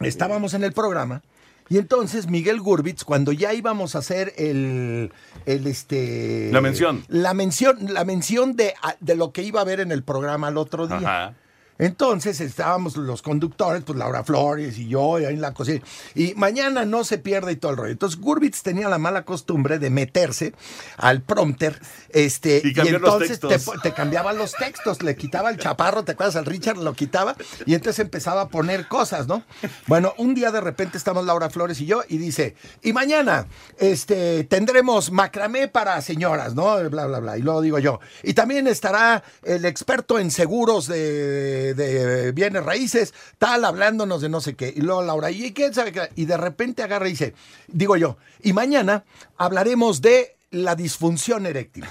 Estábamos 0.00 0.54
en 0.54 0.64
el 0.64 0.72
programa 0.72 1.22
y 1.68 1.78
entonces 1.78 2.28
Miguel 2.28 2.60
Gurbitz, 2.60 3.04
cuando 3.04 3.32
ya 3.32 3.52
íbamos 3.54 3.94
a 3.94 3.98
hacer 3.98 4.32
el, 4.36 5.12
el 5.46 5.66
este 5.66 6.50
La 6.52 6.60
mención. 6.60 7.04
la 7.08 7.34
mención, 7.34 7.76
la 7.92 8.04
mención 8.04 8.56
de, 8.56 8.74
de 9.00 9.16
lo 9.16 9.32
que 9.32 9.42
iba 9.42 9.60
a 9.60 9.64
ver 9.64 9.80
en 9.80 9.92
el 9.92 10.02
programa 10.02 10.48
el 10.48 10.56
otro 10.56 10.86
día. 10.86 10.96
Ajá. 10.98 11.34
Entonces 11.78 12.40
estábamos 12.40 12.96
los 12.96 13.22
conductores, 13.22 13.84
pues 13.84 13.98
Laura 13.98 14.24
Flores 14.24 14.78
y 14.78 14.88
yo, 14.88 15.18
y 15.20 15.24
ahí 15.24 15.34
en 15.34 15.40
la 15.40 15.54
cocina. 15.54 15.80
Y 16.14 16.34
mañana 16.34 16.84
no 16.84 17.04
se 17.04 17.18
pierde 17.18 17.52
y 17.52 17.56
todo 17.56 17.72
el 17.72 17.78
rollo. 17.78 17.92
Entonces 17.92 18.20
Gurbitz 18.20 18.62
tenía 18.62 18.88
la 18.88 18.98
mala 18.98 19.24
costumbre 19.24 19.78
de 19.78 19.90
meterse 19.90 20.54
al 20.96 21.22
prompter 21.22 21.80
este, 22.10 22.62
Y 22.64 22.88
entonces 22.88 23.38
te, 23.40 23.58
te 23.82 23.92
cambiaba 23.92 24.32
los 24.32 24.52
textos, 24.52 25.02
le 25.02 25.16
quitaba 25.16 25.50
el 25.50 25.58
chaparro, 25.58 26.04
¿te 26.04 26.12
acuerdas? 26.12 26.36
Al 26.36 26.46
Richard 26.46 26.78
lo 26.78 26.94
quitaba 26.94 27.36
y 27.66 27.74
entonces 27.74 28.00
empezaba 28.00 28.42
a 28.42 28.48
poner 28.48 28.88
cosas, 28.88 29.26
¿no? 29.26 29.44
Bueno, 29.86 30.14
un 30.18 30.34
día 30.34 30.50
de 30.50 30.60
repente 30.60 30.98
estamos 30.98 31.24
Laura 31.24 31.50
Flores 31.50 31.80
y 31.80 31.86
yo 31.86 32.02
y 32.08 32.18
dice, 32.18 32.56
y 32.82 32.92
mañana 32.92 33.46
este, 33.78 34.44
tendremos 34.44 35.10
macramé 35.12 35.68
para 35.68 36.00
señoras, 36.02 36.54
¿no? 36.54 36.76
Bla, 36.90 37.06
bla, 37.06 37.20
bla. 37.20 37.38
Y 37.38 37.42
luego 37.42 37.60
digo 37.60 37.78
yo, 37.78 38.00
y 38.22 38.34
también 38.34 38.66
estará 38.66 39.22
el 39.42 39.64
experto 39.64 40.18
en 40.18 40.30
seguros 40.30 40.86
de, 40.88 41.67
de 41.74 42.32
bienes 42.32 42.64
raíces, 42.64 43.14
tal, 43.38 43.64
hablándonos 43.64 44.20
de 44.20 44.28
no 44.28 44.40
sé 44.40 44.54
qué. 44.54 44.72
Y 44.74 44.80
luego 44.80 45.02
Laura, 45.02 45.30
¿y 45.30 45.52
quién 45.52 45.74
sabe 45.74 45.92
qué? 45.92 46.08
Y 46.16 46.24
de 46.24 46.36
repente 46.36 46.82
agarra 46.82 47.08
y 47.08 47.12
dice, 47.12 47.34
digo 47.68 47.96
yo, 47.96 48.16
y 48.42 48.52
mañana 48.52 49.04
hablaremos 49.36 50.00
de 50.00 50.36
la 50.50 50.74
disfunción 50.74 51.46
eréctil. 51.46 51.84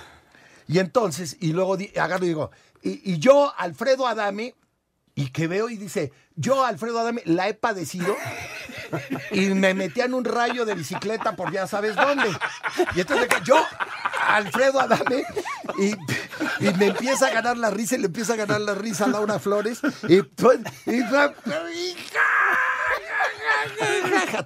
Y 0.68 0.80
entonces, 0.80 1.38
y 1.40 1.54
luego 1.54 1.78
agarro 1.96 2.26
y 2.26 2.28
digo, 2.28 2.52
y, 2.84 3.18
yo, 3.20 3.54
Alfredo 3.58 4.08
Adame, 4.08 4.56
y 5.16 5.30
que 5.30 5.48
veo 5.48 5.70
y 5.70 5.78
dice, 5.78 6.12
yo, 6.36 6.64
Alfredo 6.64 7.00
Adame, 7.00 7.22
la 7.26 7.50
he 7.50 7.54
padecido 7.54 8.16
y 9.32 9.48
me 9.48 9.74
metía 9.74 10.06
en 10.06 10.14
un 10.14 10.24
rayo 10.24 10.66
de 10.66 10.76
bicicleta 10.76 11.36
por 11.36 11.52
ya 11.52 11.68
sabes 11.68 11.96
dónde. 11.96 12.30
Y 12.96 13.02
entonces 13.02 13.28
yo, 13.44 13.58
Alfredo 14.28 14.80
Adame, 14.80 15.26
y, 15.78 15.92
y 16.66 16.74
me 16.78 16.88
empieza 16.88 17.28
a 17.28 17.32
ganar 17.32 17.58
la 17.58 17.70
risa 17.70 17.96
y 17.96 18.00
le 18.00 18.08
empieza 18.08 18.34
a 18.34 18.36
ganar 18.36 18.62
la 18.62 18.76
risa 18.76 19.06
a 19.06 19.08
Laura 19.08 19.40
Flores. 19.40 19.80
Y, 20.08 20.22
pues, 20.22 20.60
y- 20.86 21.02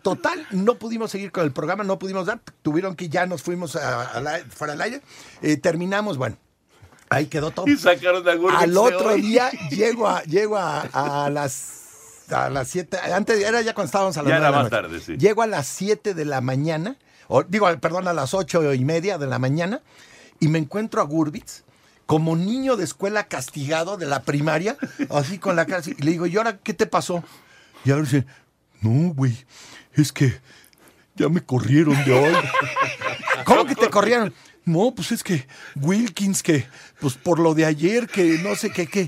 Total, 0.02 0.46
no 0.52 0.76
pudimos 0.76 1.12
seguir 1.12 1.32
con 1.32 1.44
el 1.44 1.52
programa, 1.52 1.84
no 1.84 2.00
pudimos 2.00 2.26
dar, 2.26 2.40
tuvieron 2.62 2.96
que 2.96 3.10
ya 3.10 3.26
nos 3.26 3.44
fuimos 3.44 3.76
a- 3.76 4.04
a 4.04 4.22
la- 4.22 4.40
fuera 4.50 4.74
del 4.74 4.82
aire. 4.82 5.02
Eh, 5.42 5.58
terminamos, 5.58 6.18
bueno, 6.18 6.38
ahí 7.10 7.28
quedó 7.28 7.52
todo. 7.52 7.68
Y 7.68 7.78
sacaron 7.78 8.24
Al 8.56 8.78
otro 8.78 9.14
día 9.16 9.52
llego 9.70 10.08
a, 10.08 10.24
llego 10.24 10.58
a, 10.58 10.82
a 11.26 11.30
las 11.30 11.78
a 12.32 12.50
las 12.50 12.70
7, 12.70 12.98
antes 13.14 13.44
era 13.44 13.60
ya 13.62 13.74
cuando 13.74 13.88
estábamos 13.88 14.16
a 14.16 14.22
las 14.22 14.30
Ya 14.30 14.38
era 14.38 14.52
la 14.52 14.70
tarde, 14.70 15.02
sí. 15.02 15.18
Llego 15.18 15.42
a 15.42 15.48
las 15.48 15.68
7 15.68 16.14
de 16.14 16.24
la 16.24 16.40
mañana, 16.40 16.96
o 17.28 17.44
digo, 17.44 17.68
perdón, 17.82 18.08
a 18.08 18.14
las 18.14 18.34
ocho 18.34 18.74
y 18.74 18.86
media 18.86 19.18
de 19.18 19.28
la 19.28 19.38
mañana, 19.38 19.82
y 20.42 20.50
me 20.50 20.60
encuentro 20.60 21.00
a 21.00 21.06
Gurbitz 21.06 21.64
como 22.06 22.36
niño 22.36 22.76
de 22.76 22.84
escuela 22.84 23.30
castigado 23.30 23.96
de 23.96 24.06
la 24.06 24.24
primaria, 24.24 24.76
así 25.10 25.38
con 25.38 25.56
la 25.56 25.66
cara 25.66 25.78
así, 25.78 25.96
y 25.98 26.02
le 26.02 26.12
digo, 26.12 26.26
¿y 26.26 26.36
ahora 26.36 26.58
qué 26.58 26.74
te 26.74 26.86
pasó? 26.86 27.24
Y 27.86 27.92
ahora 27.92 28.04
dice, 28.04 28.26
no, 28.82 29.14
güey, 29.14 29.38
es 29.94 30.12
que 30.12 30.42
ya 31.16 31.30
me 31.30 31.42
corrieron 31.42 31.96
de 32.04 32.12
hoy. 32.12 32.34
¿Cómo 33.46 33.66
que 33.66 33.76
te 33.76 33.89
corrieron? 33.89 34.34
No, 34.66 34.94
pues 34.94 35.14
es 35.14 35.24
que 35.24 35.48
Wilkins, 35.76 36.44
que 36.44 36.68
pues 37.00 37.14
por 37.14 37.39
lo 37.39 37.54
de 37.54 37.66
ayer, 37.66 38.08
que 38.08 38.39
no 38.39 38.56
sé 38.56 38.72
qué, 38.72 38.88
qué. 38.88 39.08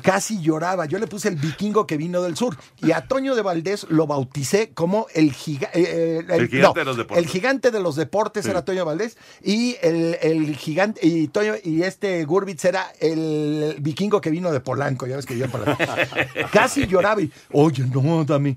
Casi 0.00 0.40
lloraba. 0.40 0.86
Yo 0.86 0.98
le 0.98 1.06
puse 1.06 1.28
el 1.28 1.36
vikingo 1.36 1.86
que 1.86 1.96
vino 1.98 2.22
del 2.22 2.34
sur. 2.36 2.56
Y 2.78 2.92
a 2.92 3.02
Toño 3.06 3.34
de 3.34 3.42
Valdés 3.42 3.86
lo 3.90 4.06
bauticé 4.06 4.70
como 4.72 5.06
el, 5.14 5.32
giga- 5.34 5.68
eh, 5.74 6.24
eh, 6.28 6.34
El 6.34 6.48
gigante 6.48 6.80
de 6.80 6.84
los 6.86 6.96
deportes. 6.96 7.24
El 7.24 7.30
gigante 7.30 7.70
de 7.70 7.80
los 7.80 7.96
deportes 7.96 8.44
Sí. 8.44 8.50
era 8.50 8.64
Toño 8.64 8.84
Valdés. 8.84 9.18
Y 9.42 9.76
el, 9.82 10.16
el 10.22 10.56
gigante, 10.56 11.06
y 11.06 11.28
Toño, 11.28 11.54
y 11.62 11.82
este 11.82 12.24
Gurbitz 12.24 12.64
era 12.64 12.90
el 13.00 13.76
vikingo 13.80 14.20
que 14.20 14.30
vino 14.30 14.50
de 14.50 14.60
Polanco. 14.60 15.06
Ya 15.06 15.16
ves 15.16 15.26
que 15.26 15.36
yo 15.36 15.48
para. 15.50 15.76
Casi 16.52 16.86
lloraba 16.86 17.20
y, 17.20 17.30
oye, 17.52 17.84
no, 17.86 18.24
dame, 18.24 18.56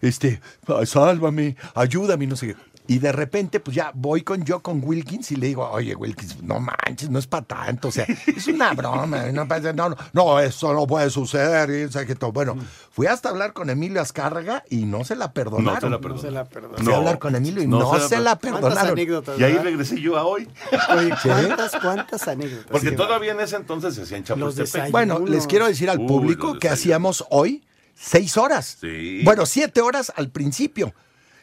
este, 0.00 0.40
sálvame, 0.84 1.56
ayúdame, 1.74 2.26
no 2.26 2.36
sé 2.36 2.48
qué. 2.48 2.56
Y 2.90 3.00
de 3.00 3.12
repente, 3.12 3.60
pues 3.60 3.76
ya 3.76 3.92
voy 3.94 4.22
con 4.22 4.44
yo 4.44 4.60
con 4.60 4.80
Wilkins 4.82 5.30
y 5.32 5.36
le 5.36 5.48
digo, 5.48 5.68
oye, 5.70 5.94
Wilkins, 5.94 6.42
no 6.42 6.58
manches, 6.58 7.10
no 7.10 7.18
es 7.18 7.26
para 7.26 7.44
tanto, 7.44 7.88
o 7.88 7.92
sea, 7.92 8.06
es 8.26 8.46
una 8.46 8.72
broma, 8.74 9.26
no, 9.30 9.44
no, 9.44 9.72
no, 9.74 9.96
no, 10.14 10.40
eso 10.40 10.72
no 10.72 10.86
puede 10.86 11.10
suceder. 11.10 11.68
y 11.68 11.92
sabe 11.92 12.06
que 12.06 12.14
todo. 12.14 12.32
Bueno, 12.32 12.56
fui 12.90 13.06
hasta 13.06 13.28
hablar 13.28 13.52
con 13.52 13.68
Emilio 13.68 14.00
Azcárraga 14.00 14.64
y 14.70 14.86
no 14.86 15.04
se 15.04 15.16
la 15.16 15.34
perdonaron. 15.34 15.74
No 15.74 15.80
se 15.80 15.90
la 15.90 16.00
perdonó. 16.00 16.22
se 16.22 16.30
la 16.30 16.44
perdonó. 16.46 16.78
Fui 16.78 16.94
a 16.94 16.96
hablar 16.96 17.18
con 17.18 17.36
Emilio 17.36 17.62
y 17.62 17.66
no, 17.66 17.78
se, 18.00 18.18
la 18.20 18.36
¿Cuántas 18.36 18.38
perdonaron. 18.38 18.92
anécdotas, 18.92 19.38
Y 19.38 19.44
ahí 19.44 19.58
regresé 19.58 20.00
yo 20.00 20.16
a 20.16 20.24
hoy. 20.24 20.48
Oye. 20.96 21.12
¿cuántas, 21.22 21.76
cuántas 21.82 22.26
anécdotas? 22.26 22.68
Porque 22.70 22.88
Sí, 22.88 22.96
todavía 22.96 23.32
en 23.32 23.40
ese 23.40 23.56
entonces 23.56 23.96
se 23.96 24.02
hacían 24.04 24.24
Chapultepec. 24.24 24.90
Bueno, 24.90 25.18
les 25.26 25.46
quiero 25.46 25.66
decir 25.66 25.90
al 25.90 26.06
público 26.06 26.58
que 26.58 26.70
hacíamos 26.70 27.26
hoy 27.28 27.66
seis 27.94 28.38
horas. 28.38 28.78
Sí. 28.80 29.20
Bueno, 29.24 29.44
siete 29.44 29.82
horas 29.82 30.10
al 30.16 30.30
principio. 30.30 30.94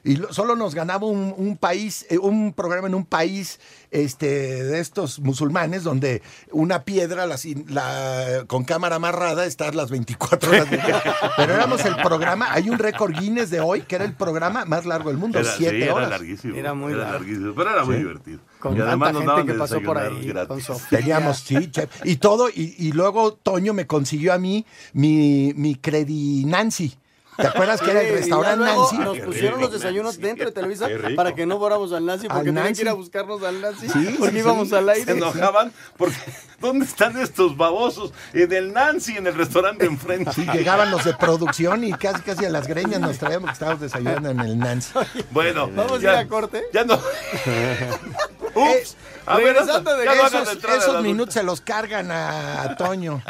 Y 0.06 0.18
lo- 0.18 0.32
solo 0.32 0.56
nos 0.56 0.76
ganaba 0.76 1.08
un, 1.08 1.34
un 1.36 1.58
país, 1.58 2.06
eh, 2.10 2.18
un 2.20 2.54
programa 2.54 2.88
en 2.88 2.94
un 2.96 3.06
país 3.06 3.60
este, 3.92 4.28
de 4.64 4.80
estos 4.80 5.20
musulmanes, 5.20 5.84
donde 5.84 6.22
una 6.52 6.84
piedra 6.84 7.26
la 7.26 8.44
con 8.48 8.64
cámara 8.66 8.98
amarrada 8.98 9.46
está 9.46 9.72
las 9.72 9.90
24 9.90 10.50
horas 10.52 10.70
del 10.70 10.80
día. 10.82 11.02
Pero 11.38 11.56
éramos 11.56 11.84
el 11.86 11.96
programa, 11.98 12.54
hay 12.54 12.70
un 12.70 12.78
récord 12.78 13.12
Guinness 13.20 13.50
de 13.50 13.62
hoy, 13.62 13.82
que 13.82 13.96
era 13.96 14.06
el 14.06 14.14
programa 14.14 14.64
más 14.66 14.86
largo 14.86 15.10
del 15.10 15.18
mundo, 15.18 15.40
Era, 15.40 15.50
sí, 15.52 15.56
siete 15.60 15.84
era 15.84 15.94
horas. 15.96 16.10
larguísimo. 16.12 16.56
Era 16.56 16.74
muy 16.76 16.94
largo. 16.94 17.12
larguísimo, 17.14 17.54
pero 17.56 17.70
era 17.72 17.84
muy 17.84 17.96
Sí. 17.96 18.02
divertido. 18.02 18.40
Con 18.60 18.78
y 18.78 18.82
además 18.82 19.14
tanta 19.14 19.26
nos 19.26 19.36
gente 19.38 19.54
que 19.54 19.58
pasó 19.60 19.82
por 19.82 19.98
ahí, 19.98 20.34
con. 20.48 20.60
Teníamos, 20.90 21.40
sí, 21.40 21.72
chef. 21.72 21.90
Y 22.04 22.18
todo, 22.18 22.50
y, 22.50 22.76
y 22.78 22.92
luego 22.92 23.34
Toño 23.34 23.74
me 23.74 23.88
consiguió 23.88 24.34
a 24.34 24.38
mí 24.38 24.66
mi, 24.94 25.52
mi 25.56 25.76
Credi 25.76 26.46
Nancy. 26.46 26.96
¿Te 27.38 27.48
acuerdas 27.48 27.82
que 27.82 27.92
era 27.92 28.02
el 28.02 28.14
restaurante 28.14 28.66
Nancy? 28.66 28.98
Nos 28.98 29.18
pusieron 29.20 29.60
los 29.60 29.72
desayunos 29.72 30.20
dentro 30.20 30.46
de 30.46 30.52
Televisa 30.52 30.88
para 31.16 31.36
que 31.36 31.46
no 31.46 31.58
fuéramos 31.60 31.92
al 31.94 32.06
Nancy, 32.06 32.28
porque 32.28 32.46
tenían 32.46 32.64
Nancy. 32.66 32.74
que 32.76 32.82
ir 32.84 32.90
a 32.90 32.94
buscarnos 32.94 33.44
al 33.44 33.62
Nancy. 33.62 33.90
Sí, 33.90 34.16
porque 34.18 34.34
sí, 34.34 34.40
íbamos 34.40 34.70
sí. 34.70 34.76
al 34.76 34.86
Se 34.86 34.92
aire. 34.92 35.12
enojaban 35.14 35.72
porque 35.98 36.16
¿dónde 36.62 36.86
están 36.86 37.18
estos 37.18 37.58
babosos? 37.58 38.14
En 38.34 38.52
el 38.54 38.74
Nancy, 38.74 39.18
en 39.18 39.28
el 39.28 39.36
restaurante 39.36 39.84
de 39.86 39.92
enfrente. 39.92 40.32
Sí, 40.34 40.46
llegaban 40.54 40.92
los 40.92 41.04
de 41.04 41.14
producción 41.14 41.84
y 41.84 41.92
casi 41.94 42.22
casi 42.22 42.46
a 42.46 42.50
las 42.50 42.68
greñas 42.68 43.00
nos 43.02 43.18
traíamos 43.18 43.50
que 43.50 43.54
estábamos 43.54 43.82
desayunando 43.82 44.30
en 44.30 44.40
el 44.40 44.58
Nancy. 44.58 44.94
Bueno, 45.32 45.70
Vamos 45.76 46.00
a 46.00 46.04
ir 46.04 46.10
a 46.10 46.28
corte. 46.28 46.64
ya 46.74 46.84
no. 46.86 46.96
Ups. 48.56 48.96
A 49.28 49.38
ver, 49.38 49.56
de 49.56 50.78
Esos, 50.78 51.02
minutos 51.02 51.34
se 51.34 51.42
los 51.44 51.60
cargan 51.60 52.12
a 52.12 52.76
Toño. 52.78 53.22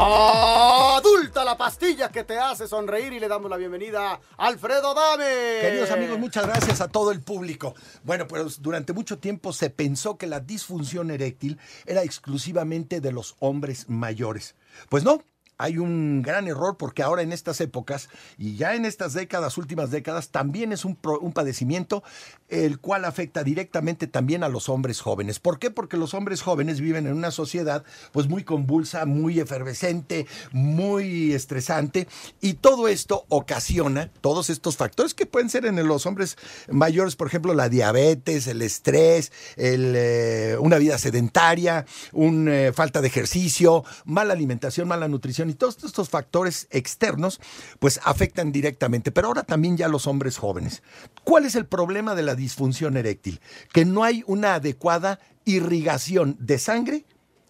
Adulta 0.00 1.44
la 1.44 1.56
pastilla 1.56 2.08
que 2.08 2.22
te 2.22 2.38
hace 2.38 2.68
sonreír 2.68 3.12
y 3.12 3.18
le 3.18 3.26
damos 3.26 3.50
la 3.50 3.56
bienvenida 3.56 4.12
a 4.12 4.46
Alfredo 4.46 4.94
Dame. 4.94 5.60
Queridos 5.60 5.90
amigos, 5.90 6.20
muchas 6.20 6.46
gracias 6.46 6.80
a 6.80 6.86
todo 6.86 7.10
el 7.10 7.20
público. 7.20 7.74
Bueno, 8.04 8.28
pues 8.28 8.62
durante 8.62 8.92
mucho 8.92 9.18
tiempo 9.18 9.52
se 9.52 9.70
pensó 9.70 10.16
que 10.16 10.28
la 10.28 10.38
disfunción 10.38 11.10
eréctil 11.10 11.58
era 11.84 12.04
exclusivamente 12.04 13.00
de 13.00 13.10
los 13.10 13.34
hombres 13.40 13.88
mayores. 13.88 14.54
Pues 14.88 15.02
no, 15.02 15.20
hay 15.58 15.78
un 15.78 16.22
gran 16.22 16.46
error 16.46 16.76
porque 16.76 17.02
ahora 17.02 17.22
en 17.22 17.32
estas 17.32 17.60
épocas 17.60 18.08
y 18.38 18.56
ya 18.56 18.74
en 18.74 18.84
estas 18.84 19.12
décadas, 19.12 19.58
últimas 19.58 19.90
décadas, 19.90 20.30
también 20.30 20.72
es 20.72 20.84
un, 20.84 20.96
un 21.20 21.32
padecimiento 21.32 22.02
el 22.48 22.78
cual 22.78 23.04
afecta 23.04 23.42
directamente 23.42 24.06
también 24.06 24.42
a 24.42 24.48
los 24.48 24.68
hombres 24.68 25.00
jóvenes. 25.00 25.40
¿Por 25.40 25.58
qué? 25.58 25.70
Porque 25.70 25.96
los 25.96 26.14
hombres 26.14 26.42
jóvenes 26.42 26.80
viven 26.80 27.06
en 27.06 27.12
una 27.12 27.30
sociedad 27.30 27.84
pues 28.12 28.28
muy 28.28 28.44
convulsa, 28.44 29.04
muy 29.04 29.40
efervescente, 29.40 30.26
muy 30.52 31.32
estresante 31.32 32.08
y 32.40 32.54
todo 32.54 32.88
esto 32.88 33.24
ocasiona 33.28 34.10
todos 34.20 34.50
estos 34.50 34.76
factores 34.76 35.12
que 35.12 35.26
pueden 35.26 35.50
ser 35.50 35.66
en 35.66 35.86
los 35.86 36.06
hombres 36.06 36.36
mayores, 36.70 37.16
por 37.16 37.26
ejemplo, 37.26 37.52
la 37.52 37.68
diabetes, 37.68 38.46
el 38.46 38.62
estrés, 38.62 39.32
eh, 39.56 40.56
una 40.60 40.78
vida 40.78 40.98
sedentaria, 40.98 41.84
una 42.12 42.72
falta 42.72 43.00
de 43.00 43.08
ejercicio, 43.08 43.84
mala 44.04 44.32
alimentación, 44.32 44.86
mala 44.86 45.08
nutrición 45.08 45.47
y 45.50 45.54
todos 45.54 45.82
estos 45.84 46.08
factores 46.08 46.68
externos 46.70 47.40
pues 47.78 48.00
afectan 48.04 48.52
directamente, 48.52 49.10
pero 49.10 49.28
ahora 49.28 49.42
también 49.42 49.76
ya 49.76 49.88
los 49.88 50.06
hombres 50.06 50.36
jóvenes. 50.36 50.82
¿Cuál 51.24 51.44
es 51.44 51.54
el 51.54 51.66
problema 51.66 52.14
de 52.14 52.22
la 52.22 52.34
disfunción 52.34 52.96
eréctil? 52.96 53.40
Que 53.72 53.84
no 53.84 54.04
hay 54.04 54.24
una 54.26 54.54
adecuada 54.54 55.18
irrigación 55.44 56.36
de 56.40 56.58
sangre 56.58 57.04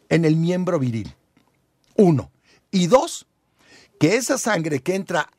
en 0.09 0.25
el 0.25 0.37
miembro 0.37 0.79
viril. 0.79 1.15
Uno. 1.97 2.31
Y 2.71 2.87
dos, 2.87 3.27
que 3.99 4.17
esa 4.17 4.39
sangre 4.39 4.81
que 4.81 4.95
entra 4.95 5.31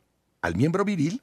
al 0.41 0.55
miembro 0.55 0.83
viril 0.83 1.21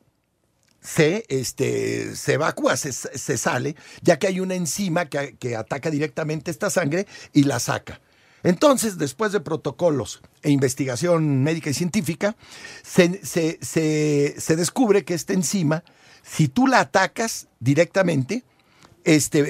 se, 0.81 1.25
este, 1.29 2.15
se 2.15 2.35
evacúa, 2.35 2.77
se, 2.77 2.93
se 2.93 3.37
sale, 3.37 3.77
ya 4.03 4.19
que 4.19 4.29
hay 4.29 4.41
una 4.41 4.55
enzima 4.55 5.07
que, 5.07 5.37
que 5.37 5.57
ataca 5.57 5.91
directamente 5.91 6.51
esta 6.51 6.71
sangre 6.71 7.07
y 7.33 7.43
la 7.43 7.59
saca. 7.59 8.01
Entonces, 8.47 8.97
después 8.97 9.33
de 9.33 9.41
protocolos 9.41 10.23
e 10.43 10.51
investigación 10.51 11.43
médica 11.43 11.69
y 11.71 11.75
científica, 11.75 12.37
se, 12.85 13.21
se- 13.25 13.59
se- 13.61 14.35
se 14.39 14.57
descubre 14.57 15.05
que 15.05 15.15
esta 15.15 15.33
enzima, 15.33 15.83
si 16.23 16.47
tú 16.47 16.67
la 16.69 16.79
atacas 16.81 17.49
directamente, 17.59 18.45
este, 19.05 19.45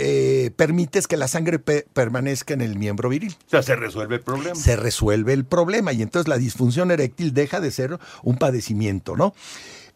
eh, 0.46 0.50
permites 0.50 1.06
que 1.06 1.16
la 1.18 1.28
sangre 1.28 1.58
pe- 1.58 1.86
permanezca 1.92 2.54
en 2.54 2.62
el 2.62 2.76
miembro 2.78 3.08
viril. 3.10 3.36
O 3.46 3.50
sea, 3.50 3.62
se 3.62 3.76
resuelve 3.76 4.16
el 4.16 4.20
problema. 4.22 4.54
Se 4.54 4.76
resuelve 4.76 5.32
el 5.34 5.44
problema 5.44 5.92
y 5.92 6.00
entonces 6.02 6.26
la 6.28 6.38
disfunción 6.38 6.90
eréctil 6.90 7.32
deja 7.34 7.60
de 7.60 7.70
ser 7.70 7.98
un 8.22 8.36
padecimiento, 8.38 9.14
¿no? 9.14 9.34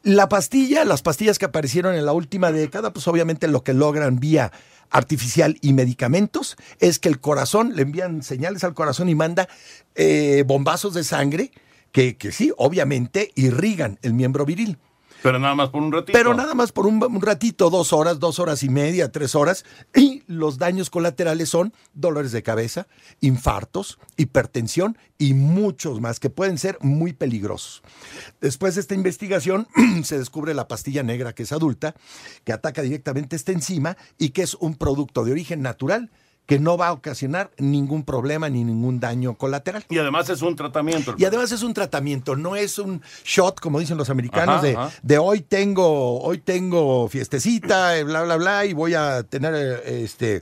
La 0.02 0.30
pastilla, 0.30 0.86
las 0.86 1.02
pastillas 1.02 1.38
que 1.38 1.44
aparecieron 1.46 1.94
en 1.94 2.06
la 2.06 2.12
última 2.12 2.52
década, 2.52 2.90
pues 2.92 3.06
obviamente 3.08 3.48
lo 3.48 3.62
que 3.62 3.74
logran 3.74 4.18
vía 4.18 4.50
artificial 4.90 5.56
y 5.60 5.72
medicamentos 5.72 6.56
es 6.78 6.98
que 6.98 7.08
el 7.08 7.20
corazón, 7.20 7.74
le 7.74 7.82
envían 7.82 8.22
señales 8.22 8.64
al 8.64 8.74
corazón 8.74 9.08
y 9.08 9.14
manda 9.14 9.48
eh, 9.94 10.44
bombazos 10.46 10.94
de 10.94 11.04
sangre 11.04 11.52
que, 11.92 12.16
que 12.16 12.32
sí, 12.32 12.52
obviamente 12.56 13.32
irrigan 13.34 13.98
el 14.02 14.14
miembro 14.14 14.44
viril. 14.44 14.78
Pero 15.22 15.38
nada 15.38 15.54
más 15.54 15.70
por 15.70 15.82
un 15.82 15.92
ratito. 15.92 16.16
Pero 16.16 16.34
nada 16.34 16.54
más 16.54 16.72
por 16.72 16.86
un, 16.86 17.20
ratito, 17.20 17.70
dos 17.70 17.92
horas, 17.92 18.18
dos 18.18 18.38
horas 18.38 18.62
y 18.62 18.68
media, 18.68 19.12
tres 19.12 19.34
horas. 19.34 19.64
Y 19.94 20.22
los 20.26 20.58
daños 20.58 20.90
colaterales 20.90 21.48
son 21.48 21.72
dolores 21.94 22.32
de 22.32 22.42
cabeza, 22.42 22.86
infartos, 23.20 23.98
hipertensión 24.16 24.96
y 25.18 25.34
muchos 25.34 26.00
más 26.00 26.20
que 26.20 26.30
pueden 26.30 26.58
ser 26.58 26.78
muy 26.80 27.12
peligrosos. 27.12 27.82
Después 28.40 28.74
de 28.74 28.80
esta 28.80 28.94
investigación 28.94 29.68
se 30.04 30.18
descubre 30.18 30.54
la 30.54 30.68
pastilla 30.68 31.02
negra 31.02 31.34
que 31.34 31.42
es 31.42 31.52
adulta, 31.52 31.94
que 32.44 32.52
ataca 32.52 32.82
directamente 32.82 33.36
esta 33.36 33.52
enzima 33.52 33.96
y 34.18 34.30
que 34.30 34.42
es 34.42 34.54
un 34.54 34.74
producto 34.74 35.24
de 35.24 35.32
origen 35.32 35.62
natural 35.62 36.10
que 36.46 36.58
no 36.58 36.76
va 36.76 36.88
a 36.88 36.92
ocasionar 36.92 37.50
ningún 37.58 38.02
problema 38.02 38.48
ni 38.48 38.64
ningún 38.64 38.98
daño 38.98 39.34
colateral. 39.34 39.84
Y 39.88 39.98
además 39.98 40.28
es 40.30 40.42
un 40.42 40.56
tratamiento. 40.56 41.14
Y 41.16 41.24
además 41.24 41.52
es 41.52 41.62
un 41.62 41.74
tratamiento, 41.74 42.34
no 42.34 42.56
es 42.56 42.78
un 42.78 43.02
shot, 43.24 43.60
como 43.60 43.78
dicen 43.78 43.96
los 43.96 44.10
americanos, 44.10 44.56
Ajá, 44.56 44.66
de, 44.66 44.76
ajá. 44.76 44.90
de 45.02 45.18
hoy 45.18 45.42
tengo, 45.42 46.20
hoy 46.20 46.38
tengo 46.38 47.08
fiestecita, 47.08 47.96
eh, 47.96 48.04
bla, 48.04 48.22
bla, 48.24 48.36
bla, 48.36 48.66
y 48.66 48.72
voy 48.72 48.94
a 48.94 49.22
tener 49.22 49.54
eh, 49.54 50.02
este, 50.02 50.40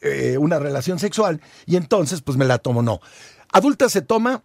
eh, 0.00 0.38
una 0.38 0.58
relación 0.58 0.98
sexual, 0.98 1.42
y 1.66 1.76
entonces 1.76 2.22
pues 2.22 2.38
me 2.38 2.46
la 2.46 2.58
tomo. 2.58 2.82
No. 2.82 3.00
Adulta 3.52 3.88
se 3.90 4.00
toma 4.00 4.42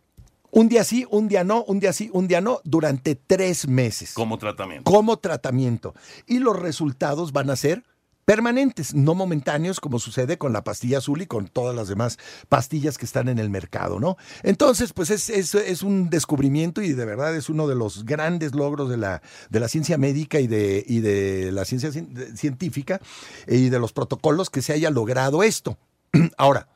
un 0.51 0.69
día 0.69 0.83
sí, 0.83 1.05
un 1.09 1.27
día 1.27 1.43
no, 1.43 1.63
un 1.63 1.79
día 1.79 1.93
sí, 1.93 2.09
un 2.13 2.27
día 2.27 2.41
no, 2.41 2.61
durante 2.63 3.15
tres 3.15 3.67
meses. 3.67 4.13
Como 4.13 4.37
tratamiento. 4.37 4.89
Como 4.89 5.17
tratamiento. 5.17 5.93
Y 6.27 6.39
los 6.39 6.57
resultados 6.57 7.33
van 7.33 7.49
a 7.49 7.55
ser 7.55 7.83
permanentes, 8.25 8.93
no 8.95 9.13
momentáneos, 9.13 9.79
como 9.79 9.99
sucede 9.99 10.37
con 10.37 10.51
la 10.51 10.63
pastilla 10.63 10.97
azul 10.97 11.21
y 11.21 11.27
con 11.27 11.47
todas 11.47 11.75
las 11.75 11.87
demás 11.87 12.17
pastillas 12.49 12.97
que 12.97 13.05
están 13.05 13.29
en 13.29 13.37
el 13.39 13.49
mercado, 13.49 13.99
¿no? 13.99 14.17
Entonces, 14.43 14.93
pues 14.93 15.11
es, 15.11 15.29
es- 15.29 15.55
un 15.83 16.09
descubrimiento 16.09 16.81
y 16.81 16.93
de 16.93 17.05
verdad 17.05 17.35
es 17.35 17.49
uno 17.49 17.67
de 17.67 17.75
los 17.75 18.05
grandes 18.05 18.55
logros 18.55 18.89
de 18.89 18.97
la, 18.97 19.21
de 19.49 19.59
la 19.59 19.67
ciencia 19.67 19.97
médica 19.97 20.39
y 20.39 20.47
de, 20.47 20.83
y 20.87 21.01
de 21.01 21.51
la 21.51 21.65
ciencia 21.65 21.91
científica 22.35 22.99
y 23.47 23.69
de 23.69 23.79
los 23.79 23.93
protocolos 23.93 24.49
que 24.49 24.61
se 24.61 24.73
haya 24.73 24.89
logrado 24.89 25.43
esto. 25.43 25.77
Ahora, 26.37 26.67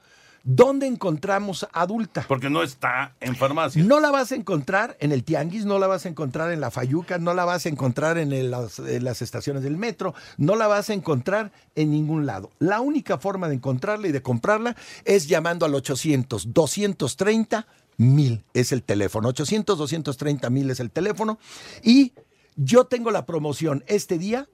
¿dónde 0.52 0.88
encontramos 0.88 1.68
adulta? 1.74 2.26
Porque 2.28 2.50
no 2.50 2.64
está 2.64 3.16
en 3.20 3.36
farmacia. 3.36 3.84
No 3.84 4.00
la 4.00 4.10
vas 4.10 4.32
a 4.32 4.36
encontrar 4.36 4.97
en 5.00 5.12
el 5.12 5.24
tianguis, 5.24 5.66
no 5.66 5.78
la 5.78 5.86
vas 5.88 6.06
a 6.06 6.10
encontrar 6.10 6.52
en 6.52 6.60
la 6.60 6.72
Fayuca, 6.72 7.20
no 7.20 7.34
la 7.36 7.45
vas 7.45 7.66
a 7.66 7.70
encontrar 7.70 8.18
en, 8.18 8.34
el- 8.34 8.50
las, 8.52 8.80
en 8.80 9.04
las 9.04 9.22
estaciones 9.22 9.62
del 9.64 9.78
metro, 9.78 10.16
no 10.38 10.56
la 10.56 10.68
vas 10.68 10.89
a 10.89 10.93
encontrar 10.93 11.52
en 11.76 11.91
ningún 11.91 12.26
lado. 12.26 12.50
La 12.60 12.82
única 12.82 13.20
forma 13.20 13.47
de 13.47 13.56
encontrarla 13.56 14.08
y 14.08 14.12
de 14.12 14.22
comprarla 14.24 14.76
es 15.06 15.28
llamando 15.28 15.66
al 15.68 15.76
800 15.76 16.54
230 16.54 17.68
mil 17.97 18.43
es 18.54 18.72
el 18.72 18.82
teléfono. 18.84 19.30
800 19.30 19.78
230 19.78 20.50
mil 20.50 20.70
es 20.72 20.80
el 20.80 20.89
teléfono. 20.89 21.38
Y 21.84 22.14
yo 22.56 22.86
tengo 22.86 23.12
la 23.12 23.26
promoción 23.26 23.84
este 23.88 24.18
día, 24.18 24.47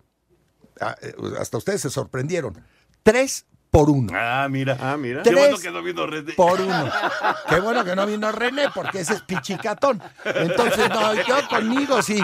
ah, 0.82 0.96
eh, 1.02 1.14
hasta 1.40 1.58
ustedes 1.58 1.82
se 1.82 1.90
sorprendieron, 1.90 2.62
tres 3.04 3.46
por 3.76 3.90
uno. 3.90 4.14
Ah, 4.16 4.48
mira. 4.50 4.78
Ah, 4.80 4.96
mira. 4.96 5.22
Qué 5.22 5.36
bueno 5.36 5.58
que 5.58 5.70
no 5.70 5.84
vino 5.84 6.08
René. 6.08 6.32
por 6.34 6.62
uno. 6.62 6.90
Qué 7.50 7.60
bueno 7.60 7.84
que 7.84 7.94
no 7.94 8.06
vino 8.06 8.32
René, 8.32 8.70
porque 8.74 9.02
ese 9.02 9.16
es 9.16 9.22
pichicatón. 9.22 10.02
Entonces, 10.24 10.88
no, 10.90 11.14
yo 11.14 11.46
conmigo 11.50 12.02
sí. 12.02 12.22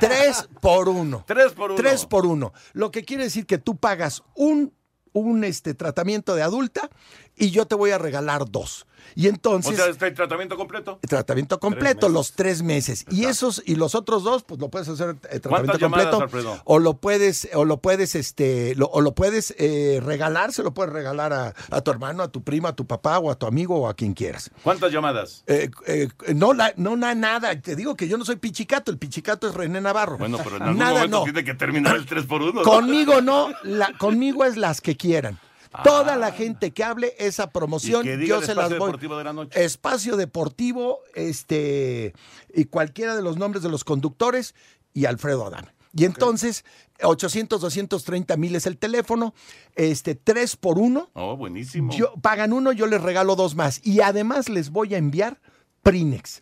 Tres 0.00 0.48
por 0.62 0.88
uno. 0.88 1.22
Tres 1.26 1.52
por 1.52 1.72
uno. 1.72 1.76
Tres 1.76 2.06
por 2.06 2.24
uno. 2.24 2.54
Lo 2.72 2.90
que 2.90 3.04
quiere 3.04 3.24
decir 3.24 3.44
que 3.44 3.58
tú 3.58 3.76
pagas 3.76 4.22
un, 4.34 4.72
un 5.12 5.44
este, 5.44 5.74
tratamiento 5.74 6.34
de 6.34 6.42
adulta 6.42 6.88
y 7.36 7.50
yo 7.50 7.66
te 7.66 7.74
voy 7.74 7.90
a 7.90 7.98
regalar 7.98 8.50
dos. 8.50 8.86
Y 9.14 9.26
O 9.26 9.30
entonces. 9.30 9.76
sea, 9.76 9.86
está 9.86 10.06
el 10.06 10.14
tratamiento 10.14 10.56
completo. 10.56 10.98
Tratamiento 11.08 11.58
completo, 11.60 12.08
los 12.08 12.32
tres 12.32 12.62
meses. 12.62 13.04
Y 13.10 13.24
esos, 13.26 13.62
y 13.64 13.76
los 13.76 13.94
otros 13.94 14.22
dos, 14.24 14.42
pues 14.44 14.60
lo 14.60 14.68
puedes 14.70 14.88
hacer 14.88 15.10
eh, 15.10 15.40
tratamiento 15.40 15.48
¿Cuántas 15.48 15.78
llamadas, 15.80 16.14
completo. 16.14 16.60
O 16.64 16.78
lo 16.78 16.94
puedes, 16.94 17.48
o 17.54 17.64
lo 17.64 17.78
puedes, 17.78 18.14
este, 18.14 18.74
lo- 18.76 18.86
o 18.86 19.00
lo 19.00 19.14
puedes 19.14 19.54
eh, 19.58 20.00
regalar, 20.04 20.52
se 20.52 20.62
lo 20.62 20.74
puedes 20.74 20.92
regalar 20.92 21.32
a, 21.32 21.54
a 21.70 21.80
tu 21.80 21.90
hermano, 21.90 22.22
a 22.22 22.28
tu 22.28 22.42
primo, 22.42 22.68
a 22.68 22.74
tu 22.74 22.86
papá, 22.86 23.18
o 23.18 23.30
a 23.30 23.34
tu 23.38 23.46
amigo, 23.46 23.76
o 23.80 23.88
a 23.88 23.94
quien 23.94 24.14
quieras. 24.14 24.50
¿Cuántas 24.62 24.92
llamadas? 24.92 25.44
Eh, 25.46 25.70
eh, 25.86 26.08
no, 26.34 26.52
la, 26.52 26.72
no, 26.76 26.96
na- 26.96 27.14
nada. 27.14 27.60
Te 27.60 27.76
digo 27.76 27.94
que 27.96 28.08
yo 28.08 28.16
no 28.18 28.24
soy 28.24 28.36
pichicato, 28.36 28.90
el 28.90 28.98
pichicato 28.98 29.48
es 29.48 29.54
René 29.54 29.80
Navarro. 29.80 30.18
Bueno, 30.18 30.38
pero 30.42 30.56
en 30.56 30.62
algún 30.62 30.78
nada 30.78 30.92
momento 30.94 31.18
no. 31.18 31.24
tiene 31.24 31.44
que 31.44 31.54
terminar 31.54 31.96
el 31.96 32.06
3 32.06 32.26
por 32.26 32.42
1. 32.42 32.62
Conmigo 32.62 33.20
no, 33.20 33.50
la, 33.62 33.92
conmigo 33.98 34.44
es 34.44 34.56
las 34.56 34.80
que 34.80 34.96
quieran. 34.96 35.38
Toda 35.82 36.16
la 36.16 36.30
gente 36.32 36.70
que 36.70 36.84
hable 36.84 37.14
esa 37.18 37.50
promoción, 37.50 38.06
Ah. 38.06 38.14
Yo 38.24 38.40
se 38.42 38.54
las 38.54 38.66
espacio 38.66 38.78
voy. 38.78 38.86
deportivo 38.88 39.18
de 39.18 39.24
la 39.24 39.32
noche. 39.32 39.64
Espacio 39.64 40.16
deportivo, 40.16 41.00
este, 41.14 42.14
y 42.54 42.66
cualquiera 42.66 43.16
de 43.16 43.22
los 43.22 43.36
nombres 43.36 43.62
de 43.62 43.68
los 43.70 43.82
conductores 43.84 44.54
y 44.92 45.06
Alfredo 45.06 45.46
Adame. 45.46 45.68
Y 45.96 46.04
entonces, 46.04 46.64
800, 47.02 47.60
230 47.60 48.36
mil 48.36 48.54
es 48.56 48.66
el 48.66 48.78
teléfono, 48.78 49.32
este, 49.76 50.14
3 50.16 50.56
por 50.56 50.78
1. 50.78 51.10
Oh, 51.14 51.36
buenísimo. 51.36 51.92
Yo, 51.92 52.12
pagan 52.20 52.52
uno, 52.52 52.72
yo 52.72 52.86
les 52.86 53.00
regalo 53.00 53.36
dos 53.36 53.54
más. 53.54 53.80
Y 53.84 54.00
además 54.00 54.48
les 54.48 54.70
voy 54.70 54.94
a 54.94 54.98
enviar 54.98 55.40
Prinex. 55.82 56.40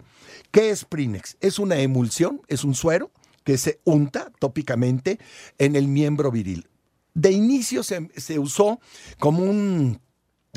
¿Qué 0.50 0.70
es 0.70 0.84
Prinex? 0.84 1.36
Es 1.40 1.58
una 1.58 1.76
emulsión, 1.76 2.40
es 2.48 2.64
un 2.64 2.74
suero 2.74 3.10
que 3.44 3.58
se 3.58 3.80
unta 3.84 4.30
tópicamente 4.38 5.18
en 5.58 5.76
el 5.76 5.88
miembro 5.88 6.30
viril. 6.30 6.68
De 7.14 7.30
inicio 7.30 7.82
se, 7.82 8.08
se 8.16 8.38
usó 8.38 8.80
como 9.18 9.42
un, 9.42 10.00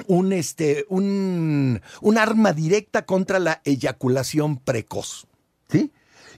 un, 0.07 0.33
este, 0.33 0.85
un, 0.89 1.81
un 2.01 2.17
arma 2.17 2.53
directa 2.53 3.05
contra 3.05 3.39
la 3.39 3.61
eyaculación 3.65 4.57
precoz. 4.57 5.27
¿sí? 5.69 5.91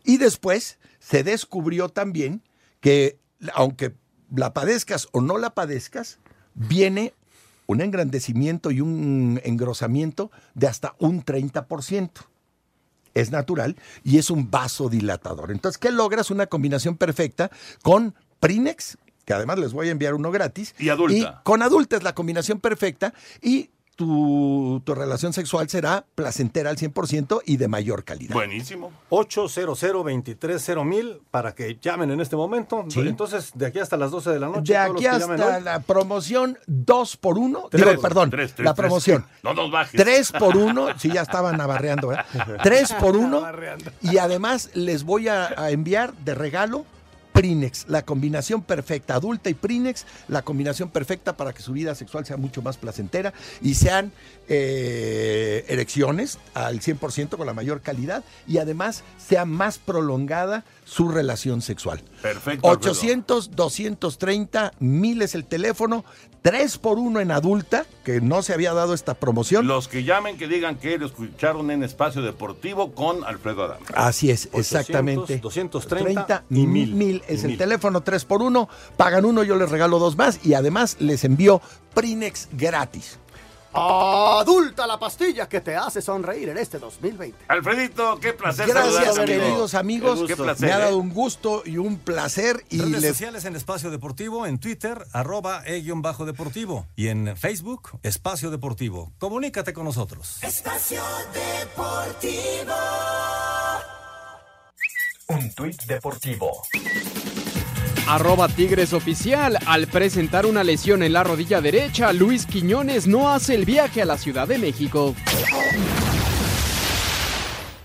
Y 0.03 0.17
después 0.17 0.79
se 0.99 1.23
descubrió 1.23 1.89
también 1.89 2.41
que, 2.79 3.19
aunque 3.53 3.93
la 4.35 4.53
padezcas 4.53 5.07
o 5.11 5.21
no 5.21 5.37
la 5.37 5.51
padezcas, 5.51 6.19
viene 6.53 7.13
un 7.65 7.81
engrandecimiento 7.81 8.71
y 8.71 8.81
un 8.81 9.39
engrosamiento 9.43 10.31
de 10.53 10.67
hasta 10.67 10.95
un 10.99 11.23
30%. 11.23 12.11
Es 13.13 13.31
natural 13.31 13.75
y 14.03 14.19
es 14.19 14.29
un 14.29 14.49
vasodilatador. 14.51 15.51
Entonces, 15.51 15.77
¿qué 15.77 15.91
logras? 15.91 16.29
Una 16.29 16.47
combinación 16.47 16.97
perfecta 16.97 17.49
con 17.81 18.15
Prinex, 18.39 18.97
que 19.27 19.33
además 19.33 19.59
les 19.59 19.73
voy 19.73 19.89
a 19.89 19.91
enviar 19.91 20.13
uno 20.13 20.31
gratis. 20.31 20.73
Y 20.79 20.87
adulta. 20.87 21.15
Y 21.17 21.27
con 21.43 21.61
adulta 21.61 21.97
es 21.97 22.03
la 22.03 22.15
combinación 22.15 22.61
perfecta. 22.61 23.13
Y 23.41 23.69
tu, 23.97 24.81
tu 24.85 24.93
relación 24.95 25.33
sexual 25.33 25.67
será 25.69 26.05
placentera 26.15 26.69
al 26.69 26.77
100% 26.77 27.41
y 27.45 27.57
de 27.57 27.67
mayor 27.67 28.05
calidad. 28.05 28.33
Buenísimo. 28.33 28.91
800 29.09 29.83
mil 30.85 31.19
para 31.29 31.53
que 31.55 31.77
llamen 31.81 32.11
en 32.11 32.21
este 32.21 32.37
momento. 32.37 32.85
Sí. 32.87 33.01
Entonces, 33.01 33.51
de 33.53 33.65
aquí 33.65 33.79
hasta 33.79 33.97
las 33.97 34.11
12 34.11 34.29
de 34.31 34.39
la 34.39 34.47
noche. 34.47 34.71
De 34.71 34.79
todos 34.79 34.87
los 34.93 34.95
aquí 34.97 35.05
hasta 35.07 35.57
hoy. 35.57 35.63
la 35.63 35.79
promoción 35.81 36.57
2 36.67 37.17
por 37.17 37.37
1 37.37 37.67
Tres. 37.69 37.85
digo, 37.85 38.01
perdón, 38.01 38.29
Tres, 38.29 38.53
tres, 38.53 38.63
la 38.65 38.73
tres. 38.75 38.83
promoción. 38.85 39.25
No 39.43 39.53
nos 39.53 39.69
bajes. 39.69 40.01
3 40.01 40.31
por 40.39 40.55
1, 40.55 40.99
sí, 40.99 41.11
ya 41.11 41.23
estaban 41.23 41.59
abarreando, 41.59 42.13
¿eh? 42.13 42.17
3 42.63 42.93
por 42.93 43.17
1 43.17 43.43
y 44.03 44.19
además 44.19 44.69
les 44.73 45.03
voy 45.03 45.27
a, 45.27 45.53
a 45.59 45.71
enviar 45.71 46.13
de 46.13 46.33
regalo 46.33 46.85
Prinex, 47.37 47.85
la 47.87 48.01
combinación 48.01 48.63
perfecta, 48.63 49.13
adulta 49.13 49.51
y 49.51 49.53
Prinex, 49.53 50.07
la 50.27 50.41
combinación 50.41 50.89
perfecta 50.89 51.37
para 51.37 51.53
que 51.53 51.61
su 51.61 51.71
vida 51.71 51.93
sexual 51.93 52.25
sea 52.25 52.35
mucho 52.35 52.63
más 52.63 52.77
placentera 52.77 53.31
y 53.61 53.75
sean 53.75 54.11
eh, 54.49 55.63
erecciones 55.67 56.39
al 56.55 56.79
100% 56.79 57.37
con 57.37 57.45
la 57.45 57.53
mayor 57.53 57.81
calidad 57.81 58.23
y 58.47 58.57
además 58.57 59.03
sea 59.23 59.45
más 59.45 59.77
prolongada 59.77 60.63
su 60.87 61.09
relación 61.09 61.61
sexual. 61.61 62.01
Perfecto. 62.21 62.69
Alfredo. 62.69 62.91
800 62.91 63.51
230 63.51 64.71
1000 64.79 65.21
es 65.21 65.35
el 65.35 65.43
teléfono, 65.45 66.05
3 66.43 66.77
por 66.77 66.97
1 66.97 67.19
en 67.19 67.31
adulta, 67.31 67.85
que 68.05 68.21
no 68.21 68.41
se 68.41 68.53
había 68.53 68.73
dado 68.73 68.93
esta 68.93 69.13
promoción. 69.15 69.67
Los 69.67 69.89
que 69.89 70.05
llamen, 70.05 70.37
que 70.37 70.47
digan 70.47 70.77
que 70.77 70.97
lo 70.97 71.05
escucharon 71.07 71.71
en 71.71 71.83
Espacio 71.83 72.21
Deportivo 72.21 72.93
con 72.93 73.25
Alfredo 73.25 73.65
Adame. 73.65 73.85
Así 73.93 74.31
es, 74.31 74.45
800, 74.53 74.59
exactamente. 74.59 75.37
230 75.39 76.43
y 76.49 76.61
y 76.61 76.67
1000. 76.67 76.95
mil 76.95 77.23
es 77.27 77.41
Y 77.41 77.45
el 77.45 77.47
mil. 77.49 77.57
teléfono 77.57 78.01
3 78.01 78.23
por 78.23 78.41
1 78.41 78.69
pagan 78.95 79.25
uno, 79.25 79.43
yo 79.43 79.57
les 79.57 79.69
regalo 79.69 79.99
dos 79.99 80.15
más 80.15 80.39
y 80.45 80.53
además 80.53 80.95
les 80.99 81.25
envío 81.25 81.61
Prinex 81.93 82.47
gratis. 82.53 83.19
Adulta 83.73 84.87
la 84.87 84.97
pastilla 84.97 85.47
que 85.47 85.61
te 85.61 85.75
hace 85.75 86.01
sonreír 86.01 86.49
en 86.49 86.57
este 86.57 86.79
2020. 86.79 87.45
Alfredito, 87.47 88.19
qué 88.19 88.33
placer 88.33 88.67
Gracias, 88.67 89.17
amigo. 89.17 89.25
queridos 89.25 89.73
amigos. 89.75 90.23
Qué 90.27 90.35
placer, 90.35 90.67
Me 90.67 90.73
ha 90.73 90.77
¿eh? 90.77 90.81
dado 90.81 90.97
un 90.97 91.13
gusto 91.13 91.63
y 91.65 91.77
un 91.77 91.97
placer 91.99 92.63
y 92.69 92.79
Redes 92.79 93.01
les 93.01 93.11
sociales 93.11 93.45
en 93.45 93.55
Espacio 93.55 93.91
Deportivo, 93.91 94.45
en 94.45 94.59
Twitter, 94.59 95.05
arroba 95.13 95.63
e-bajo 95.65 96.25
deportivo. 96.25 96.87
Y 96.95 97.07
en 97.09 97.35
Facebook, 97.37 97.99
Espacio 98.03 98.49
Deportivo. 98.51 99.11
Comunícate 99.19 99.73
con 99.73 99.85
nosotros. 99.85 100.37
Espacio 100.43 101.01
Deportivo. 101.33 102.73
Un 105.29 105.53
tuit 105.53 105.83
deportivo. 105.83 106.63
Arroba 108.07 108.47
Tigres 108.47 108.93
Oficial. 108.93 109.57
Al 109.65 109.87
presentar 109.87 110.45
una 110.45 110.63
lesión 110.63 111.03
en 111.03 111.11
la 111.11 111.23
rodilla 111.23 111.59
derecha, 111.59 112.13
Luis 112.13 112.45
Quiñones 112.45 113.05
no 113.05 113.29
hace 113.29 113.53
el 113.53 113.65
viaje 113.65 114.01
a 114.01 114.05
la 114.05 114.17
Ciudad 114.17 114.47
de 114.47 114.57
México. 114.57 115.13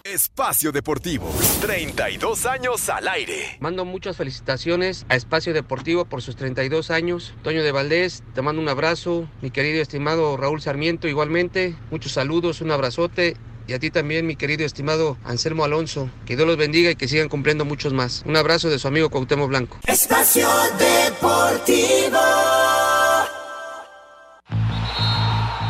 Espacio 0.04 0.72
Deportivo. 0.72 1.28
32 1.62 2.46
años 2.46 2.88
al 2.88 3.08
aire. 3.08 3.56
Mando 3.60 3.84
muchas 3.84 4.16
felicitaciones 4.16 5.06
a 5.08 5.16
Espacio 5.16 5.54
Deportivo 5.54 6.04
por 6.04 6.22
sus 6.22 6.36
32 6.36 6.90
años. 6.90 7.34
Toño 7.42 7.64
de 7.64 7.72
Valdés, 7.72 8.22
te 8.34 8.42
mando 8.42 8.62
un 8.62 8.68
abrazo. 8.68 9.26
Mi 9.40 9.50
querido 9.50 9.78
y 9.78 9.80
estimado 9.80 10.36
Raúl 10.36 10.60
Sarmiento, 10.60 11.08
igualmente. 11.08 11.74
Muchos 11.90 12.12
saludos, 12.12 12.60
un 12.60 12.70
abrazote. 12.70 13.36
Y 13.72 13.74
a 13.74 13.78
ti 13.78 13.90
también, 13.90 14.26
mi 14.26 14.36
querido 14.36 14.64
y 14.64 14.66
estimado 14.66 15.16
Anselmo 15.24 15.64
Alonso. 15.64 16.10
Que 16.26 16.36
Dios 16.36 16.46
los 16.46 16.58
bendiga 16.58 16.90
y 16.90 16.94
que 16.94 17.08
sigan 17.08 17.30
cumpliendo 17.30 17.64
muchos 17.64 17.94
más. 17.94 18.22
Un 18.26 18.36
abrazo 18.36 18.68
de 18.68 18.78
su 18.78 18.86
amigo 18.86 19.08
Cuauhtémoc 19.08 19.48
Blanco. 19.48 19.78
Espacio 19.86 20.46
Deportivo. 20.78 22.18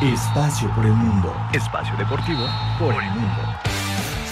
Espacio 0.02 0.68
por 0.74 0.84
el 0.84 0.94
mundo. 0.94 1.32
Espacio 1.52 1.96
deportivo 1.96 2.44
por 2.80 2.92
el 2.92 3.10
mundo. 3.10 3.71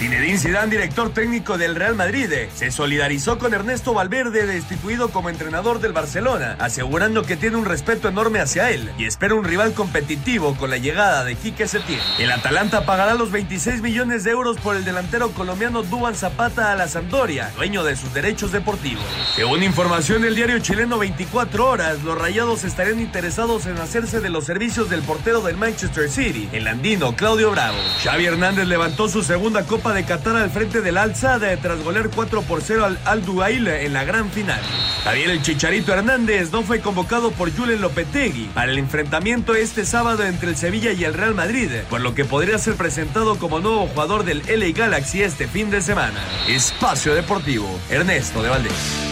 Zinedine 0.01 0.39
Zidane, 0.39 0.71
director 0.71 1.13
técnico 1.13 1.59
del 1.59 1.75
Real 1.75 1.93
Madrid, 1.93 2.27
se 2.55 2.71
solidarizó 2.71 3.37
con 3.37 3.53
Ernesto 3.53 3.93
Valverde, 3.93 4.47
destituido 4.47 5.09
como 5.09 5.29
entrenador 5.29 5.79
del 5.79 5.93
Barcelona, 5.93 6.55
asegurando 6.57 7.21
que 7.21 7.37
tiene 7.37 7.57
un 7.57 7.65
respeto 7.65 8.07
enorme 8.07 8.39
hacia 8.39 8.71
él 8.71 8.91
y 8.97 9.05
espera 9.05 9.35
un 9.35 9.43
rival 9.43 9.73
competitivo 9.73 10.55
con 10.55 10.71
la 10.71 10.79
llegada 10.79 11.23
de 11.23 11.35
Quique 11.35 11.67
Setién. 11.67 11.99
El 12.17 12.31
Atalanta 12.31 12.83
pagará 12.83 13.13
los 13.13 13.29
26 13.29 13.83
millones 13.83 14.23
de 14.23 14.31
euros 14.31 14.57
por 14.57 14.75
el 14.75 14.85
delantero 14.85 15.29
colombiano 15.33 15.83
Duban 15.83 16.15
Zapata 16.15 16.71
a 16.71 16.75
la 16.75 16.87
Sampdoria, 16.87 17.51
dueño 17.55 17.83
de 17.83 17.95
sus 17.95 18.11
derechos 18.11 18.51
deportivos. 18.51 19.05
Según 19.35 19.61
información 19.61 20.23
del 20.23 20.33
diario 20.33 20.57
chileno 20.57 20.97
24 20.97 21.63
Horas, 21.63 22.01
los 22.01 22.17
Rayados 22.17 22.63
estarían 22.63 22.99
interesados 22.99 23.67
en 23.67 23.77
hacerse 23.77 24.19
de 24.19 24.31
los 24.31 24.45
servicios 24.45 24.89
del 24.89 25.03
portero 25.03 25.41
del 25.41 25.57
Manchester 25.57 26.09
City, 26.09 26.49
el 26.53 26.67
andino 26.67 27.15
Claudio 27.15 27.51
Bravo. 27.51 27.77
Xavi 28.03 28.25
Hernández 28.25 28.65
levantó 28.65 29.07
su 29.07 29.21
segunda 29.21 29.63
Copa 29.67 29.90
de 29.93 30.05
Qatar 30.05 30.35
al 30.35 30.49
frente 30.49 30.81
del 30.81 30.97
Al 30.97 31.15
Sadd 31.15 31.43
tras 31.61 31.83
golear 31.83 32.09
4 32.09 32.41
por 32.43 32.61
0 32.61 32.85
al 32.85 32.99
Al 33.05 33.25
Duhail 33.25 33.67
en 33.67 33.93
la 33.93 34.03
gran 34.03 34.29
final. 34.29 34.61
Javier 35.03 35.31
el 35.31 35.41
Chicharito 35.41 35.93
Hernández 35.93 36.51
no 36.51 36.63
fue 36.63 36.79
convocado 36.79 37.31
por 37.31 37.55
Julen 37.55 37.81
Lopetegui 37.81 38.45
para 38.53 38.71
el 38.71 38.77
enfrentamiento 38.77 39.55
este 39.55 39.85
sábado 39.85 40.23
entre 40.23 40.49
el 40.49 40.55
Sevilla 40.55 40.91
y 40.91 41.03
el 41.03 41.13
Real 41.13 41.35
Madrid, 41.35 41.69
por 41.89 42.01
lo 42.01 42.15
que 42.15 42.25
podría 42.25 42.57
ser 42.57 42.75
presentado 42.75 43.37
como 43.37 43.59
nuevo 43.59 43.87
jugador 43.87 44.23
del 44.23 44.43
LA 44.47 44.71
Galaxy 44.77 45.23
este 45.23 45.47
fin 45.47 45.69
de 45.69 45.81
semana. 45.81 46.19
Espacio 46.47 47.15
Deportivo, 47.15 47.67
Ernesto 47.89 48.43
de 48.43 48.49
Valdés. 48.49 49.10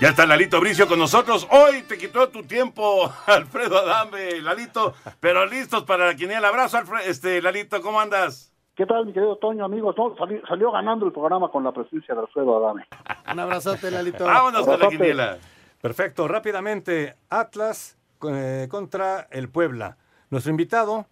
Ya 0.00 0.08
está 0.08 0.26
Lalito 0.26 0.60
Bricio 0.60 0.88
con 0.88 0.98
nosotros. 0.98 1.46
Hoy 1.52 1.82
te 1.82 1.96
quitó 1.96 2.28
tu 2.28 2.42
tiempo, 2.42 3.10
Alfredo 3.26 3.78
Adame, 3.78 4.40
Lalito, 4.40 4.94
pero 5.20 5.46
listos 5.46 5.84
para 5.84 6.06
la 6.06 6.16
quiniela. 6.16 6.48
Abrazo, 6.48 6.78
Alfredo, 6.78 7.04
este, 7.08 7.40
Lalito, 7.40 7.80
¿cómo 7.80 8.00
andas? 8.00 8.52
¿Qué 8.74 8.86
tal, 8.86 9.06
mi 9.06 9.12
querido 9.12 9.36
Toño, 9.36 9.64
amigos? 9.64 9.94
No, 9.96 10.16
salió 10.48 10.72
ganando 10.72 11.06
el 11.06 11.12
programa 11.12 11.48
con 11.48 11.62
la 11.62 11.70
presencia 11.70 12.12
de 12.12 12.22
Alfredo 12.22 12.56
Adame. 12.56 12.86
Un 13.32 13.38
abrazote, 13.38 13.90
Lalito. 13.90 14.24
Vámonos 14.24 14.66
con 14.66 14.80
la 14.80 14.88
quiniela. 14.88 15.38
Perfecto, 15.80 16.26
rápidamente, 16.26 17.14
Atlas 17.30 17.96
eh, 18.28 18.66
contra 18.68 19.28
el 19.30 19.48
Puebla. 19.48 19.96
Nuestro 20.28 20.50
invitado, 20.50 21.06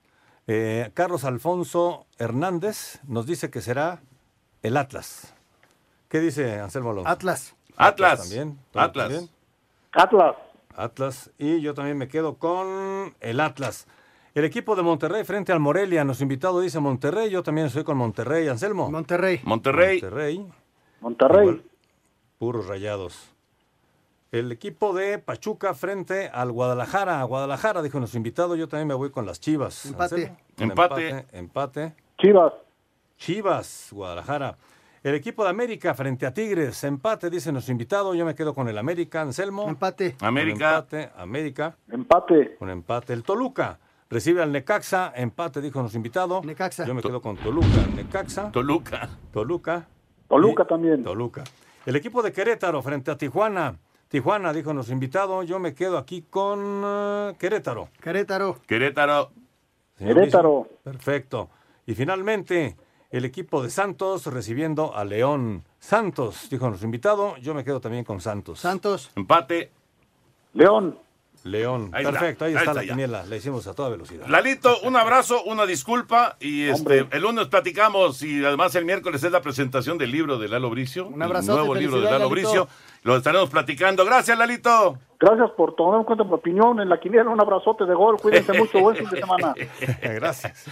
eh, 0.49 0.91
Carlos 0.95 1.25
Alfonso 1.25 2.07
Hernández, 2.19 3.01
nos 3.07 3.27
dice 3.27 3.49
que 3.49 3.61
será 3.61 4.01
el 4.63 4.77
Atlas. 4.77 5.37
¿Qué 6.09 6.19
dice 6.19 6.59
Anselmo 6.59 6.91
Alonso? 6.91 7.09
Atlas. 7.09 7.55
Atlas. 7.77 8.21
también. 8.21 8.59
Atlas. 8.75 9.09
también. 9.09 9.31
Atlas. 9.93 10.37
Atlas. 10.75 11.31
Y 11.39 11.61
yo 11.61 11.75
también 11.75 11.99
me 11.99 12.09
quedo 12.09 12.35
con 12.35 13.15
el 13.21 13.41
Atlas. 13.41 13.87
El 14.35 14.45
equipo 14.45 14.75
de 14.75 14.83
Monterrey 14.83 15.25
frente 15.25 15.53
al 15.53 15.61
Morelia. 15.61 16.05
Nuestro 16.05 16.25
invitado 16.25 16.61
dice 16.61 16.81
Monterrey. 16.81 17.29
Yo 17.31 17.43
también 17.43 17.67
estoy 17.67 17.85
con 17.85 17.99
Monterrey. 17.99 18.49
Anselmo. 18.49 18.91
Monterrey. 18.91 19.41
Monterrey. 19.45 20.01
Monterrey. 20.01 20.47
Monterrey. 21.01 21.43
Igual, 21.43 21.63
puros 22.39 22.67
rayados. 22.67 23.33
El 24.31 24.51
equipo 24.51 24.95
de 24.95 25.19
Pachuca 25.19 25.75
frente 25.75 26.31
al 26.31 26.51
Guadalajara. 26.53 27.23
Guadalajara, 27.25 27.83
dijo 27.83 27.99
nuestro 27.99 28.17
invitado. 28.17 28.57
Yo 28.57 28.67
también 28.67 28.89
me 28.89 28.95
voy 28.95 29.11
con 29.11 29.27
las 29.27 29.39
Chivas. 29.39 29.85
Empate. 29.85 30.35
Empate. 30.57 31.27
empate. 31.33 31.95
Chivas. 32.19 32.55
Chivas, 33.19 33.89
Guadalajara. 33.93 34.57
El 35.03 35.17
equipo 35.17 35.43
de 35.43 35.51
América 35.51 35.95
frente 35.95 36.27
a 36.27 36.33
Tigres. 36.33 36.85
Empate, 36.85 37.29
dice 37.29 37.51
nuestro 37.51 37.73
invitado. 37.73 38.15
Yo 38.15 38.25
me 38.25 38.35
quedo 38.37 38.55
con 38.55 38.69
el 38.69 38.79
América. 38.79 39.23
Anselmo. 39.23 39.69
Empate. 39.69 40.15
Con 40.17 40.29
América. 40.29 40.77
empate, 40.77 41.11
América. 41.17 41.77
Empate. 41.91 42.55
Con 42.57 42.71
empate. 42.71 43.13
El 43.13 43.25
Toluca. 43.25 43.81
Recibe 44.09 44.43
al 44.43 44.53
Necaxa. 44.53 45.13
Empate, 45.17 45.61
dijo 45.61 45.81
nuestro 45.81 45.97
invitado. 45.99 46.41
Necaxa. 46.45 46.87
Yo 46.87 46.95
me 46.95 47.03
quedo 47.03 47.21
con 47.21 47.37
Toluca. 47.37 47.67
Necaxa. 47.97 48.53
Toluca. 48.53 49.09
Toluca. 49.33 49.87
Toluca 50.29 50.63
Y- 50.63 50.67
también. 50.69 51.03
Toluca. 51.03 51.43
El 51.85 51.97
equipo 51.97 52.23
de 52.23 52.33
Querétaro 52.33 52.81
frente 52.81 53.11
a 53.11 53.17
Tijuana. 53.19 53.77
Tijuana, 54.07 54.53
dijo 54.53 54.73
nuestro 54.73 54.93
invitado. 54.93 55.43
Yo 55.43 55.59
me 55.59 55.75
quedo 55.75 55.99
aquí 55.99 56.27
con 56.31 56.83
eh, 56.85 57.35
Querétaro. 57.41 57.89
Querétaro. 58.01 58.61
Querétaro. 58.69 59.33
Señor 59.99 60.15
Querétaro. 60.15 60.69
Perfecto. 60.85 61.51
Y 61.87 61.95
finalmente, 61.95 62.77
el 63.13 63.25
equipo 63.25 63.63
de 63.63 63.71
Santos 63.71 64.27
recibiendo 64.27 64.97
a 64.97 65.05
León. 65.05 65.65
Santos, 65.79 66.49
dijo 66.51 66.67
nuestro 66.69 66.87
invitado. 66.87 67.37
Yo 67.37 67.55
me 67.55 67.63
quedo 67.63 67.81
también 67.81 68.05
con 68.05 68.21
Santos. 68.21 68.59
Santos. 68.61 69.11
Empate. 69.15 69.71
León. 70.55 70.99
León. 71.45 71.91
Ahí 71.93 72.05
está, 72.05 72.13
Perfecto, 72.13 72.45
ahí, 72.45 72.53
ahí 72.53 72.59
está, 72.59 72.71
está 72.71 72.75
la 72.75 72.85
ya. 72.85 72.93
quiniela. 72.93 73.25
La 73.27 73.37
hicimos 73.37 73.67
a 73.67 73.75
toda 73.75 73.89
velocidad. 73.89 74.27
Lalito, 74.29 74.81
un 74.83 74.97
abrazo, 74.97 75.43
una 75.45 75.67
disculpa 75.67 76.37
y 76.41 76.63
este 76.69 77.07
el 77.11 77.23
lunes 77.23 77.49
platicamos 77.49 78.23
y 78.23 78.45
además 78.45 78.75
el 78.77 78.85
miércoles 78.85 79.23
es 79.25 79.33
la 79.33 79.43
presentación 79.43 79.99
del 79.99 80.13
libro 80.13 80.39
de 80.39 80.49
Lalo 80.49 80.71
Bricio, 80.71 81.07
Un 81.07 81.21
abrazote, 81.23 81.53
el 81.53 81.59
nuevo 81.59 81.75
libro 81.75 81.97
de 81.97 82.05
Lalo 82.05 82.29
Lalito. 82.29 82.31
Bricio. 82.31 82.69
Lo 83.03 83.17
estaremos 83.17 83.51
platicando. 83.51 84.05
Gracias, 84.05 84.39
Lalito. 84.39 84.97
Gracias 85.19 85.51
por 85.57 85.75
tomar 85.75 86.01
en 86.01 86.05
cuenta 86.05 86.25
mi 86.25 86.33
opinión 86.33 86.81
en 86.81 86.89
la 86.89 86.99
quiniela. 86.99 87.31
Un 87.31 87.41
abrazote 87.41 87.85
de 87.85 87.95
gol. 87.95 88.17
Cuídense 88.21 88.53
mucho. 88.53 88.81
Buen 88.81 88.97
fin 88.97 89.09
de 89.09 89.21
semana. 89.21 89.55
Gracias. 90.03 90.67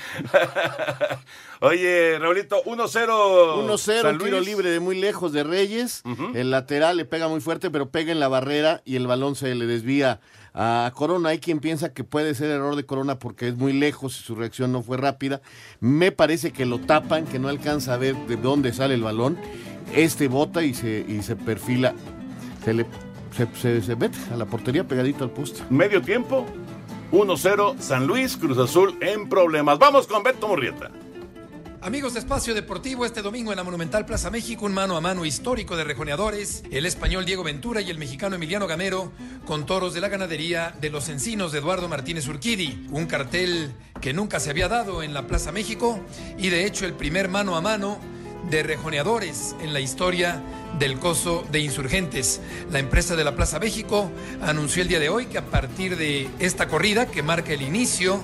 Oye, 1.60 2.18
Raulito, 2.20 2.62
1-0. 2.64 3.66
1-0, 3.66 4.02
San 4.02 4.14
un 4.14 4.20
tiro 4.20 4.40
libre 4.40 4.70
de 4.70 4.78
muy 4.78 4.98
lejos 4.98 5.32
de 5.32 5.42
Reyes. 5.42 6.02
El 6.34 6.50
lateral 6.50 6.96
le 6.96 7.04
pega 7.04 7.26
muy 7.26 7.40
fuerte, 7.40 7.70
pero 7.70 7.90
pega 7.90 8.12
en 8.12 8.20
la 8.20 8.28
barrera 8.28 8.82
y 8.84 8.94
el 8.96 9.08
balón 9.08 9.34
se 9.34 9.54
le 9.54 9.66
desvía 9.66 10.20
a 10.54 10.92
Corona. 10.94 11.30
Hay 11.30 11.38
quien 11.38 11.58
piensa 11.58 11.92
que 11.92 12.04
puede 12.04 12.34
ser 12.34 12.50
error 12.50 12.76
de 12.76 12.86
Corona 12.86 13.18
porque 13.18 13.48
es 13.48 13.56
muy 13.56 13.72
lejos 13.72 14.18
y 14.20 14.22
su 14.22 14.36
reacción 14.36 14.70
no 14.70 14.82
fue 14.82 14.96
rápida. 14.96 15.40
Me 15.80 16.12
parece 16.12 16.52
que 16.52 16.66
lo 16.66 16.78
tapan, 16.78 17.24
que 17.24 17.40
no 17.40 17.48
alcanza 17.48 17.94
a 17.94 17.98
ver 17.98 18.14
de 18.26 18.36
dónde 18.36 18.72
sale 18.72 18.94
el 18.94 19.02
balón. 19.02 19.36
Este 19.94 20.28
bota 20.28 20.62
y 20.62 20.74
se, 20.74 21.04
y 21.06 21.22
se 21.22 21.34
perfila. 21.34 21.94
Se 22.64 22.74
le 22.74 22.86
se, 23.36 23.46
se- 23.60 23.82
se 23.82 23.96
mete 23.96 24.18
a 24.32 24.36
la 24.36 24.44
portería 24.46 24.86
pegadito 24.86 25.24
al 25.24 25.30
poste. 25.30 25.62
Medio 25.70 26.02
tiempo, 26.02 26.46
1-0 27.12 27.78
San 27.78 28.06
Luis, 28.06 28.36
Cruz 28.36 28.58
Azul 28.58 28.96
en 29.00 29.28
problemas. 29.28 29.78
Vamos 29.78 30.06
con 30.06 30.22
Beto 30.22 30.48
Murrieta. 30.48 30.90
Amigos 31.82 32.12
de 32.12 32.18
Espacio 32.20 32.52
Deportivo, 32.54 33.06
este 33.06 33.22
domingo 33.22 33.52
en 33.52 33.56
la 33.56 33.64
Monumental 33.64 34.04
Plaza 34.04 34.30
México, 34.30 34.66
un 34.66 34.74
mano 34.74 34.98
a 34.98 35.00
mano 35.00 35.24
histórico 35.24 35.78
de 35.78 35.84
rejoneadores, 35.84 36.62
el 36.70 36.84
español 36.84 37.24
Diego 37.24 37.42
Ventura 37.42 37.80
y 37.80 37.88
el 37.88 37.96
mexicano 37.96 38.36
Emiliano 38.36 38.66
Gamero, 38.66 39.12
con 39.46 39.64
toros 39.64 39.94
de 39.94 40.02
la 40.02 40.08
ganadería 40.10 40.74
de 40.78 40.90
los 40.90 41.08
encinos 41.08 41.52
de 41.52 41.60
Eduardo 41.60 41.88
Martínez 41.88 42.28
Urquidi, 42.28 42.86
un 42.90 43.06
cartel 43.06 43.72
que 44.02 44.12
nunca 44.12 44.40
se 44.40 44.50
había 44.50 44.68
dado 44.68 45.02
en 45.02 45.14
la 45.14 45.26
Plaza 45.26 45.52
México 45.52 45.98
y 46.36 46.50
de 46.50 46.66
hecho 46.66 46.84
el 46.84 46.92
primer 46.92 47.30
mano 47.30 47.56
a 47.56 47.62
mano 47.62 47.98
de 48.48 48.62
rejoneadores 48.62 49.54
en 49.60 49.72
la 49.72 49.80
historia 49.80 50.42
del 50.78 50.98
coso 50.98 51.44
de 51.50 51.60
insurgentes. 51.60 52.40
La 52.70 52.78
empresa 52.78 53.16
de 53.16 53.24
la 53.24 53.36
Plaza 53.36 53.58
México 53.58 54.10
anunció 54.42 54.82
el 54.82 54.88
día 54.88 55.00
de 55.00 55.08
hoy 55.08 55.26
que 55.26 55.38
a 55.38 55.44
partir 55.44 55.96
de 55.96 56.28
esta 56.38 56.68
corrida 56.68 57.06
que 57.06 57.22
marca 57.22 57.52
el 57.52 57.62
inicio 57.62 58.22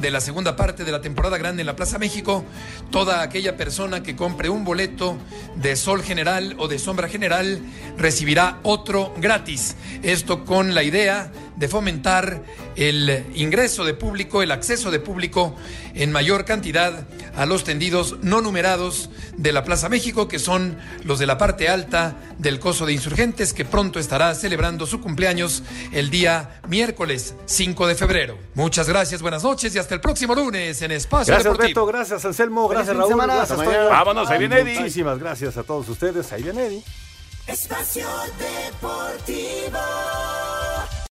de 0.00 0.10
la 0.10 0.20
segunda 0.20 0.56
parte 0.56 0.84
de 0.84 0.92
la 0.92 1.00
temporada 1.00 1.38
grande 1.38 1.62
en 1.62 1.66
la 1.66 1.76
Plaza 1.76 1.98
México, 1.98 2.44
toda 2.90 3.22
aquella 3.22 3.56
persona 3.56 4.02
que 4.02 4.16
compre 4.16 4.48
un 4.48 4.64
boleto 4.64 5.16
de 5.56 5.76
sol 5.76 6.02
general 6.02 6.54
o 6.58 6.68
de 6.68 6.78
sombra 6.78 7.08
general 7.08 7.60
recibirá 7.96 8.58
otro 8.62 9.14
gratis. 9.18 9.76
Esto 10.02 10.44
con 10.44 10.74
la 10.74 10.82
idea 10.82 11.32
de 11.56 11.68
fomentar 11.68 12.42
el 12.76 13.24
ingreso 13.34 13.84
de 13.84 13.94
público, 13.94 14.42
el 14.42 14.50
acceso 14.50 14.90
de 14.90 15.00
público 15.00 15.56
en 15.94 16.12
mayor 16.12 16.44
cantidad 16.44 17.06
a 17.34 17.46
los 17.46 17.64
tendidos 17.64 18.16
no 18.22 18.42
numerados 18.42 19.08
de 19.36 19.52
la 19.52 19.64
Plaza 19.64 19.88
México, 19.88 20.28
que 20.28 20.38
son 20.38 20.76
los 21.04 21.18
de 21.18 21.26
la 21.26 21.38
parte 21.38 21.68
alta 21.68 22.16
del 22.38 22.60
Coso 22.60 22.86
de 22.86 22.92
Insurgentes, 22.92 23.52
que 23.52 23.64
pronto 23.64 23.98
estará 23.98 24.34
celebrando 24.34 24.86
su 24.86 25.00
cumpleaños 25.00 25.62
el 25.92 26.10
día 26.10 26.60
miércoles 26.68 27.34
5 27.46 27.86
de 27.86 27.94
febrero. 27.94 28.38
Muchas 28.54 28.88
gracias, 28.88 29.22
buenas 29.22 29.42
noches 29.42 29.74
y 29.74 29.78
hasta 29.78 29.94
el 29.94 30.00
próximo 30.00 30.34
lunes 30.34 30.80
en 30.82 30.92
Espacio 30.92 31.32
Gracias, 31.32 31.44
Deportivo. 31.52 31.86
Beto. 31.86 31.86
Gracias, 31.86 32.24
Anselmo. 32.24 32.68
Gracias, 32.68 32.96
Raúl. 32.96 33.08
semana. 33.10 33.34
Gracias, 33.36 33.50
Hasta 33.58 33.64
Toño. 33.64 33.78
mañana. 33.78 33.96
Vámonos, 33.98 34.30
ahí 34.30 34.38
viene 34.38 34.58
Eddie. 34.60 34.78
Muchísimas 34.80 35.18
gracias 35.18 35.56
a 35.56 35.62
todos 35.62 35.88
ustedes. 35.88 36.32
Ahí 36.32 36.42
viene 36.42 36.66
Eddie. 36.66 36.82
Espacio 37.46 38.06
Deportivo. 38.38 39.78